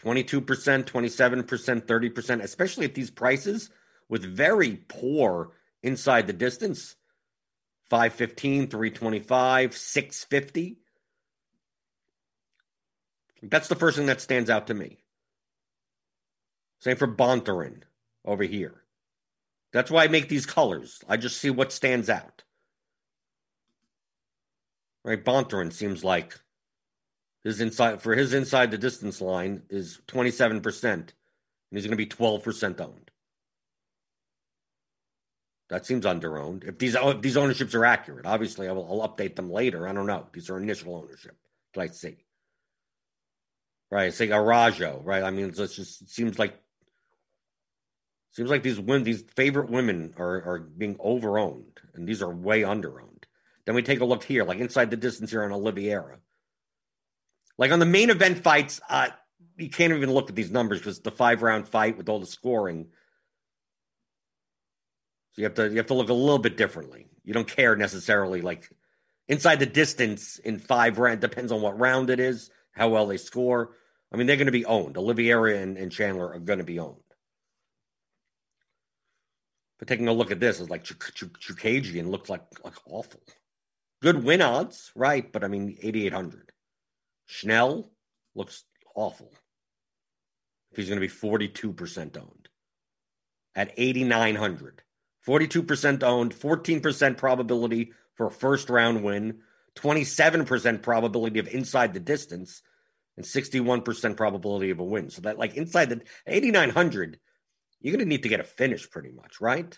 22%, 0.00 0.84
27%, 0.84 1.86
30%, 1.86 2.42
especially 2.42 2.84
at 2.84 2.94
these 2.94 3.10
prices 3.10 3.70
with 4.08 4.22
very 4.22 4.76
poor 4.88 5.52
inside 5.82 6.26
the 6.26 6.32
distance. 6.32 6.94
515, 7.90 8.68
325, 8.68 9.76
650. 9.76 10.78
That's 13.42 13.68
the 13.68 13.76
first 13.76 13.96
thing 13.96 14.06
that 14.06 14.20
stands 14.20 14.50
out 14.50 14.66
to 14.66 14.74
me. 14.74 14.98
Same 16.80 16.96
for 16.96 17.08
Bontorin 17.08 17.82
over 18.24 18.44
here. 18.44 18.82
That's 19.72 19.90
why 19.90 20.04
I 20.04 20.08
make 20.08 20.28
these 20.28 20.46
colors. 20.46 21.00
I 21.08 21.16
just 21.16 21.38
see 21.38 21.50
what 21.50 21.72
stands 21.72 22.08
out. 22.08 22.44
Right, 25.04 25.24
Bontorin 25.24 25.72
seems 25.72 26.04
like 26.04 26.38
his 27.44 27.60
inside 27.60 28.02
for 28.02 28.14
his 28.14 28.34
inside 28.34 28.70
the 28.70 28.78
distance 28.78 29.20
line 29.20 29.62
is 29.70 30.00
27%, 30.08 30.84
and 30.84 31.12
he's 31.70 31.84
going 31.84 31.90
to 31.90 31.96
be 31.96 32.06
12% 32.06 32.80
owned. 32.80 33.10
That 35.70 35.86
seems 35.86 36.04
underowned. 36.04 36.64
If 36.64 36.78
these 36.78 36.94
if 36.94 37.20
these 37.20 37.36
ownerships 37.36 37.74
are 37.74 37.84
accurate, 37.84 38.26
obviously 38.26 38.68
I 38.68 38.72
will 38.72 38.86
I'll 38.90 39.08
update 39.08 39.36
them 39.36 39.50
later. 39.50 39.86
I 39.86 39.92
don't 39.92 40.06
know. 40.06 40.26
These 40.32 40.50
are 40.50 40.58
initial 40.58 40.96
ownership 40.96 41.36
that 41.74 41.80
I 41.82 41.86
see. 41.88 42.16
Right, 43.90 44.12
say 44.14 44.30
Araujo, 44.30 45.00
right? 45.04 45.22
I 45.22 45.30
mean, 45.30 45.46
it's 45.48 45.58
just 45.58 46.02
it 46.02 46.10
seems 46.10 46.38
like 46.38 46.60
seems 48.32 48.50
like 48.50 48.62
these 48.62 48.80
women, 48.80 49.04
these 49.04 49.24
favorite 49.36 49.70
women 49.70 50.14
are 50.18 50.42
are 50.44 50.58
being 50.60 50.96
overowned, 50.96 51.78
and 51.94 52.08
these 52.08 52.22
are 52.22 52.34
way 52.34 52.62
underowned. 52.62 53.24
Then 53.66 53.74
we 53.74 53.82
take 53.82 54.00
a 54.00 54.04
look 54.06 54.24
here, 54.24 54.44
like 54.44 54.58
inside 54.58 54.90
the 54.90 54.96
distance 54.96 55.30
here 55.30 55.44
on 55.44 55.52
Oliveira, 55.52 56.18
Like 57.58 57.72
on 57.72 57.78
the 57.80 57.86
main 57.86 58.10
event 58.10 58.42
fights, 58.42 58.80
uh, 58.90 59.08
you 59.56 59.70
can't 59.70 59.92
even 59.92 60.12
look 60.12 60.30
at 60.30 60.36
these 60.36 60.50
numbers 60.50 60.80
because 60.80 61.00
the 61.00 61.10
five 61.10 61.42
round 61.42 61.68
fight 61.68 61.96
with 61.98 62.08
all 62.08 62.20
the 62.20 62.26
scoring 62.26 62.88
so 65.32 65.42
you 65.42 65.44
have 65.44 65.54
to 65.54 65.70
you 65.70 65.76
have 65.76 65.86
to 65.86 65.94
look 65.94 66.08
a 66.08 66.14
little 66.14 66.38
bit 66.38 66.56
differently. 66.56 67.06
You 67.24 67.32
don't 67.34 67.48
care 67.48 67.76
necessarily 67.76 68.40
like 68.42 68.70
inside 69.28 69.60
the 69.60 69.66
distance 69.66 70.38
in 70.38 70.58
five 70.58 70.98
round 70.98 71.20
depends 71.20 71.52
on 71.52 71.62
what 71.62 71.78
round 71.78 72.10
it 72.10 72.20
is, 72.20 72.50
how 72.78 72.88
well 72.88 73.06
they 73.06 73.16
score. 73.16 73.70
I 74.12 74.16
mean, 74.16 74.26
they're 74.26 74.36
going 74.36 74.46
to 74.46 74.52
be 74.52 74.64
owned. 74.64 74.96
Oliveira 74.96 75.58
and, 75.58 75.76
and 75.76 75.92
Chandler 75.92 76.32
are 76.32 76.38
going 76.38 76.60
to 76.60 76.64
be 76.64 76.78
owned. 76.78 76.96
But 79.78 79.88
taking 79.88 80.08
a 80.08 80.12
look 80.12 80.30
at 80.30 80.40
this, 80.40 80.60
is 80.60 80.70
like 80.70 80.84
Chookagian 80.84 82.10
looks 82.10 82.30
like 82.30 82.42
like 82.64 82.74
awful. 82.86 83.20
Good 84.00 84.24
win 84.24 84.42
odds, 84.42 84.90
right? 84.94 85.30
But 85.30 85.44
I 85.44 85.48
mean, 85.48 85.76
eighty 85.82 86.06
eight 86.06 86.12
hundred. 86.12 86.52
Schnell 87.26 87.90
looks 88.34 88.64
awful. 88.94 89.30
If 90.70 90.78
he's 90.78 90.88
going 90.88 91.00
to 91.00 91.06
be 91.06 91.08
forty 91.08 91.48
two 91.48 91.72
percent 91.72 92.16
owned 92.16 92.48
at 93.54 93.72
eighty 93.76 94.04
nine 94.04 94.34
hundred. 94.34 94.82
42% 95.26 96.02
owned, 96.02 96.34
14% 96.34 97.16
probability 97.18 97.92
for 98.14 98.28
a 98.28 98.30
first 98.30 98.70
round 98.70 99.04
win, 99.04 99.40
27% 99.76 100.80
probability 100.80 101.38
of 101.38 101.48
inside 101.48 101.92
the 101.92 102.00
distance, 102.00 102.62
and 103.18 103.26
61% 103.26 104.16
probability 104.16 104.70
of 104.70 104.78
a 104.78 104.84
win. 104.84 105.10
So 105.10 105.22
that, 105.22 105.38
like, 105.38 105.56
inside 105.56 105.88
the 105.88 106.02
8,900, 106.28 107.18
you're 107.80 107.92
going 107.92 108.04
to 108.04 108.08
need 108.08 108.22
to 108.22 108.28
get 108.28 108.38
a 108.38 108.44
finish 108.44 108.88
pretty 108.88 109.10
much, 109.10 109.40
right? 109.40 109.76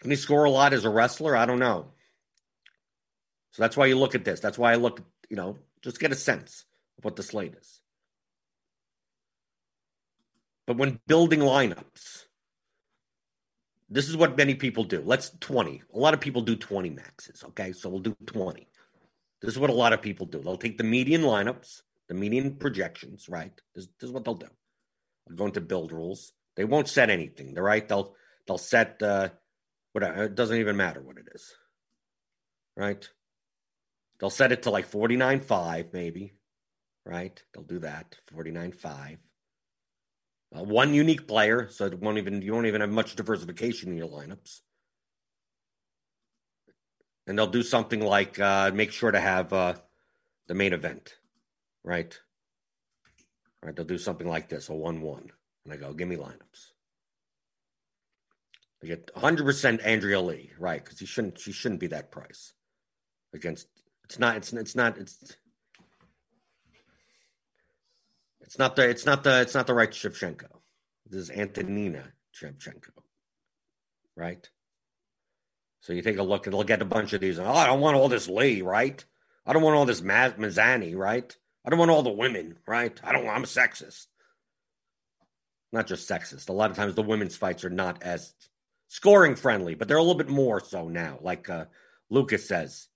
Can 0.00 0.10
he 0.10 0.16
score 0.16 0.44
a 0.44 0.50
lot 0.50 0.72
as 0.72 0.86
a 0.86 0.90
wrestler? 0.90 1.36
I 1.36 1.44
don't 1.44 1.58
know. 1.58 1.92
So 3.50 3.62
that's 3.62 3.76
why 3.76 3.84
you 3.84 3.98
look 3.98 4.14
at 4.14 4.24
this. 4.24 4.40
That's 4.40 4.56
why 4.56 4.72
I 4.72 4.76
look, 4.76 5.02
you 5.28 5.36
know, 5.36 5.58
just 5.82 6.00
get 6.00 6.10
a 6.10 6.16
sense 6.16 6.64
of 6.96 7.04
what 7.04 7.16
the 7.16 7.22
slate 7.22 7.54
is. 7.60 7.82
But 10.66 10.78
when 10.78 11.00
building 11.06 11.40
lineups, 11.40 12.24
this 13.90 14.08
is 14.08 14.16
what 14.16 14.38
many 14.38 14.54
people 14.54 14.84
do. 14.84 15.02
Let's 15.04 15.32
20. 15.40 15.82
A 15.92 15.98
lot 15.98 16.14
of 16.14 16.20
people 16.20 16.40
do 16.40 16.56
20 16.56 16.88
maxes. 16.88 17.44
Okay. 17.48 17.72
So 17.72 17.90
we'll 17.90 18.00
do 18.00 18.16
20. 18.24 18.68
This 19.42 19.54
is 19.54 19.58
what 19.58 19.70
a 19.70 19.74
lot 19.74 19.92
of 19.92 20.02
people 20.02 20.26
do. 20.26 20.40
They'll 20.40 20.56
take 20.56 20.78
the 20.78 20.84
median 20.84 21.22
lineups, 21.22 21.82
the 22.08 22.14
median 22.14 22.56
projections, 22.56 23.28
right? 23.28 23.52
This, 23.74 23.88
this 24.00 24.08
is 24.08 24.12
what 24.12 24.24
they'll 24.24 24.34
do. 24.34 24.48
They'll 25.26 25.36
go 25.36 25.46
into 25.46 25.60
build 25.60 25.92
rules. 25.92 26.32
They 26.56 26.64
won't 26.64 26.88
set 26.88 27.10
anything, 27.10 27.54
right? 27.54 27.86
They'll 27.86 28.14
they'll 28.46 28.58
set 28.58 29.02
uh 29.02 29.30
whatever 29.92 30.24
it 30.24 30.34
doesn't 30.34 30.58
even 30.58 30.76
matter 30.76 31.00
what 31.00 31.18
it 31.18 31.26
is. 31.34 31.54
Right? 32.76 33.08
They'll 34.18 34.30
set 34.30 34.52
it 34.52 34.62
to 34.62 34.70
like 34.70 34.90
49.5, 34.90 35.92
maybe. 35.92 36.34
Right? 37.04 37.42
They'll 37.52 37.64
do 37.64 37.80
that. 37.80 38.16
49.5 38.32 39.18
uh, 40.54 40.62
one 40.62 40.94
unique 40.94 41.26
player, 41.26 41.68
so 41.70 41.86
it 41.86 41.98
won't 41.98 42.18
even 42.18 42.42
you 42.42 42.52
won't 42.52 42.66
even 42.66 42.80
have 42.80 42.90
much 42.90 43.16
diversification 43.16 43.90
in 43.90 43.96
your 43.96 44.08
lineups. 44.08 44.60
And 47.26 47.38
they'll 47.38 47.46
do 47.46 47.62
something 47.62 48.00
like 48.00 48.38
uh, 48.38 48.70
make 48.74 48.92
sure 48.92 49.10
to 49.10 49.20
have 49.20 49.52
uh, 49.52 49.74
the 50.48 50.54
main 50.54 50.72
event, 50.72 51.16
right? 51.84 52.18
Right, 53.62 53.76
they'll 53.76 53.84
do 53.84 53.98
something 53.98 54.26
like 54.26 54.48
this, 54.48 54.68
a 54.68 54.74
one-one, 54.74 55.30
and 55.64 55.72
I 55.72 55.76
go, 55.76 55.92
give 55.92 56.08
me 56.08 56.16
lineups. 56.16 56.72
I 58.82 58.88
get 58.88 59.14
100% 59.14 59.86
Andrea 59.86 60.20
Lee, 60.20 60.50
right? 60.58 60.84
Because 60.84 60.98
shouldn't, 61.08 61.38
she 61.38 61.52
shouldn't 61.52 61.80
be 61.80 61.86
that 61.88 62.10
price 62.10 62.54
against. 63.32 63.68
It's 64.04 64.18
not. 64.18 64.36
It's 64.36 64.52
it's 64.52 64.74
not. 64.74 64.98
It's 64.98 65.36
It's 68.52 68.58
not 68.58 68.76
the 68.76 68.86
it's 68.86 69.06
not 69.06 69.24
the 69.24 69.40
it's 69.40 69.54
not 69.54 69.66
the 69.66 69.72
right 69.72 69.90
Shevchenko. 69.90 70.48
This 71.08 71.22
is 71.22 71.30
Antonina 71.30 72.12
Shevchenko. 72.38 72.90
Right? 74.14 74.46
So 75.82 75.92
you 75.92 76.00
take 76.00 76.18
a 76.18 76.22
look 76.22 76.46
and 76.46 76.54
they'll 76.54 76.64
get 76.64 76.80
a 76.80 76.86
bunch 76.86 77.12
of 77.12 77.20
these. 77.20 77.38
Oh, 77.38 77.44
I 77.44 77.66
don't 77.66 77.80
want 77.80 77.96
all 77.96 78.08
this 78.08 78.28
Lee, 78.28 78.62
right? 78.62 79.04
I 79.44 79.52
don't 79.52 79.62
want 79.62 79.76
all 79.76 79.84
this 79.84 80.00
Maz- 80.00 80.38
Mazany, 80.38 80.96
right? 80.96 81.36
I 81.64 81.70
don't 81.70 81.78
want 81.78 81.90
all 81.90 82.02
the 82.02 82.10
women, 82.10 82.56
right? 82.66 82.98
I 83.04 83.12
don't 83.12 83.28
I'm 83.28 83.44
a 83.44 83.46
sexist. 83.46 84.06
Not 85.72 85.86
just 85.86 86.08
sexist. 86.08 86.48
A 86.48 86.52
lot 86.52 86.70
of 86.70 86.76
times 86.76 86.94
the 86.94 87.02
women's 87.02 87.36
fights 87.36 87.64
are 87.64 87.70
not 87.70 88.02
as 88.02 88.34
scoring 88.88 89.36
friendly, 89.36 89.74
but 89.74 89.88
they're 89.88 89.96
a 89.96 90.02
little 90.02 90.16
bit 90.16 90.28
more 90.28 90.60
so 90.60 90.88
now. 90.88 91.18
Like 91.20 91.50
uh, 91.50 91.66
Lucas 92.10 92.46
says, 92.46 92.88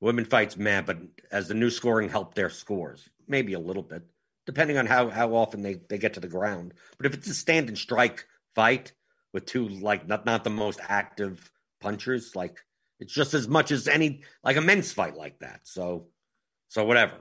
women 0.00 0.24
fights, 0.24 0.56
man, 0.56 0.84
but 0.84 0.98
as 1.30 1.48
the 1.48 1.54
new 1.54 1.70
scoring 1.70 2.08
helped 2.08 2.34
their 2.34 2.50
scores, 2.50 3.08
maybe 3.26 3.52
a 3.52 3.58
little 3.60 3.82
bit 3.82 4.02
depending 4.46 4.76
on 4.76 4.86
how 4.86 5.08
how 5.08 5.34
often 5.34 5.62
they 5.62 5.74
they 5.88 5.98
get 5.98 6.14
to 6.14 6.20
the 6.20 6.28
ground. 6.28 6.74
But 6.96 7.06
if 7.06 7.14
it's 7.14 7.28
a 7.28 7.34
stand 7.34 7.68
and 7.68 7.78
strike 7.78 8.26
fight 8.54 8.92
with 9.32 9.46
two 9.46 9.68
like 9.68 10.06
not 10.06 10.26
not 10.26 10.44
the 10.44 10.50
most 10.50 10.80
active 10.88 11.50
punchers, 11.84 12.34
like 12.34 12.64
it's 12.98 13.12
just 13.12 13.34
as 13.34 13.46
much 13.46 13.70
as 13.70 13.86
any 13.86 14.22
like 14.42 14.56
a 14.56 14.60
men's 14.60 14.92
fight 14.92 15.16
like 15.16 15.38
that. 15.40 15.60
So 15.64 16.08
so 16.68 16.84
whatever. 16.84 17.16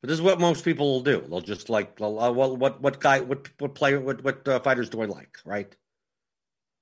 But 0.00 0.08
this 0.08 0.18
is 0.18 0.22
what 0.22 0.40
most 0.40 0.64
people 0.64 0.92
will 0.92 1.02
do. 1.02 1.24
They'll 1.28 1.40
just 1.40 1.70
like, 1.70 1.98
well, 2.00 2.18
uh, 2.20 2.32
what 2.32 2.80
what 2.80 3.00
guy, 3.00 3.20
what 3.20 3.48
what 3.58 3.74
player, 3.74 4.00
what 4.00 4.22
what 4.22 4.46
uh, 4.46 4.60
fighters 4.60 4.90
do 4.90 5.00
I 5.02 5.06
like? 5.06 5.38
Right. 5.44 5.74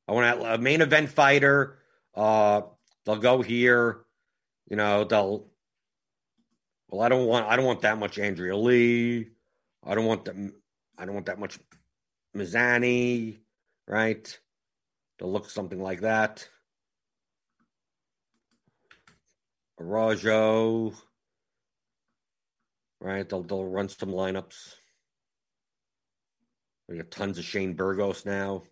I 0.08 0.12
want 0.12 0.42
a 0.42 0.58
main 0.58 0.80
event 0.80 1.10
fighter. 1.10 1.78
Uh, 2.14 2.62
they'll 3.04 3.16
go 3.16 3.42
here. 3.42 4.04
You 4.70 4.76
know, 4.76 5.04
they'll 5.04 5.46
well, 6.88 7.02
I 7.02 7.08
don't 7.08 7.26
want 7.26 7.46
I 7.46 7.56
don't 7.56 7.64
want 7.64 7.82
that 7.82 7.98
much 7.98 8.18
Andrea 8.18 8.56
Lee. 8.56 9.28
I 9.84 9.94
don't 9.94 10.06
want 10.06 10.24
them. 10.24 10.54
I 10.98 11.04
don't 11.04 11.14
want 11.14 11.26
that 11.26 11.38
much 11.38 11.58
Mizani, 12.36 13.38
right? 13.86 14.38
They'll 15.18 15.32
look 15.32 15.48
something 15.48 15.80
like 15.80 16.00
that. 16.00 16.48
Arajo, 19.80 20.94
right? 23.00 23.28
They'll, 23.28 23.42
they'll 23.42 23.64
run 23.64 23.88
some 23.88 24.10
lineups. 24.10 24.74
We 26.88 26.96
got 26.96 27.10
tons 27.10 27.38
of 27.38 27.44
Shane 27.44 27.74
Burgos 27.74 28.24
now. 28.24 28.62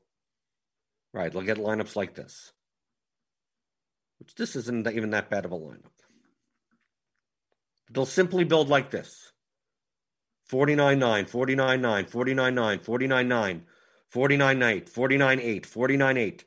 Right, 1.12 1.32
they'll 1.32 1.42
get 1.42 1.58
lineups 1.58 1.94
like 1.94 2.14
this. 2.14 2.52
Which 4.18 4.34
this 4.34 4.56
isn't 4.56 4.86
even 4.86 5.10
that 5.10 5.30
bad 5.30 5.44
of 5.44 5.52
a 5.52 5.58
lineup. 5.58 5.92
They'll 7.90 8.06
simply 8.06 8.44
build 8.44 8.68
like 8.68 8.90
this 8.90 9.32
49 10.46 10.98
9, 10.98 11.26
49 11.26 11.80
9, 11.80 12.06
49 12.06 12.54
9, 12.54 12.78
49 12.78 13.28
9, 13.28 13.62
49 14.14 14.62
8, 14.62 14.88
49 14.88 15.40
8, 15.40 15.66
49 15.66 16.16
8. 16.16 16.44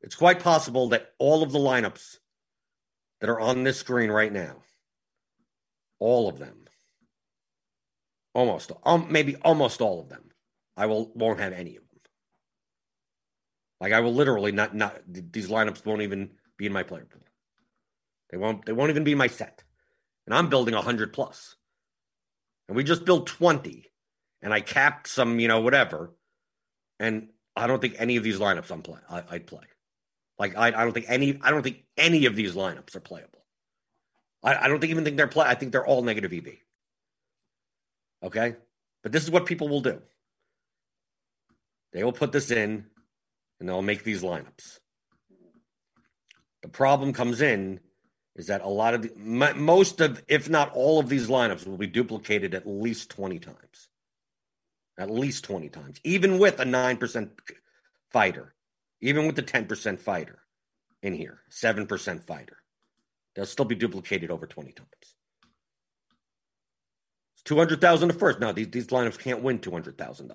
It's 0.00 0.16
quite 0.16 0.40
possible 0.40 0.88
that 0.88 1.12
all 1.20 1.44
of 1.44 1.52
the 1.52 1.60
lineups 1.60 2.16
that 3.20 3.30
are 3.30 3.38
on 3.38 3.62
this 3.62 3.78
screen 3.78 4.10
right 4.10 4.32
now, 4.32 4.64
all 6.00 6.28
of 6.28 6.40
them, 6.40 6.64
almost, 8.34 8.72
um, 8.84 9.06
maybe 9.10 9.36
almost 9.36 9.80
all 9.80 10.00
of 10.00 10.08
them, 10.08 10.30
I 10.76 10.86
will 10.86 11.12
won't 11.14 11.38
have 11.38 11.52
any 11.52 11.76
of 11.76 11.88
them. 11.88 12.00
Like 13.80 13.92
I 13.92 14.00
will 14.00 14.12
literally 14.12 14.50
not 14.50 14.74
not 14.74 15.00
these 15.06 15.48
lineups 15.48 15.86
won't 15.86 16.02
even 16.02 16.32
be 16.58 16.66
in 16.66 16.72
my 16.72 16.82
player 16.82 17.06
pool. 17.08 17.22
They 18.30 18.38
won't 18.38 18.66
they 18.66 18.72
won't 18.72 18.90
even 18.90 19.04
be 19.04 19.14
my 19.14 19.28
set. 19.28 19.62
And 20.26 20.34
I'm 20.34 20.48
building 20.48 20.74
100 20.74 21.12
plus. 21.12 21.54
And 22.66 22.76
we 22.76 22.82
just 22.82 23.04
built 23.04 23.28
20 23.28 23.88
and 24.42 24.52
I 24.52 24.60
capped 24.60 25.06
some, 25.06 25.38
you 25.38 25.46
know, 25.46 25.60
whatever. 25.60 26.12
And 27.02 27.30
I 27.56 27.66
don't 27.66 27.82
think 27.82 27.96
any 27.98 28.16
of 28.16 28.22
these 28.22 28.38
lineups 28.38 28.70
I'm 28.70 28.80
play 28.80 29.00
I, 29.10 29.24
I'd 29.28 29.46
play. 29.46 29.64
Like 30.38 30.56
I, 30.56 30.68
I 30.68 30.84
don't 30.84 30.92
think 30.92 31.06
any 31.08 31.38
I 31.42 31.50
don't 31.50 31.62
think 31.62 31.84
any 31.96 32.26
of 32.26 32.36
these 32.36 32.54
lineups 32.54 32.94
are 32.94 33.00
playable. 33.00 33.44
I, 34.44 34.54
I 34.54 34.68
don't 34.68 34.78
think, 34.80 34.92
even 34.92 35.04
think 35.04 35.16
they're 35.16 35.26
play 35.26 35.46
I 35.46 35.56
think 35.56 35.72
they're 35.72 35.84
all 35.84 36.02
negative 36.02 36.32
EV. 36.32 36.46
Okay? 38.22 38.54
But 39.02 39.10
this 39.10 39.24
is 39.24 39.32
what 39.32 39.46
people 39.46 39.68
will 39.68 39.80
do. 39.80 40.00
They 41.92 42.04
will 42.04 42.12
put 42.12 42.30
this 42.30 42.52
in 42.52 42.86
and 43.58 43.68
they'll 43.68 43.82
make 43.82 44.04
these 44.04 44.22
lineups. 44.22 44.78
The 46.62 46.68
problem 46.68 47.12
comes 47.12 47.40
in 47.40 47.80
is 48.36 48.46
that 48.46 48.62
a 48.62 48.68
lot 48.68 48.94
of 48.94 49.02
the, 49.02 49.12
most 49.56 50.00
of, 50.00 50.22
if 50.28 50.48
not 50.48 50.70
all 50.72 51.00
of 51.00 51.08
these 51.08 51.26
lineups 51.26 51.66
will 51.66 51.76
be 51.76 51.88
duplicated 51.88 52.54
at 52.54 52.64
least 52.64 53.10
20 53.10 53.40
times. 53.40 53.88
At 54.98 55.10
least 55.10 55.44
20 55.44 55.68
times, 55.70 56.00
even 56.04 56.38
with 56.38 56.60
a 56.60 56.64
9% 56.64 57.30
fighter, 58.10 58.54
even 59.00 59.26
with 59.26 59.36
the 59.36 59.42
10% 59.42 59.98
fighter 59.98 60.40
in 61.02 61.14
here, 61.14 61.40
7% 61.50 62.22
fighter. 62.22 62.58
They'll 63.34 63.46
still 63.46 63.64
be 63.64 63.74
duplicated 63.74 64.30
over 64.30 64.46
20 64.46 64.72
times. 64.72 64.88
It's 67.34 67.42
200,000 67.44 68.08
to 68.08 68.14
first. 68.14 68.38
Now, 68.38 68.52
these, 68.52 68.68
these 68.68 68.88
lineups 68.88 69.18
can't 69.18 69.42
win 69.42 69.58
$200,000. 69.58 70.30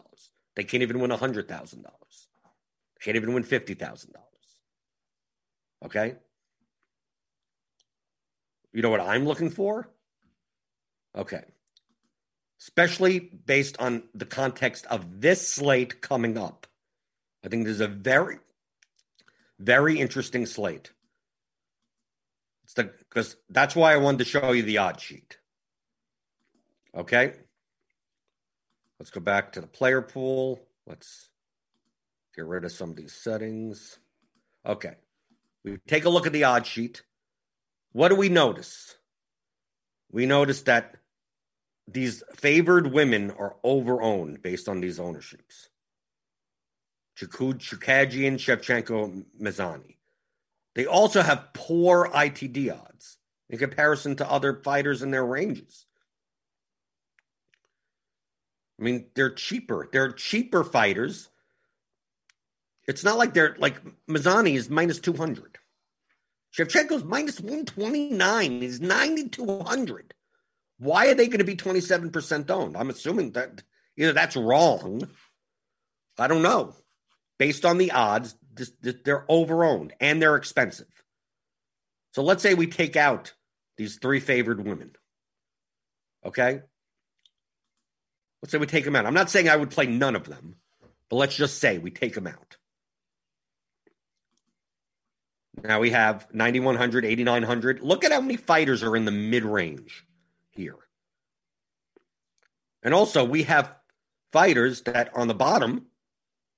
They 0.56 0.64
can't 0.64 0.82
even 0.84 1.00
win 1.00 1.12
$100,000. 1.12 1.84
Can't 3.02 3.16
even 3.16 3.34
win 3.34 3.44
$50,000. 3.44 4.08
Okay? 5.86 6.16
You 8.74 8.82
know 8.82 8.90
what 8.90 9.02
I'm 9.02 9.26
looking 9.26 9.52
for? 9.52 9.90
Okay. 11.16 11.44
Especially 12.60 13.20
based 13.20 13.78
on 13.80 14.04
the 14.14 14.26
context 14.26 14.86
of 14.88 15.22
this 15.22 15.48
slate 15.48 16.02
coming 16.02 16.38
up. 16.38 16.68
I 17.46 17.50
think 17.50 17.66
there's 17.66 17.82
a 17.82 17.88
very, 17.88 18.38
very 19.60 20.00
interesting 20.00 20.46
slate. 20.46 20.92
It's 22.64 22.74
the 22.74 22.84
because 22.84 23.38
that's 23.50 23.76
why 23.76 23.94
I 23.94 23.98
wanted 23.98 24.20
to 24.20 24.26
show 24.26 24.52
you 24.52 24.64
the 24.64 24.80
odd 24.80 25.00
sheet. 25.00 25.38
Okay. 26.96 27.34
Let's 29.00 29.12
go 29.12 29.22
back 29.22 29.54
to 29.54 29.62
the 29.62 29.68
player 29.68 30.02
pool. 30.02 30.60
Let's 30.86 31.30
get 32.36 32.46
rid 32.46 32.66
of 32.66 32.72
some 32.72 32.90
of 32.90 32.96
these 32.96 33.14
settings. 33.14 34.00
Okay. 34.66 34.96
We 35.64 35.78
take 35.88 36.06
a 36.06 36.10
look 36.10 36.26
at 36.26 36.34
the 36.34 36.44
odd 36.44 36.66
sheet. 36.66 37.04
What 37.92 38.10
do 38.10 38.16
we 38.16 38.30
notice? 38.30 38.96
We 40.12 40.26
notice 40.26 40.64
that 40.64 40.96
these 41.88 42.24
favored 42.36 42.92
women 42.92 43.32
are 43.32 43.56
overowned 43.64 44.42
based 44.42 44.68
on 44.68 44.82
these 44.82 45.00
ownerships. 45.00 45.70
Chookagian, 47.18 48.36
Shevchenko, 48.36 49.24
Mizani. 49.42 49.96
They 50.76 50.86
also 50.86 51.22
have 51.22 51.54
poor 51.54 52.08
ITD 52.14 52.72
odds 52.72 53.18
in 53.50 53.58
comparison 53.58 54.16
to 54.18 54.30
other 54.30 54.62
fighters 54.64 55.02
in 55.02 55.12
their 55.12 55.26
ranges. 55.26 55.86
I 58.80 58.84
mean, 58.84 59.08
they're 59.16 59.32
cheaper. 59.32 59.90
They're 59.92 60.12
cheaper 60.12 60.64
fighters. 60.64 61.30
It's 62.88 63.04
not 63.04 63.18
like 63.18 63.34
they're 63.34 63.56
like 63.58 63.82
Mizani 64.08 64.56
is 64.56 64.70
minus 64.70 65.00
200. 65.00 65.58
Shevchenko's 66.56 67.04
minus 67.04 67.40
129. 67.40 68.62
He's 68.62 68.80
9,200. 68.80 70.14
Why 70.80 71.08
are 71.08 71.16
they 71.16 71.28
going 71.28 71.40
to 71.40 71.44
be 71.44 71.56
27% 71.56 72.50
owned? 72.50 72.78
I'm 72.78 72.90
assuming 72.90 73.32
that 73.32 73.64
either 73.98 74.14
that's 74.14 74.36
wrong. 74.36 75.08
I 76.18 76.28
don't 76.28 76.44
know. 76.44 76.76
Based 77.40 77.66
on 77.66 77.78
the 77.78 77.92
odds, 77.92 78.36
this, 78.54 78.72
this, 78.82 78.96
they're 79.04 79.26
overowned 79.30 79.92
and 80.00 80.22
they're 80.22 80.36
expensive. 80.36 80.88
So 82.14 82.24
let's 82.24 82.42
say 82.42 82.54
we 82.54 82.68
take 82.68 82.96
out 82.96 83.34
these 83.78 83.98
three 83.98 84.20
favored 84.20 84.66
women. 84.66 84.92
Okay? 86.26 86.62
Let's 88.42 88.52
say 88.52 88.58
we 88.58 88.66
take 88.66 88.86
them 88.86 88.96
out. 88.96 89.06
I'm 89.06 89.14
not 89.14 89.30
saying 89.30 89.50
I 89.50 89.56
would 89.56 89.72
play 89.72 89.88
none 89.88 90.16
of 90.16 90.26
them, 90.26 90.56
but 91.10 91.18
let's 91.18 91.36
just 91.36 91.60
say 91.60 91.78
we 91.78 91.92
take 91.92 92.14
them 92.14 92.28
out. 92.28 92.58
Now 95.64 95.80
we 95.80 95.90
have 95.90 96.28
9,100, 96.34 97.04
8,900. 97.04 97.82
Look 97.82 98.04
at 98.04 98.12
how 98.12 98.22
many 98.22 98.38
fighters 98.38 98.84
are 98.84 98.96
in 98.96 99.06
the 99.06 99.12
mid 99.12 99.44
range 99.44 100.07
here. 100.58 100.76
And 102.84 102.94
also, 102.94 103.24
we 103.24 103.44
have 103.44 103.76
fighters 104.32 104.82
that 104.84 105.10
on 105.16 105.28
the 105.28 105.34
bottom 105.34 105.88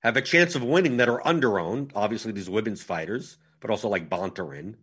have 0.02 0.18
a 0.18 0.22
chance 0.22 0.56
of 0.56 0.64
winning 0.64 0.98
that 0.98 1.10
are 1.10 1.22
underowned. 1.22 1.92
Obviously, 1.94 2.32
these 2.32 2.50
women's 2.50 2.82
fighters, 2.82 3.38
but 3.60 3.70
also 3.70 3.90
like 3.90 4.10
Bontorin. 4.10 4.76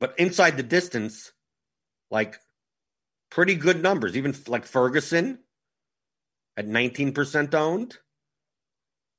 But 0.00 0.14
inside 0.18 0.56
the 0.56 0.62
distance, 0.62 1.32
like 2.10 2.38
pretty 3.30 3.54
good 3.54 3.82
numbers, 3.82 4.16
even 4.16 4.34
like 4.48 4.64
Ferguson 4.64 5.38
at 6.56 6.66
19% 6.66 7.54
owned. 7.54 7.98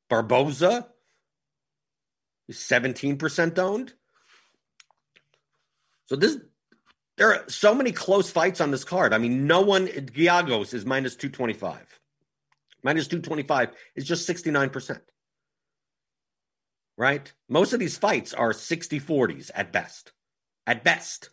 Barboza 0.10 0.90
17% 2.52 3.58
owned. 3.58 3.94
So 6.06 6.16
this 6.16 6.38
there 7.18 7.34
are 7.34 7.44
so 7.48 7.76
many 7.76 7.92
close 7.92 8.32
fights 8.32 8.62
on 8.62 8.72
this 8.72 8.84
card. 8.84 9.14
I 9.14 9.18
mean, 9.18 9.48
no 9.48 9.62
one 9.62 9.88
Giagos 9.88 10.74
is 10.74 10.86
minus 10.86 11.16
225. 11.16 12.00
Minus 12.84 13.08
225 13.08 13.72
is 13.96 14.06
just 14.06 14.28
69%. 14.28 15.00
Right? 16.98 17.34
Most 17.50 17.74
of 17.74 17.80
these 17.80 17.98
fights 17.98 18.34
are 18.34 18.54
60 18.54 19.00
40s 19.00 19.52
at 19.56 19.72
best. 19.72 20.12
At 20.68 20.84
best. 20.84 21.30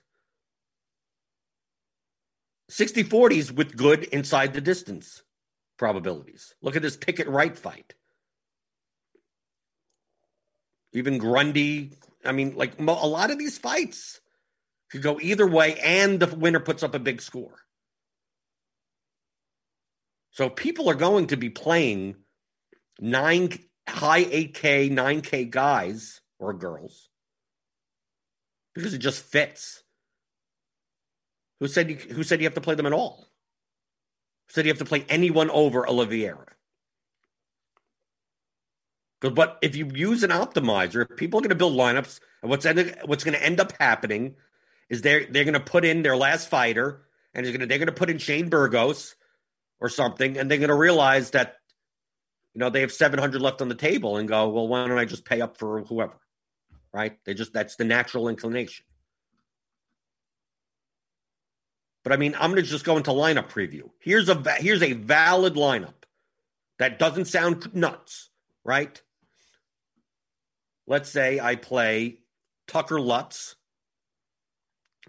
60 2.69 3.05
40s 3.05 3.51
with 3.51 3.77
good 3.77 4.05
inside 4.05 4.55
the 4.55 4.61
distance 4.61 5.23
probabilities. 5.77 6.55
Look 6.63 6.77
at 6.77 6.83
this 6.83 6.97
Pickett 6.97 7.29
Wright 7.29 7.57
fight 7.57 7.95
even 10.93 11.19
Grundy. 11.19 11.93
I 12.25 12.33
mean, 12.33 12.55
like 12.57 12.79
a 12.79 12.83
lot 12.83 13.31
of 13.31 13.39
these 13.39 13.59
fights 13.59 14.21
could 14.91 15.03
go 15.03 15.19
either 15.21 15.47
way, 15.47 15.79
and 15.79 16.21
the 16.21 16.35
winner 16.35 16.61
puts 16.61 16.83
up 16.83 16.95
a 16.95 16.99
big 16.99 17.23
score. 17.23 17.61
So 20.33 20.49
people 20.49 20.89
are 20.89 20.95
going 20.95 21.29
to 21.29 21.37
be 21.37 21.51
playing 21.51 22.17
nine 22.99 23.59
high 23.89 24.25
8K, 24.25 24.91
9K 24.91 25.51
guys 25.51 26.21
or 26.39 26.53
girls 26.53 27.09
because 28.75 28.95
it 28.95 28.99
just 28.99 29.25
fits. 29.25 29.83
Who 31.59 31.69
said 31.69 31.91
you, 31.91 31.97
who 31.97 32.23
said 32.23 32.41
you 32.41 32.47
have 32.47 32.55
to 32.55 32.61
play 32.61 32.75
them 32.75 32.87
at 32.87 32.93
all? 32.93 33.29
Who 34.47 34.55
said 34.55 34.65
you 34.65 34.71
have 34.71 34.79
to 34.79 34.85
play 34.85 35.05
anyone 35.09 35.51
over 35.51 35.87
Oliveira? 35.87 36.47
But 39.21 39.59
if 39.61 39.77
you 39.77 39.91
use 39.95 40.23
an 40.23 40.31
optimizer, 40.31 41.11
if 41.11 41.17
people 41.19 41.39
are 41.39 41.43
going 41.43 41.51
to 41.51 41.55
build 41.55 41.75
lineups, 41.75 42.21
and 42.41 42.49
what's 42.49 42.65
end, 42.65 42.97
what's 43.05 43.23
going 43.23 43.37
to 43.37 43.45
end 43.45 43.61
up 43.61 43.73
happening 43.79 44.37
is 44.91 45.01
they're 45.01 45.25
they're 45.25 45.45
going 45.45 45.55
to 45.55 45.61
put 45.61 45.87
in 45.87 46.03
their 46.03 46.17
last 46.17 46.49
fighter, 46.49 47.07
and 47.33 47.47
they're 47.47 47.53
going 47.53 47.61
to 47.61 47.67
they're 47.67 47.79
going 47.79 47.87
to 47.87 47.93
put 47.93 48.11
in 48.11 48.19
Shane 48.19 48.51
Burgos 48.51 49.17
or 49.81 49.89
something, 49.89 50.37
and 50.37 50.51
they're 50.51 50.59
going 50.59 50.69
to 50.69 50.75
realize 50.75 51.31
that 51.31 51.57
you 52.55 52.59
know, 52.59 52.71
they 52.71 52.81
have 52.81 52.93
700 52.93 53.41
left 53.41 53.63
on 53.63 53.69
the 53.69 53.75
table 53.75 54.17
and 54.17 54.29
go, 54.29 54.49
well, 54.49 54.67
why 54.67 54.87
don't 54.87 54.99
I 54.99 55.05
just 55.05 55.25
pay 55.25 55.41
up 55.41 55.57
for 55.57 55.83
whoever? 55.83 56.17
Right? 56.93 57.17
They 57.25 57.35
just, 57.35 57.53
that's 57.53 57.77
the 57.77 57.85
natural 57.85 58.29
inclination. 58.29 58.85
But 62.03 62.13
I 62.13 62.17
mean, 62.17 62.35
I'm 62.35 62.51
going 62.51 62.63
to 62.65 62.69
just 62.69 62.85
go 62.85 62.97
into 62.97 63.11
lineup 63.11 63.51
preview. 63.51 63.91
Here's 64.01 64.31
a 64.31 64.43
here's 64.55 64.83
a 64.83 64.95
valid 64.95 65.55
lineup 65.55 65.93
that 66.79 66.99
doesn't 66.99 67.27
sound 67.27 67.75
nuts, 67.75 68.31
right? 68.65 69.01
Let's 70.87 71.11
say 71.11 71.39
I 71.39 71.57
play 71.57 72.21
Tucker 72.67 72.99
Lutz 72.99 73.55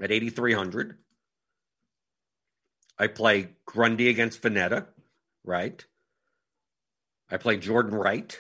at 0.02 0.12
8,300. 0.12 0.98
I 2.98 3.08
play 3.08 3.50
Grundy 3.66 4.10
against 4.10 4.42
Vannata, 4.42 4.88
right? 5.44 5.86
I 7.30 7.38
play 7.38 7.58
Jordan 7.58 7.96
Wright. 7.96 8.38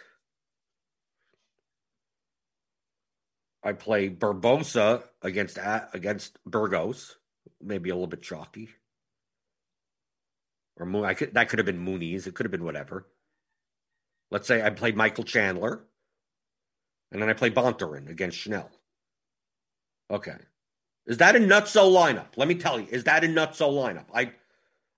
I 3.63 3.73
play 3.73 4.09
Barboza 4.09 5.03
against 5.21 5.59
against 5.93 6.37
Burgos, 6.45 7.17
maybe 7.61 7.89
a 7.89 7.93
little 7.93 8.07
bit 8.07 8.23
chalky. 8.23 8.69
Or 10.77 10.85
Moon, 10.85 11.05
I 11.05 11.13
could, 11.13 11.35
that 11.35 11.49
could 11.49 11.59
have 11.59 11.65
been 11.67 11.83
Muniz's. 11.83 12.25
It 12.25 12.33
could 12.33 12.45
have 12.45 12.51
been 12.51 12.63
whatever. 12.63 13.07
Let's 14.31 14.47
say 14.47 14.63
I 14.63 14.71
play 14.71 14.93
Michael 14.93 15.25
Chandler, 15.25 15.83
and 17.11 17.21
then 17.21 17.29
I 17.29 17.33
play 17.33 17.51
Bontorin 17.51 18.09
against 18.09 18.37
Schnell. 18.37 18.71
Okay, 20.09 20.37
is 21.07 21.17
that 21.17 21.35
a 21.35 21.39
nutso 21.39 21.91
lineup? 21.91 22.37
Let 22.37 22.47
me 22.47 22.55
tell 22.55 22.79
you, 22.79 22.87
is 22.89 23.05
that 23.05 23.23
a 23.23 23.27
nutso 23.27 23.71
lineup? 23.71 24.05
I 24.13 24.31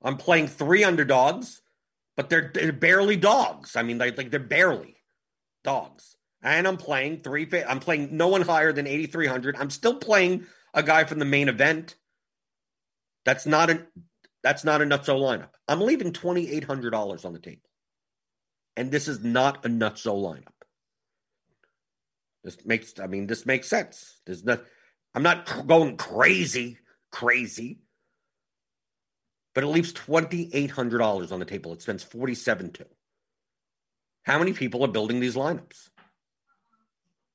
I'm 0.04 0.18
playing 0.18 0.48
three 0.48 0.84
underdogs, 0.84 1.62
but 2.18 2.30
they're, 2.30 2.52
they're 2.54 2.74
barely 2.74 3.16
dogs. 3.16 3.76
I 3.76 3.84
mean, 3.84 3.98
they, 3.98 4.12
like 4.12 4.32
they're 4.32 4.40
barely 4.40 4.98
dogs. 5.64 6.18
And 6.42 6.68
I'm 6.68 6.76
playing 6.76 7.20
three. 7.20 7.48
I'm 7.68 7.80
playing 7.80 8.18
no 8.18 8.28
one 8.28 8.42
higher 8.42 8.74
than 8.74 8.86
8,300. 8.86 9.56
I'm 9.58 9.70
still 9.70 9.96
playing 9.96 10.46
a 10.74 10.84
guy 10.84 11.06
from 11.06 11.20
the 11.20 11.26
main 11.26 11.48
event. 11.48 11.96
That's 13.26 13.46
not 13.46 13.70
a 13.70 13.88
that's 14.44 14.66
not 14.66 14.82
a 14.82 14.86
nutso 14.86 15.18
lineup. 15.18 15.52
I'm 15.70 15.80
leaving 15.80 16.12
twenty 16.12 16.52
eight 16.52 16.66
hundred 16.66 16.90
dollars 16.90 17.24
on 17.24 17.32
the 17.32 17.40
table, 17.40 17.62
and 18.76 18.92
this 18.92 19.08
is 19.08 19.24
not 19.24 19.66
a 19.66 19.70
nutso 19.70 20.14
lineup. 20.14 20.48
This 22.44 22.58
makes. 22.66 23.00
I 23.00 23.08
mean, 23.08 23.28
this 23.28 23.46
makes 23.46 23.70
sense. 23.70 24.20
There's 24.26 24.44
not. 24.44 24.64
I'm 25.16 25.24
not 25.24 25.68
going 25.68 25.98
crazy, 25.98 26.80
crazy 27.12 27.80
but 29.54 29.64
it 29.64 29.68
leaves 29.68 29.94
$2,800 29.94 31.32
on 31.32 31.40
the 31.40 31.46
table. 31.46 31.74
It 31.74 31.82
spends 31.82 32.04
47 32.04 32.72
2. 32.72 32.86
How 34.24 34.40
many 34.40 34.54
people 34.54 34.84
are 34.84 34.88
building 34.88 35.20
these 35.20 35.36
lineups? 35.36 35.90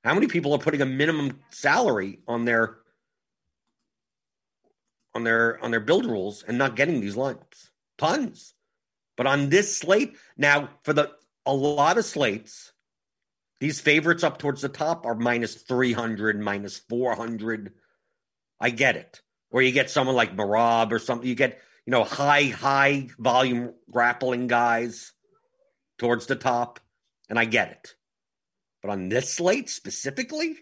How 0.04 0.14
many 0.14 0.26
people 0.26 0.52
are 0.52 0.58
putting 0.58 0.80
a 0.80 0.86
minimum 0.86 1.40
salary 1.50 2.20
on 2.26 2.44
their 2.44 2.78
on 5.14 5.24
their 5.24 5.62
on 5.62 5.70
their 5.70 5.80
build 5.80 6.06
rules 6.06 6.42
and 6.46 6.56
not 6.56 6.76
getting 6.76 7.00
these 7.00 7.16
lineups? 7.16 7.70
Tons. 7.98 8.54
But 9.16 9.26
on 9.26 9.50
this 9.50 9.76
slate, 9.76 10.16
now 10.36 10.70
for 10.82 10.92
the 10.92 11.10
a 11.44 11.52
lot 11.52 11.98
of 11.98 12.04
slates, 12.04 12.72
these 13.60 13.80
favorites 13.80 14.22
up 14.22 14.38
towards 14.38 14.62
the 14.62 14.68
top 14.68 15.06
are 15.06 15.14
minus 15.14 15.54
300, 15.54 16.40
minus 16.40 16.78
400. 16.78 17.72
I 18.60 18.70
get 18.70 18.96
it. 18.96 19.20
Or 19.50 19.62
you 19.62 19.72
get 19.72 19.90
someone 19.90 20.16
like 20.16 20.36
Merab 20.36 20.92
or 20.92 20.98
something. 20.98 21.28
You 21.28 21.34
get 21.34 21.60
you 21.88 21.92
know, 21.92 22.04
high, 22.04 22.42
high 22.42 23.08
volume 23.18 23.72
grappling 23.90 24.46
guys 24.46 25.14
towards 25.96 26.26
the 26.26 26.36
top, 26.36 26.80
and 27.30 27.38
I 27.38 27.46
get 27.46 27.70
it. 27.70 27.94
But 28.82 28.90
on 28.90 29.08
this 29.08 29.32
slate 29.32 29.70
specifically, 29.70 30.56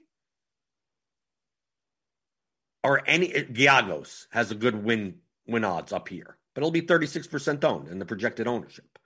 or 2.85 3.03
any 3.09 3.31
Giagos 3.31 4.27
has 4.31 4.53
a 4.53 4.55
good 4.55 4.85
win 4.85 5.17
win 5.49 5.65
odds 5.65 5.93
up 5.93 6.09
here, 6.09 6.39
but 6.55 6.61
it'll 6.61 6.71
be 6.71 6.83
36% 6.83 7.65
owned 7.65 7.89
in 7.89 7.99
the 7.99 8.07
projected 8.07 8.47
ownership. 8.47 8.97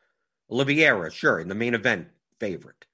Oliveira, 0.50 1.10
sure, 1.10 1.40
in 1.40 1.48
the 1.48 1.54
main 1.54 1.72
event 1.72 2.08
favorite. 2.38 2.84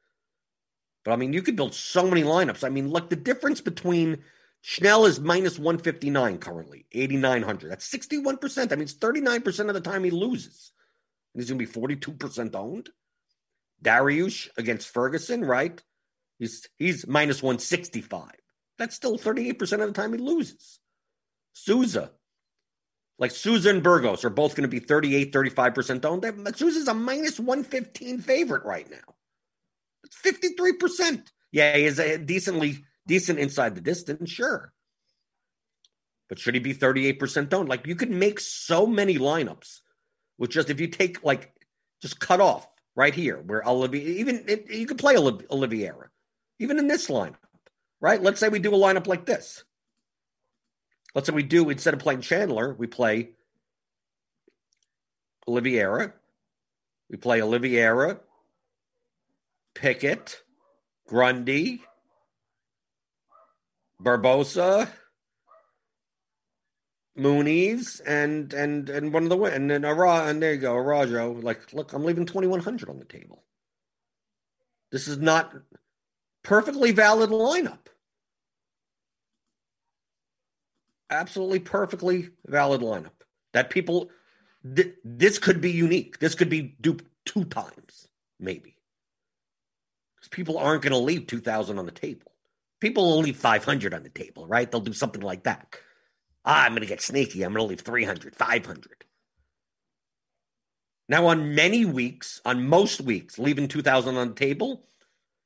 But 1.07 1.12
I 1.12 1.16
mean, 1.16 1.32
you 1.32 1.40
could 1.40 1.54
build 1.54 1.72
so 1.72 2.09
many 2.09 2.24
lineups. 2.24 2.64
I 2.64 2.68
mean, 2.68 2.90
look, 2.90 3.11
the 3.11 3.16
difference 3.16 3.61
between 3.61 4.24
Schnell 4.61 5.07
is 5.07 5.20
minus 5.20 5.57
159 5.57 6.38
currently, 6.38 6.84
8,900. 6.90 7.70
That's 7.70 7.88
61%. 7.88 8.68
That 8.68 8.76
means 8.76 8.96
39% 8.96 9.68
of 9.68 9.74
the 9.74 9.80
time 9.80 10.02
he 10.02 10.11
loses. 10.11 10.72
And 11.32 11.40
he's 11.40 11.48
going 11.48 11.64
to 11.64 11.64
be 11.64 11.96
42% 11.96 12.57
owned. 12.57 12.90
Dariush 13.84 14.48
against 14.59 14.92
Ferguson, 14.92 15.44
right? 15.44 15.80
He's 16.40 16.66
he's 16.76 17.07
minus 17.07 17.40
165. 17.40 18.32
That's 18.76 18.96
still 18.96 19.16
38% 19.16 19.61
of 19.74 19.86
the 19.86 19.92
time 19.92 20.12
he 20.12 20.18
loses. 20.18 20.80
Souza, 21.52 22.11
like 23.20 23.30
Souza 23.30 23.70
and 23.70 23.82
Burgos 23.82 24.24
are 24.24 24.30
both 24.30 24.57
going 24.57 24.68
to 24.68 24.80
be 24.80 24.80
38, 24.80 25.32
35% 25.32 26.04
owned. 26.04 26.57
Souza's 26.57 26.88
a 26.88 26.94
minus 26.94 27.38
115 27.38 28.18
favorite 28.18 28.64
right 28.64 28.90
now. 28.90 29.15
It's 30.07 30.20
53%. 30.22 31.26
Yeah, 31.52 31.76
he 31.76 31.84
is 31.84 31.98
a 31.98 32.18
decently 32.18 32.84
decent 33.07 33.38
inside 33.38 33.74
the 33.74 33.80
distance, 33.80 34.30
sure. 34.30 34.72
But 36.28 36.38
should 36.38 36.54
he 36.54 36.61
be 36.61 36.74
38% 36.74 37.52
owned? 37.52 37.68
Like 37.68 37.86
you 37.86 37.94
could 37.94 38.11
make 38.11 38.40
so 38.40 38.86
many 38.86 39.18
lineups 39.18 39.80
with 40.38 40.50
just 40.50 40.70
if 40.70 40.80
you 40.80 40.88
take 40.88 41.24
like 41.24 41.52
just 42.02 42.20
cut 42.20 42.40
off 42.40 42.68
right 42.94 43.14
here 43.14 43.38
where 43.38 43.66
Olivia 43.66 44.02
even 44.20 44.44
it, 44.48 44.70
you 44.70 44.86
could 44.86 44.98
play 44.98 45.16
Oliveira 45.16 46.11
even 46.59 46.78
in 46.78 46.88
this 46.88 47.09
lineup, 47.09 47.36
right? 48.00 48.22
Let's 48.22 48.40
say 48.40 48.48
we 48.48 48.59
do 48.59 48.74
a 48.74 48.78
lineup 48.78 49.07
like 49.07 49.24
this. 49.24 49.64
Let's 51.14 51.28
say 51.28 51.34
we 51.34 51.42
do 51.42 51.70
instead 51.70 51.94
of 51.94 52.00
playing 52.00 52.22
Chandler, 52.22 52.74
we 52.74 52.86
play 52.86 53.30
Oliveira. 55.46 56.12
We 57.09 57.16
play 57.16 57.40
Oliveira, 57.40 58.18
Pickett, 59.77 60.43
Grundy, 61.07 61.83
Barboza, 64.01 64.91
Muniz, 67.18 68.01
and 68.07 68.53
and 68.55 68.89
and 68.89 69.12
one 69.12 69.24
of 69.24 69.29
the 69.29 69.39
and 69.45 69.70
then 69.70 69.85
Ara 69.85 70.24
and 70.24 70.43
there 70.43 70.55
you 70.55 70.61
go, 70.61 70.74
Araujo. 70.74 71.33
Like, 71.33 71.72
look, 71.72 71.93
I'm 71.93 72.05
leaving 72.05 72.24
2100 72.27 72.89
on 72.89 72.99
the 72.99 73.05
table. 73.05 73.45
This 74.91 75.09
is 75.09 75.18
not 75.18 75.55
perfectly 76.43 76.93
valid 76.93 77.31
lineup. 77.31 77.87
Absolutely 81.11 81.61
perfectly 81.61 82.31
valid 82.47 82.81
lineup. 82.81 83.11
That 83.53 83.70
people 83.70 84.11
th- 84.74 84.95
this 85.05 85.39
could 85.39 85.61
be 85.61 85.70
unique. 85.70 86.18
This 86.18 86.35
could 86.35 86.49
be 86.49 86.77
duped 86.81 87.05
two 87.27 87.45
times, 87.45 88.09
maybe. 88.41 88.76
People 90.27 90.59
aren't 90.59 90.83
going 90.83 90.93
to 90.93 90.99
leave 90.99 91.27
2000 91.27 91.79
on 91.79 91.87
the 91.87 91.93
table. 91.93 92.33
People 92.81 93.05
will 93.05 93.20
leave 93.20 93.37
500 93.37 93.95
on 93.95 94.03
the 94.03 94.09
table, 94.09 94.47
right? 94.47 94.70
They'll 94.70 94.81
do 94.81 94.93
something 94.93 95.22
like 95.22 95.45
that. 95.45 95.77
Ah, 96.45 96.64
I'm 96.64 96.72
going 96.72 96.83
to 96.83 96.89
get 96.89 97.01
sneaky. 97.01 97.43
I'm 97.43 97.53
going 97.53 97.64
to 97.64 97.68
leave 97.68 97.81
300, 97.81 98.37
500. 98.37 99.05
Now, 101.09 101.27
on 101.27 101.55
many 101.55 101.85
weeks, 101.85 102.41
on 102.45 102.68
most 102.68 103.01
weeks, 103.01 103.39
leaving 103.39 103.68
2,000 103.68 104.16
on 104.16 104.29
the 104.29 104.35
table, 104.35 104.87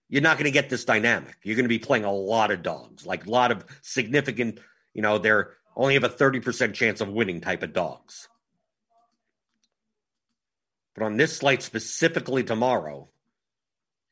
you're 0.09 0.23
not 0.23 0.37
going 0.37 0.47
to 0.47 0.51
get 0.51 0.71
this 0.71 0.85
dynamic. 0.85 1.37
You're 1.43 1.57
going 1.57 1.65
to 1.65 1.69
be 1.69 1.79
playing 1.79 2.05
a 2.05 2.13
lot 2.13 2.51
of 2.51 2.63
dogs, 2.63 3.07
like 3.07 3.27
a 3.27 3.31
lot 3.31 3.53
of 3.53 3.65
significant, 3.83 4.59
you 4.95 5.03
know, 5.03 5.19
they're 5.19 5.53
only 5.77 5.95
have 5.95 6.05
a 6.05 6.09
30% 6.09 6.75
chance 6.75 7.01
of 7.01 7.09
winning 7.09 7.41
type 7.41 7.63
of 7.63 7.73
dogs. 7.73 8.29
But 10.95 11.05
on 11.05 11.17
this 11.17 11.37
slate 11.37 11.63
specifically 11.63 12.43
tomorrow, 12.43 13.09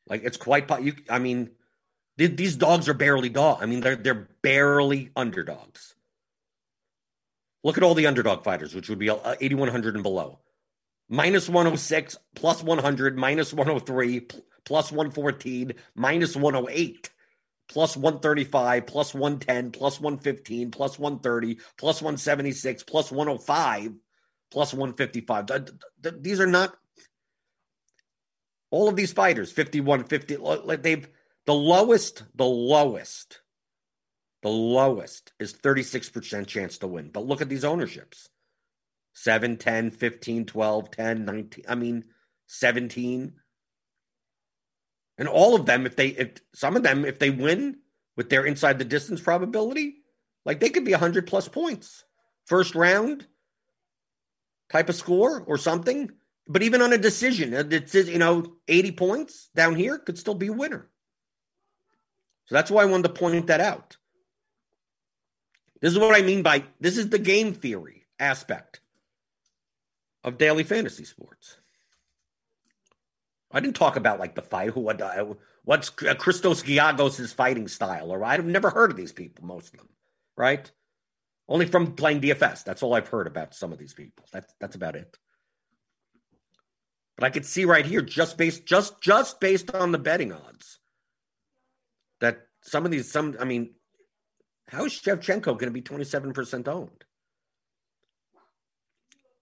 like 0.09 0.23
it's 0.23 0.37
quite, 0.37 0.67
you, 0.81 0.93
I 1.09 1.19
mean, 1.19 1.51
these 2.27 2.57
dogs 2.57 2.89
are 2.89 2.93
barely 2.93 3.29
dog. 3.29 3.59
I 3.61 3.65
mean, 3.65 3.79
they're 3.79 3.95
they're 3.95 4.27
barely 4.41 5.09
underdogs. 5.15 5.95
Look 7.63 7.77
at 7.77 7.83
all 7.83 7.95
the 7.95 8.07
underdog 8.07 8.43
fighters, 8.43 8.75
which 8.75 8.89
would 8.89 8.99
be 8.99 9.09
uh, 9.09 9.35
8100 9.39 9.95
and 9.95 10.03
below. 10.03 10.39
Minus 11.09 11.49
106, 11.49 12.17
plus 12.35 12.61
100, 12.61 13.17
minus 13.17 13.53
103, 13.53 14.27
plus 14.65 14.91
114, 14.91 15.73
minus 15.95 16.35
108, 16.35 17.09
plus 17.67 17.97
135, 17.97 18.85
plus 18.85 19.13
110, 19.13 19.71
plus 19.71 19.99
115, 19.99 20.71
plus 20.71 20.99
130, 20.99 21.59
plus 21.77 22.01
176, 22.01 22.83
plus 22.83 23.11
105, 23.11 23.93
plus 24.51 24.73
155. 24.73 25.71
These 26.21 26.39
are 26.39 26.47
not 26.47 26.75
all 28.71 28.87
of 28.87 28.95
these 28.95 29.13
fighters, 29.13 29.51
51, 29.51 30.05
50, 30.05 30.37
like 30.37 30.83
they've 30.83 31.07
the 31.45 31.53
lowest, 31.53 32.23
the 32.35 32.45
lowest, 32.45 33.39
the 34.43 34.49
lowest 34.49 35.33
is 35.39 35.53
36% 35.53 36.47
chance 36.47 36.77
to 36.77 36.87
win. 36.87 37.09
But 37.09 37.25
look 37.25 37.41
at 37.41 37.49
these 37.49 37.65
ownerships 37.65 38.29
7, 39.13 39.57
10, 39.57 39.91
15, 39.91 40.45
12, 40.45 40.91
10, 40.91 41.25
19. 41.25 41.65
I 41.67 41.75
mean, 41.75 42.05
17. 42.47 43.33
And 45.17 45.27
all 45.27 45.55
of 45.55 45.65
them, 45.65 45.85
if 45.85 45.95
they, 45.95 46.07
if 46.07 46.33
some 46.53 46.75
of 46.75 46.83
them, 46.83 47.03
if 47.03 47.19
they 47.19 47.29
win 47.29 47.79
with 48.15 48.29
their 48.29 48.45
inside 48.45 48.79
the 48.79 48.85
distance 48.85 49.19
probability, 49.19 49.95
like 50.45 50.59
they 50.59 50.69
could 50.69 50.85
be 50.85 50.91
100 50.91 51.27
plus 51.27 51.47
points. 51.47 52.05
First 52.45 52.75
round 52.75 53.27
type 54.71 54.89
of 54.89 54.95
score 54.95 55.43
or 55.45 55.57
something. 55.57 56.11
But 56.49 56.63
even 56.63 56.81
on 56.81 56.91
a 56.91 56.97
decision, 56.97 57.53
a 57.53 57.63
decision, 57.63 58.13
you 58.13 58.19
know, 58.19 58.55
80 58.67 58.93
points 58.93 59.49
down 59.55 59.75
here 59.75 59.99
could 59.99 60.17
still 60.17 60.33
be 60.33 60.47
a 60.47 60.53
winner. 60.53 60.89
So 62.45 62.55
that's 62.55 62.71
why 62.71 62.81
I 62.81 62.85
wanted 62.85 63.03
to 63.03 63.13
point 63.13 63.47
that 63.47 63.61
out. 63.61 63.97
This 65.79 65.93
is 65.93 65.99
what 65.99 66.19
I 66.19 66.23
mean 66.23 66.41
by 66.41 66.63
this 66.79 66.97
is 66.97 67.09
the 67.09 67.19
game 67.19 67.53
theory 67.53 68.07
aspect 68.19 68.81
of 70.23 70.39
daily 70.39 70.63
fantasy 70.63 71.05
sports. 71.05 71.57
I 73.51 73.59
didn't 73.59 73.75
talk 73.75 73.95
about 73.95 74.19
like 74.19 74.33
the 74.33 74.41
fight, 74.41 74.71
who 74.71 74.81
what, 74.81 74.99
uh, 75.01 75.35
what's 75.63 75.89
Christos 75.91 76.63
Giagos' 76.63 77.33
fighting 77.33 77.67
style, 77.67 78.11
or 78.11 78.25
I've 78.25 78.45
never 78.45 78.71
heard 78.71 78.91
of 78.91 78.97
these 78.97 79.11
people, 79.11 79.45
most 79.45 79.73
of 79.73 79.79
them, 79.79 79.89
right? 80.35 80.69
Only 81.47 81.67
from 81.67 81.93
playing 81.93 82.21
DFS. 82.21 82.63
That's 82.63 82.83
all 82.83 82.95
I've 82.95 83.07
heard 83.07 83.27
about 83.27 83.55
some 83.55 83.71
of 83.71 83.77
these 83.77 83.93
people. 83.93 84.25
That's 84.31 84.53
that's 84.59 84.75
about 84.75 84.95
it. 84.95 85.17
But 87.19 87.25
I 87.25 87.31
could 87.31 87.45
see 87.45 87.65
right 87.65 87.85
here, 87.85 88.01
just 88.01 88.37
based 88.37 88.65
just 88.65 89.01
just 89.01 89.41
based 89.41 89.75
on 89.75 89.91
the 89.91 89.97
betting 89.97 90.31
odds, 90.31 90.79
that 92.21 92.47
some 92.61 92.85
of 92.85 92.91
these 92.91 93.11
some 93.11 93.35
I 93.37 93.43
mean, 93.43 93.71
how 94.69 94.85
is 94.85 94.93
Shevchenko 94.93 95.43
going 95.43 95.65
to 95.65 95.71
be 95.71 95.81
twenty 95.81 96.05
seven 96.05 96.31
percent 96.31 96.69
owned? 96.69 97.03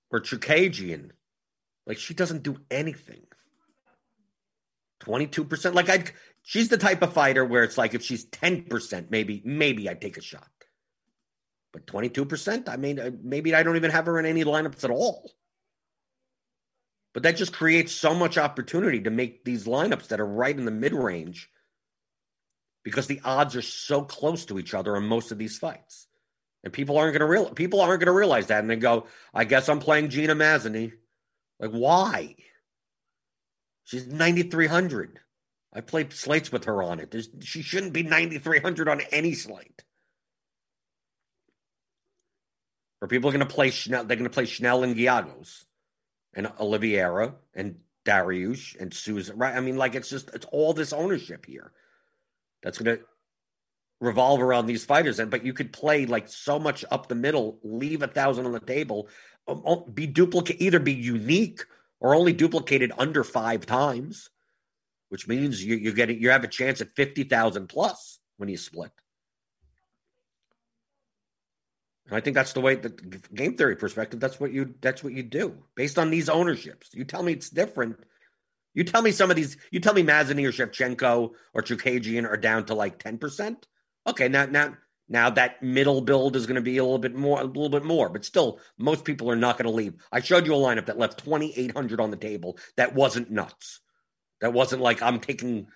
Or 0.10 0.20
Chookagian, 0.20 1.12
like 1.86 2.00
she 2.00 2.16
doesn't 2.16 2.42
do 2.42 2.58
anything. 2.72 3.28
22%. 5.02 5.76
Like 5.76 5.90
I 5.90 6.04
she's 6.42 6.70
the 6.70 6.78
type 6.78 7.04
of 7.04 7.14
fighter 7.14 7.46
where 7.46 7.62
it's 7.62 7.78
like 7.78 7.94
if 7.94 8.02
she's 8.02 8.26
10%, 8.26 9.12
maybe 9.12 9.44
maybe 9.46 9.88
I'd 9.88 10.02
take 10.02 10.18
a 10.18 10.22
shot. 10.22 10.50
But 11.72 11.86
22%, 11.86 12.70
I 12.70 12.78
mean 12.78 13.00
uh, 13.00 13.12
maybe 13.22 13.54
I 13.54 13.62
don't 13.62 13.76
even 13.76 13.92
have 13.92 14.08
her 14.08 14.18
in 14.18 14.26
any 14.26 14.44
lineups 14.44 14.84
at 14.84 14.90
all. 14.90 15.32
But 17.18 17.24
that 17.24 17.36
just 17.36 17.52
creates 17.52 17.94
so 17.94 18.14
much 18.14 18.38
opportunity 18.38 19.02
to 19.02 19.10
make 19.10 19.44
these 19.44 19.66
lineups 19.66 20.10
that 20.10 20.20
are 20.20 20.28
right 20.28 20.56
in 20.56 20.66
the 20.66 20.72
mid-range 20.72 21.50
because 22.84 23.08
the 23.08 23.22
odds 23.26 23.56
are 23.56 23.64
so 23.64 24.04
close 24.04 24.46
to 24.46 24.60
each 24.60 24.76
other 24.76 24.96
in 24.96 25.08
most 25.08 25.32
of 25.32 25.40
these 25.40 25.58
fights. 25.58 26.06
And 26.64 26.72
people 26.72 26.96
aren't 26.96 27.14
going 27.14 27.22
to 27.22 27.26
real 27.26 27.50
people 27.50 27.82
aren't 27.82 28.02
going 28.02 28.06
to 28.06 28.12
realize 28.12 28.46
that 28.48 28.60
and 28.60 28.70
they 28.70 28.76
go, 28.76 29.08
"I 29.34 29.46
guess 29.46 29.68
I'm 29.68 29.80
playing 29.80 30.10
Gina 30.10 30.36
Mazany." 30.36 30.94
Like 31.60 31.72
why? 31.72 32.36
She's 33.86 34.06
9,300. 34.06 35.20
I 35.74 35.82
played 35.82 36.14
slates 36.14 36.52
with 36.52 36.66
her 36.66 36.84
on 36.84 37.00
it. 37.00 37.10
There's, 37.10 37.30
she 37.42 37.64
shouldn't 37.64 37.94
be 37.94 38.04
9,300 38.04 38.88
on 38.88 39.02
any 39.12 39.34
slate. 39.34 39.84
Are 43.02 43.08
people 43.08 43.32
going 43.32 43.40
to 43.40 43.52
play? 43.52 43.72
They're 43.72 44.04
going 44.04 44.24
to 44.24 44.30
play 44.30 44.46
Schnell 44.46 44.84
and 44.84 44.96
Giagos 44.96 45.64
and 46.34 46.52
Oliveira 46.60 47.36
and 47.56 47.76
Dariush 48.06 48.80
and 48.80 48.94
Souza, 48.94 49.34
right? 49.36 49.56
I 49.56 49.60
mean, 49.60 49.78
like 49.78 49.96
it's 49.96 50.10
just, 50.10 50.34
it's 50.34 50.46
all 50.52 50.74
this 50.74 50.94
ownership 50.94 51.46
here 51.46 51.72
that's 52.64 52.78
going 52.78 52.98
to 52.98 53.04
revolve 54.00 54.42
around 54.42 54.66
these 54.66 54.86
fighters. 54.86 55.20
And, 55.20 55.32
but 55.32 55.44
you 55.44 55.54
could 55.54 55.74
play 55.74 56.06
like 56.06 56.28
so 56.28 56.60
much 56.60 56.86
up 56.92 57.08
the 57.08 57.16
middle, 57.16 57.60
leave 57.64 58.04
a 58.04 58.08
thousand 58.08 58.46
on 58.46 58.52
the 58.52 58.60
table, 58.60 59.10
um, 59.48 59.62
um, 59.66 59.84
be 59.94 60.08
duplicate, 60.08 60.62
either 60.62 60.80
be 60.80 60.94
unique 60.94 61.64
or 62.00 62.14
only 62.14 62.34
duplicated 62.34 62.92
under 62.98 63.24
five 63.24 63.66
times, 63.66 64.30
which 65.10 65.28
means 65.28 65.64
you, 65.64 65.76
you 65.76 65.94
get 65.94 66.10
it, 66.10 66.20
you 66.20 66.30
have 66.30 66.44
a 66.44 66.48
chance 66.48 66.80
at 66.82 66.96
fifty 66.96 67.24
thousand 67.24 67.68
plus 67.68 68.20
when 68.38 68.50
you 68.50 68.58
split. 68.58 68.92
And 72.08 72.16
I 72.16 72.22
think 72.22 72.36
that's 72.36 72.54
the 72.54 72.62
way 72.62 72.76
the 72.76 72.90
game 73.34 73.58
theory 73.58 73.76
perspective. 73.76 74.20
That's 74.20 74.40
what 74.40 74.54
you 74.54 74.74
that's 74.82 75.04
what 75.04 75.14
you 75.14 75.24
do 75.24 75.56
based 75.76 76.00
on 76.00 76.10
these 76.10 76.30
ownerships. 76.30 76.90
You 76.94 77.04
tell 77.04 77.24
me 77.24 77.34
it's 77.34 77.50
different. 77.50 77.98
You 78.74 78.84
tell 78.84 79.02
me 79.02 79.12
some 79.12 79.30
of 79.30 79.36
these. 79.36 79.58
You 79.72 79.80
tell 79.80 79.94
me 79.94 80.04
Mazany 80.04 80.48
or 80.48 80.52
Shevchenko 80.52 81.32
or 81.54 81.62
Chookagian 81.62 82.30
are 82.30 82.38
down 82.38 82.66
to 82.66 82.76
like 82.76 83.00
ten 83.00 83.18
percent. 83.18 83.68
Okay, 84.06 84.30
now 84.30 84.46
now 84.46 84.78
now 85.10 85.30
that 85.32 85.62
middle 85.62 86.02
build 86.02 86.36
is 86.36 86.46
going 86.46 86.56
to 86.56 86.62
be 86.62 86.78
a 86.78 86.84
little 86.84 87.00
bit 87.00 87.16
more, 87.16 87.42
a 87.42 87.46
little 87.46 87.70
bit 87.70 87.84
more, 87.84 88.10
but 88.10 88.26
still, 88.26 88.60
most 88.78 89.06
people 89.06 89.32
are 89.32 89.36
not 89.36 89.58
going 89.58 89.70
to 89.70 89.76
leave. 89.76 89.96
I 90.12 90.20
showed 90.20 90.46
you 90.46 90.54
a 90.54 90.58
lineup 90.58 90.88
that 90.88 90.98
left 90.98 91.24
2,800 91.24 92.00
on 92.00 92.12
the 92.12 92.18
table. 92.18 92.58
That 92.76 92.94
wasn't 92.94 93.32
nuts. 93.32 93.80
That 94.42 94.54
wasn't 94.54 94.82
like 94.82 95.02
I'm 95.02 95.20
taking, 95.20 95.68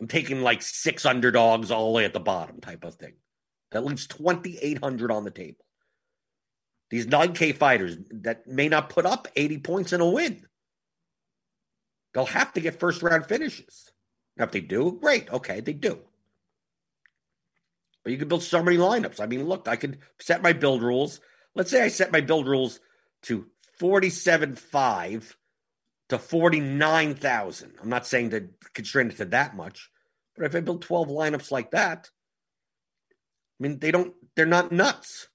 I'm 0.00 0.08
taking 0.08 0.42
like 0.42 0.62
six 0.62 1.06
underdogs 1.06 1.70
all 1.70 1.86
the 1.86 1.96
way 1.96 2.04
at 2.04 2.12
the 2.12 2.20
bottom 2.20 2.60
type 2.60 2.84
of 2.84 2.96
thing. 2.96 3.14
That 3.70 3.84
leaves 3.84 4.08
2,800 4.08 5.10
on 5.10 5.24
the 5.24 5.30
table. 5.30 5.64
These 6.90 7.06
9K 7.06 7.56
fighters 7.56 7.96
that 8.10 8.46
may 8.46 8.68
not 8.68 8.90
put 8.90 9.06
up 9.06 9.28
80 9.36 9.58
points 9.58 9.92
in 9.92 10.00
a 10.00 10.08
win. 10.10 10.46
They'll 12.12 12.26
have 12.26 12.52
to 12.54 12.60
get 12.60 12.80
first 12.80 13.02
round 13.02 13.26
finishes. 13.26 13.92
Now, 14.36 14.44
if 14.44 14.50
they 14.50 14.60
do, 14.60 14.98
great. 15.00 15.30
Okay, 15.32 15.60
they 15.60 15.72
do. 15.72 16.00
But 18.02 18.12
you 18.12 18.18
can 18.18 18.28
build 18.28 18.42
so 18.42 18.62
many 18.62 18.76
lineups. 18.76 19.20
I 19.20 19.26
mean, 19.26 19.44
look, 19.44 19.68
I 19.68 19.76
could 19.76 19.98
set 20.20 20.42
my 20.42 20.52
build 20.52 20.82
rules. 20.82 21.20
Let's 21.54 21.70
say 21.70 21.84
I 21.84 21.88
set 21.88 22.12
my 22.12 22.20
build 22.20 22.48
rules 22.48 22.80
to 23.22 23.46
47.5 23.80 25.34
to 26.08 26.18
49,000. 26.18 27.72
I'm 27.80 27.88
not 27.88 28.06
saying 28.06 28.30
to 28.30 28.48
constrain 28.74 29.08
it 29.08 29.16
to 29.18 29.26
that 29.26 29.56
much, 29.56 29.90
but 30.36 30.46
if 30.46 30.54
I 30.54 30.60
build 30.60 30.82
12 30.82 31.08
lineups 31.08 31.50
like 31.50 31.70
that, 31.70 32.10
I 33.12 33.62
mean, 33.62 33.78
they 33.78 33.90
don't, 33.90 34.14
they're 34.34 34.46
not 34.46 34.72
nuts. 34.72 35.28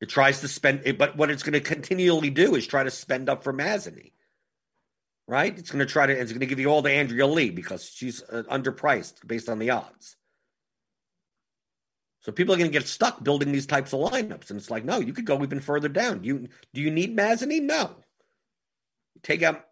It 0.00 0.08
tries 0.08 0.40
to 0.40 0.48
spend, 0.48 0.98
but 0.98 1.16
what 1.16 1.30
it's 1.30 1.42
going 1.42 1.54
to 1.54 1.60
continually 1.60 2.30
do 2.30 2.54
is 2.54 2.66
try 2.66 2.82
to 2.82 2.90
spend 2.90 3.28
up 3.28 3.42
for 3.44 3.52
Mazany, 3.52 4.12
right? 5.26 5.56
It's 5.56 5.70
going 5.70 5.86
to 5.86 5.90
try 5.90 6.06
to, 6.06 6.12
it's 6.12 6.32
going 6.32 6.40
to 6.40 6.46
give 6.46 6.60
you 6.60 6.68
all 6.68 6.82
the 6.82 6.90
Andrea 6.90 7.26
Lee 7.26 7.50
because 7.50 7.88
she's 7.88 8.22
uh, 8.22 8.42
underpriced 8.50 9.26
based 9.26 9.48
on 9.48 9.58
the 9.58 9.70
odds. 9.70 10.16
So 12.20 12.32
people 12.32 12.54
are 12.54 12.58
going 12.58 12.70
to 12.70 12.78
get 12.78 12.88
stuck 12.88 13.22
building 13.22 13.52
these 13.52 13.66
types 13.66 13.92
of 13.92 14.00
lineups, 14.00 14.50
and 14.50 14.58
it's 14.58 14.70
like, 14.70 14.84
no, 14.84 14.98
you 14.98 15.12
could 15.12 15.26
go 15.26 15.42
even 15.42 15.60
further 15.60 15.88
down. 15.88 16.24
You 16.24 16.48
do 16.72 16.80
you 16.80 16.90
need 16.90 17.16
Mazany? 17.16 17.62
No. 17.62 17.96
Take 19.22 19.42
out, 19.42 19.64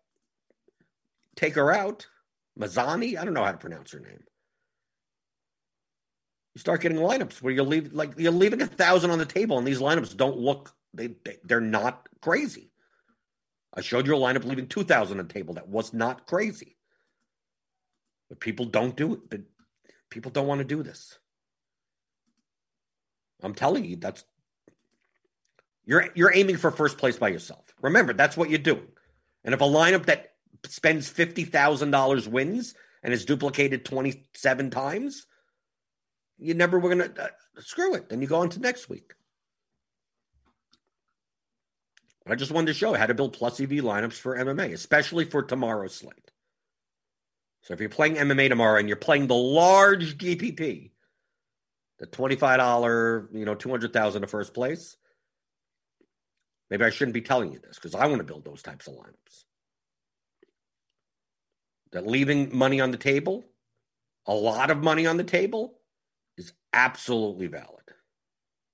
take 1.35 1.55
her 1.55 1.73
out. 1.73 2.07
Mazany, 2.59 3.19
I 3.19 3.25
don't 3.25 3.35
know 3.35 3.45
how 3.45 3.53
to 3.53 3.59
pronounce 3.59 3.93
her 3.93 4.01
name. 4.01 4.23
You 6.55 6.61
start 6.61 6.83
getting 6.83 6.99
lineups 6.99 7.41
where 7.41 7.53
you'll 7.53 7.67
leave 7.67 7.93
like 7.93 8.15
you're 8.19 8.33
leaving 8.33 8.61
a 8.61 8.67
thousand 8.67 9.11
on 9.11 9.19
the 9.19 9.25
table, 9.27 9.59
and 9.59 9.67
these 9.67 9.81
lineups 9.81 10.17
don't 10.17 10.37
look 10.37 10.75
they, 10.93 11.09
they 11.25 11.39
they're 11.45 11.61
not 11.61 12.09
crazy. 12.21 12.71
I 13.75 13.81
showed 13.81 14.07
you 14.07 14.15
a 14.15 14.19
lineup 14.19 14.45
leaving 14.45 14.67
two 14.67 14.85
thousand 14.85 15.19
on 15.19 15.27
the 15.27 15.33
table 15.33 15.55
that 15.55 15.69
was 15.69 15.95
not 15.95 16.27
crazy, 16.27 16.77
but 18.29 18.39
people 18.41 18.67
don't 18.67 18.97
do 18.97 19.15
it. 19.15 19.31
But 19.31 19.41
people 20.11 20.31
don't 20.31 20.47
want 20.47 20.59
to 20.59 20.65
do 20.67 20.83
this. 20.83 21.19
I'm 23.43 23.55
telling 23.55 23.85
you, 23.85 23.97
that's 23.97 24.25
you're 25.87 26.11
you're 26.15 26.35
aiming 26.35 26.59
for 26.59 26.71
first 26.71 26.99
place 26.99 27.17
by 27.17 27.29
yourself. 27.29 27.75
Remember, 27.81 28.13
that's 28.13 28.37
what 28.37 28.51
you're 28.51 28.59
doing. 28.59 28.89
And 29.43 29.55
if 29.55 29.61
a 29.61 29.65
lineup 29.65 30.05
that 30.07 30.35
spends 30.67 31.09
fifty 31.09 31.45
thousand 31.45 31.93
dollars 31.93 32.29
wins 32.29 32.75
and 33.03 33.15
is 33.15 33.25
duplicated 33.25 33.87
twenty 33.87 34.25
seven 34.35 34.69
times, 34.69 35.27
you 36.39 36.55
never 36.55 36.79
were 36.79 36.89
gonna 36.89 37.13
uh, 37.19 37.29
screw 37.61 37.95
it. 37.95 38.09
Then 38.09 38.21
you 38.21 38.29
go 38.29 38.41
on 38.41 38.49
to 38.51 38.61
next 38.61 38.89
week. 38.89 39.15
I 42.27 42.37
just 42.37 42.53
wanted 42.53 42.69
to 42.69 42.75
show 42.75 42.95
how 42.95 43.07
to 43.07 43.15
build 43.15 43.33
plus 43.33 43.61
EV 43.61 43.71
lineups 43.71 44.15
for 44.15 44.37
MMA, 44.37 44.73
especially 44.73 45.25
for 45.25 45.43
tomorrow's 45.43 45.95
slate. 45.95 46.31
So 47.63 47.75
if 47.75 47.81
you're 47.81 47.89
playing 47.89 48.15
MMA 48.15 48.49
tomorrow 48.49 48.79
and 48.79 48.89
you're 48.89 48.97
playing 48.97 49.27
the 49.27 49.35
large 49.35 50.19
GPP, 50.19 50.91
the 52.03 52.07
$25, 52.09 53.29
you 53.33 53.45
know, 53.45 53.55
200,000 53.55 54.23
to 54.23 54.29
first 54.29 54.55
place. 54.55 54.97
Maybe 56.69 56.85
I 56.85 56.91
shouldn't 56.91 57.15
be 57.15 57.21
telling 57.21 57.53
you 57.53 57.61
this 57.61 57.77
because 57.77 57.95
I 57.95 58.07
want 58.07 58.19
to 58.19 58.25
build 58.25 58.45
those 58.45 58.61
types 58.61 58.89
of 58.89 58.95
lineups. 58.95 59.45
That 61.93 62.07
leaving 62.07 62.57
money 62.57 62.81
on 62.81 62.91
the 62.91 62.97
table, 62.97 63.45
a 64.27 64.35
lot 64.35 64.71
of 64.71 64.83
money 64.83 65.07
on 65.07 65.17
the 65.17 65.25
table, 65.25 65.75
absolutely 66.73 67.47
valid. 67.47 67.69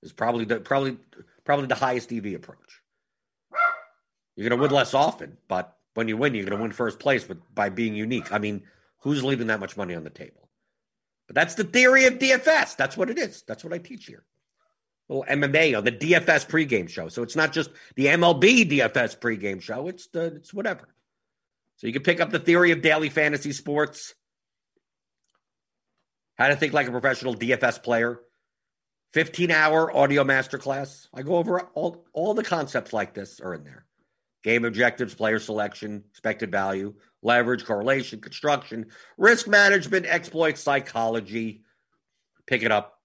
Is 0.01 0.13
probably 0.13 0.45
the 0.45 0.59
probably 0.59 0.97
probably 1.43 1.67
the 1.67 1.75
highest 1.75 2.11
EV 2.11 2.35
approach. 2.35 2.81
You're 4.35 4.49
to 4.49 4.55
win 4.55 4.71
less 4.71 4.93
often, 4.93 5.37
but 5.49 5.75
when 5.95 6.07
you 6.07 6.15
win, 6.15 6.33
you're 6.33 6.45
to 6.45 6.55
win 6.55 6.71
first 6.71 6.99
place 6.99 7.27
with, 7.27 7.39
by 7.53 7.67
being 7.67 7.93
unique. 7.93 8.31
I 8.31 8.37
mean, 8.37 8.63
who's 8.99 9.23
leaving 9.23 9.47
that 9.47 9.59
much 9.59 9.75
money 9.75 9.95
on 9.95 10.05
the 10.05 10.09
table? 10.09 10.49
But 11.27 11.35
that's 11.35 11.55
the 11.55 11.65
theory 11.65 12.05
of 12.05 12.19
DFS. 12.19 12.77
That's 12.77 12.95
what 12.95 13.09
it 13.09 13.19
is. 13.19 13.43
That's 13.45 13.63
what 13.65 13.73
I 13.73 13.79
teach 13.79 14.05
here. 14.05 14.23
Little 15.09 15.25
MMA 15.25 15.77
on 15.77 15.83
the 15.83 15.91
DFS 15.91 16.47
pregame 16.47 16.87
show. 16.87 17.09
So 17.09 17.21
it's 17.21 17.35
not 17.35 17.51
just 17.51 17.71
the 17.95 18.05
MLB 18.05 18.71
DFS 18.71 19.19
pregame 19.19 19.61
show. 19.61 19.87
It's 19.87 20.07
the 20.07 20.27
it's 20.35 20.53
whatever. 20.53 20.87
So 21.77 21.87
you 21.87 21.93
can 21.93 22.03
pick 22.03 22.21
up 22.21 22.29
the 22.29 22.39
theory 22.39 22.71
of 22.71 22.81
daily 22.81 23.09
fantasy 23.09 23.51
sports, 23.51 24.13
how 26.39 26.47
to 26.47 26.55
think 26.55 26.73
like 26.73 26.87
a 26.87 26.91
professional 26.91 27.35
DFS 27.35 27.83
player, 27.83 28.21
15 29.13 29.51
hour 29.51 29.95
audio 29.95 30.23
masterclass. 30.23 31.07
I 31.13 31.21
go 31.21 31.35
over 31.35 31.61
all, 31.75 32.05
all 32.13 32.33
the 32.33 32.43
concepts 32.43 32.93
like 32.93 33.13
this 33.13 33.39
are 33.39 33.53
in 33.53 33.63
there 33.63 33.85
game 34.41 34.63
objectives, 34.63 35.13
player 35.13 35.37
selection, 35.37 36.01
expected 36.09 36.49
value, 36.49 36.93
leverage, 37.21 37.65
correlation, 37.65 38.21
construction, 38.21 38.85
risk 39.17 39.49
management, 39.49 40.05
exploit 40.05 40.57
psychology. 40.57 41.63
Pick 42.47 42.63
it 42.63 42.71
up. 42.71 42.99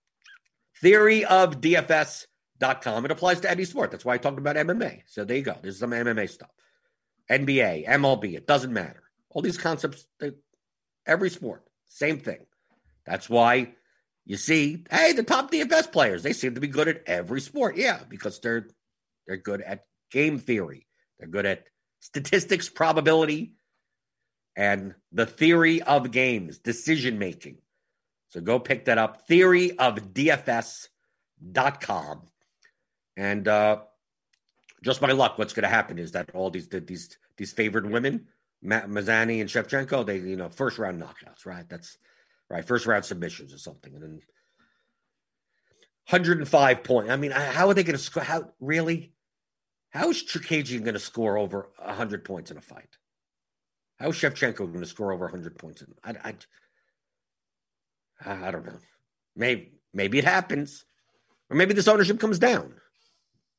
Theory 0.81 1.25
of 1.25 1.61
DFS.com. 1.61 3.05
It 3.05 3.11
applies 3.11 3.41
to 3.41 3.51
any 3.51 3.65
sport. 3.65 3.91
That's 3.91 4.05
why 4.05 4.15
I 4.15 4.19
talked 4.19 4.39
about 4.39 4.55
MMA. 4.55 5.03
So 5.07 5.25
there 5.25 5.37
you 5.37 5.43
go. 5.43 5.57
There's 5.61 5.81
some 5.81 5.91
MMA 5.91 6.31
stuff. 6.31 6.51
NBA, 7.29 7.89
MLB, 7.89 8.35
it 8.37 8.47
doesn't 8.47 8.73
matter. 8.73 9.03
All 9.31 9.43
these 9.43 9.59
concepts, 9.59 10.07
every 11.05 11.31
sport, 11.31 11.65
same 11.89 12.21
thing. 12.21 12.47
That's 13.07 13.29
why 13.29 13.75
you 14.25 14.37
see, 14.37 14.85
hey, 14.91 15.13
the 15.13 15.23
top 15.23 15.51
DFS 15.51 15.93
players, 15.93 16.23
they 16.23 16.33
seem 16.33 16.55
to 16.55 16.61
be 16.61 16.69
good 16.69 16.89
at 16.89 17.03
every 17.07 17.41
sport. 17.41 17.77
Yeah, 17.77 18.01
because 18.09 18.41
they're 18.41 18.69
they're 19.27 19.37
good 19.37 19.61
at 19.61 19.85
game 20.11 20.39
theory. 20.39 20.87
They're 21.19 21.29
good 21.29 21.47
at 21.47 21.65
statistics, 22.01 22.69
probability, 22.69 23.55
and 24.57 24.95
the 25.13 25.27
theory 25.27 25.83
of 25.83 26.11
games, 26.11 26.59
decision 26.59 27.19
making. 27.19 27.59
So 28.31 28.41
go 28.41 28.59
pick 28.59 28.87
that 28.87 28.99
up. 28.99 29.27
Theory 29.27 29.79
of. 29.79 30.01
And 33.17 33.49
uh, 33.49 33.79
just 34.83 35.01
by 35.01 35.13
luck, 35.13 35.39
what's 35.39 35.53
going 35.53 35.63
to 35.63 35.69
happen 35.69 35.99
is 35.99 36.13
that 36.13 36.31
all 36.35 36.51
these 36.51 36.69
these 36.69 37.17
these 37.37 37.53
favored 37.53 37.91
women, 37.91 38.27
Mazany 38.65 39.41
and 39.41 39.51
Shevchenko, 39.51 40.05
they 40.07 40.19
you 40.19 40.37
know 40.37 40.49
first 40.49 40.79
round 40.79 41.01
knockouts, 41.01 41.47
right? 41.47 41.69
That's 41.69 41.99
right, 42.51 42.65
first 42.65 42.87
round 42.87 43.05
submissions 43.05 43.53
or 43.53 43.59
something, 43.59 43.95
and 43.95 44.03
then 44.03 44.21
105 46.11 46.85
point. 46.85 47.11
I 47.11 47.17
mean, 47.17 47.31
how 47.31 47.69
are 47.69 47.75
they 47.75 47.83
going 47.83 47.97
to 47.97 48.03
score? 48.03 48.23
How 48.23 48.51
really? 48.61 49.13
How 49.91 50.11
is 50.11 50.25
Chookagian 50.25 50.81
going 50.81 50.95
to 50.95 51.01
score 51.01 51.39
over 51.39 51.71
100 51.79 52.25
points 52.25 52.51
in 52.51 52.57
a 52.57 52.61
fight? 52.61 52.97
How 53.99 54.09
is 54.09 54.17
Shevchenko 54.17 54.59
going 54.59 54.81
to 54.81 54.87
score 54.87 55.13
over 55.13 55.27
100 55.27 55.57
points? 55.57 55.83
In, 55.83 55.95
I, 56.03 56.35
I, 58.25 58.47
I 58.47 58.51
don't 58.51 58.67
know. 58.67 58.79
Maybe 59.37 59.73
maybe 59.93 60.19
it 60.19 60.25
happens, 60.25 60.85
or 61.49 61.57
maybe 61.57 61.75
this 61.75 61.89
ownership 61.89 62.21
comes 62.21 62.39
down. 62.39 62.75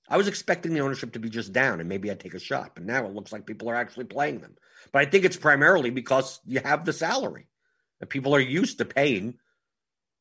I 0.07 0.17
was 0.17 0.27
expecting 0.27 0.73
the 0.73 0.81
ownership 0.81 1.13
to 1.13 1.19
be 1.19 1.29
just 1.29 1.51
down 1.51 1.79
and 1.79 1.89
maybe 1.89 2.11
I'd 2.11 2.19
take 2.19 2.35
a 2.35 2.39
shot, 2.39 2.75
but 2.75 2.83
now 2.83 3.05
it 3.05 3.13
looks 3.15 3.31
like 3.31 3.47
people 3.47 3.69
are 3.69 3.75
actually 3.75 4.05
playing 4.05 4.39
them. 4.39 4.55
But 4.91 5.01
I 5.01 5.09
think 5.09 5.25
it's 5.25 5.37
primarily 5.37 5.89
because 5.89 6.39
you 6.45 6.59
have 6.59 6.85
the 6.85 6.93
salary. 6.93 7.47
People 8.09 8.35
are 8.35 8.39
used 8.39 8.77
to 8.77 8.85
paying 8.85 9.35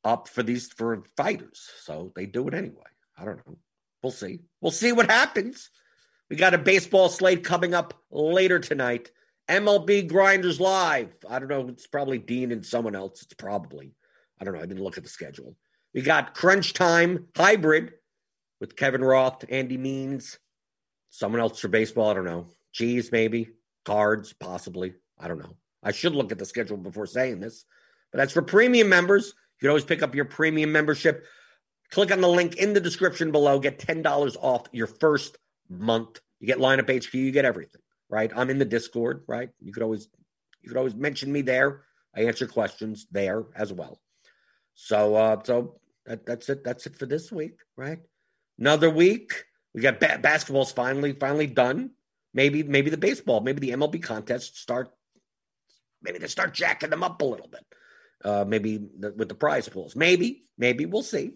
up 0.05 0.29
for 0.29 0.43
these 0.43 0.69
for 0.69 1.05
fighters. 1.17 1.71
So 1.83 2.13
they 2.15 2.27
do 2.27 2.49
it 2.49 2.55
anyway. 2.55 2.83
I 3.19 3.25
don't 3.25 3.47
know. 3.47 3.59
We'll 4.03 4.13
see. 4.13 4.41
We'll 4.61 4.73
see 4.73 4.93
what 4.93 5.11
happens. 5.11 5.71
We 6.31 6.37
got 6.37 6.55
a 6.55 6.59
baseball 6.59 7.09
slate 7.09 7.45
coming 7.45 7.75
up 7.75 7.95
later 8.11 8.59
tonight. 8.59 9.11
MLB 9.49 10.09
Grinders 10.09 10.61
Live. 10.61 11.15
I 11.29 11.39
don't 11.39 11.49
know. 11.49 11.69
It's 11.69 11.87
probably 11.87 12.19
Dean 12.19 12.53
and 12.53 12.65
someone 12.65 12.95
else. 12.95 13.23
It's 13.23 13.35
probably. 13.35 13.95
I 14.41 14.45
don't 14.45 14.55
know. 14.55 14.61
I 14.61 14.67
didn't 14.67 14.83
look 14.83 14.97
at 14.97 15.05
the 15.05 15.11
schedule. 15.11 15.57
We 15.93 16.03
got 16.03 16.35
Crunch 16.35 16.73
Time 16.73 17.29
Hybrid 17.37 17.93
with 18.61 18.77
Kevin 18.77 19.05
Roth, 19.05 19.45
Andy 19.49 19.77
Means, 19.77 20.39
someone 21.11 21.41
else 21.41 21.61
for 21.61 21.69
baseball. 21.69 22.11
I 22.11 22.15
don't 22.15 22.25
know. 22.25 22.47
Cheese, 22.73 23.13
maybe. 23.13 23.51
Cards, 23.85 24.33
possibly. 24.33 24.95
I 25.19 25.29
don't 25.29 25.39
know. 25.39 25.57
I 25.85 25.93
should 25.93 26.15
look 26.15 26.33
at 26.33 26.39
the 26.39 26.47
schedule 26.47 26.77
before 26.77 27.07
saying 27.07 27.41
this. 27.41 27.65
But 28.11 28.19
that's 28.19 28.33
for 28.33 28.43
premium 28.43 28.89
members. 28.89 29.27
You 29.27 29.67
can 29.67 29.69
always 29.71 29.85
pick 29.85 30.03
up 30.03 30.15
your 30.15 30.25
premium 30.25 30.73
membership. 30.73 31.27
Click 31.91 32.11
on 32.11 32.21
the 32.21 32.29
link 32.29 32.57
in 32.57 32.73
the 32.73 32.81
description 32.81 33.31
below. 33.31 33.59
Get 33.59 33.79
$10 33.79 34.37
off 34.41 34.67
your 34.73 34.87
first 34.87 35.39
month. 35.69 36.21
You 36.41 36.47
get 36.47 36.59
lineup 36.59 36.91
HQ, 36.91 37.15
you 37.15 37.31
get 37.31 37.45
everything, 37.45 37.81
right? 38.09 38.31
I'm 38.35 38.51
in 38.51 38.59
the 38.59 38.65
Discord, 38.65 39.25
right? 39.27 39.51
You 39.61 39.73
could 39.73 39.83
always 39.83 40.09
you 40.63 40.69
could 40.69 40.79
always 40.79 40.95
mention 40.95 41.33
me 41.33 41.43
there. 41.43 41.83
I 42.17 42.25
answer 42.25 42.47
questions 42.47 43.07
there 43.11 43.45
as 43.55 43.73
well. 43.73 44.01
So 44.75 45.15
uh 45.15 45.43
so 45.45 45.81
that, 46.07 46.27
that's 46.27 46.49
it. 46.49 46.65
That's 46.65 46.87
it 46.87 46.97
for 46.97 47.07
this 47.07 47.33
week, 47.33 47.61
right? 47.77 47.99
Another 48.59 48.91
week. 48.91 49.45
We 49.75 49.81
got 49.81 50.01
ba- 50.01 50.21
basketball's 50.23 50.73
finally 50.73 51.13
finally 51.13 51.47
done. 51.47 51.91
Maybe 52.33 52.63
maybe 52.63 52.91
the 52.91 52.97
baseball, 52.97 53.41
maybe 53.41 53.61
the 53.61 53.77
MLB 53.77 54.03
contest 54.03 54.59
start. 54.59 54.91
Maybe 56.05 56.19
they 56.19 56.29
start 56.29 56.55
jacking 56.55 56.91
them 56.91 57.03
up 57.03 57.21
a 57.21 57.25
little 57.25 57.49
bit. 57.49 57.67
Uh, 58.25 58.45
maybe 58.47 58.79
the, 58.99 59.13
with 59.13 59.29
the 59.29 59.35
prize 59.35 59.69
pools. 59.69 59.97
Maybe 59.97 60.45
maybe 60.57 60.87
we'll 60.87 61.03
see. 61.03 61.33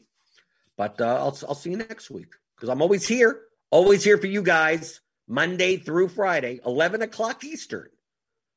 But 0.76 1.00
uh, 1.00 1.16
I'll 1.16 1.36
I'll 1.48 1.54
see 1.54 1.70
you 1.70 1.76
next 1.76 2.10
week 2.10 2.34
because 2.56 2.68
I'm 2.68 2.82
always 2.82 3.08
here, 3.08 3.40
always 3.70 4.04
here 4.04 4.18
for 4.18 4.26
you 4.26 4.42
guys. 4.42 5.00
Monday 5.30 5.76
through 5.76 6.08
Friday, 6.08 6.58
11 6.64 7.02
o'clock 7.02 7.44
Eastern, 7.44 7.90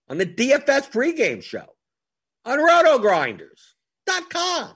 on 0.08 0.18
the 0.18 0.26
DFS 0.26 0.90
pregame 0.90 1.44
show 1.44 1.76
on 2.46 2.60
RotoGrinders.com. 2.60 4.70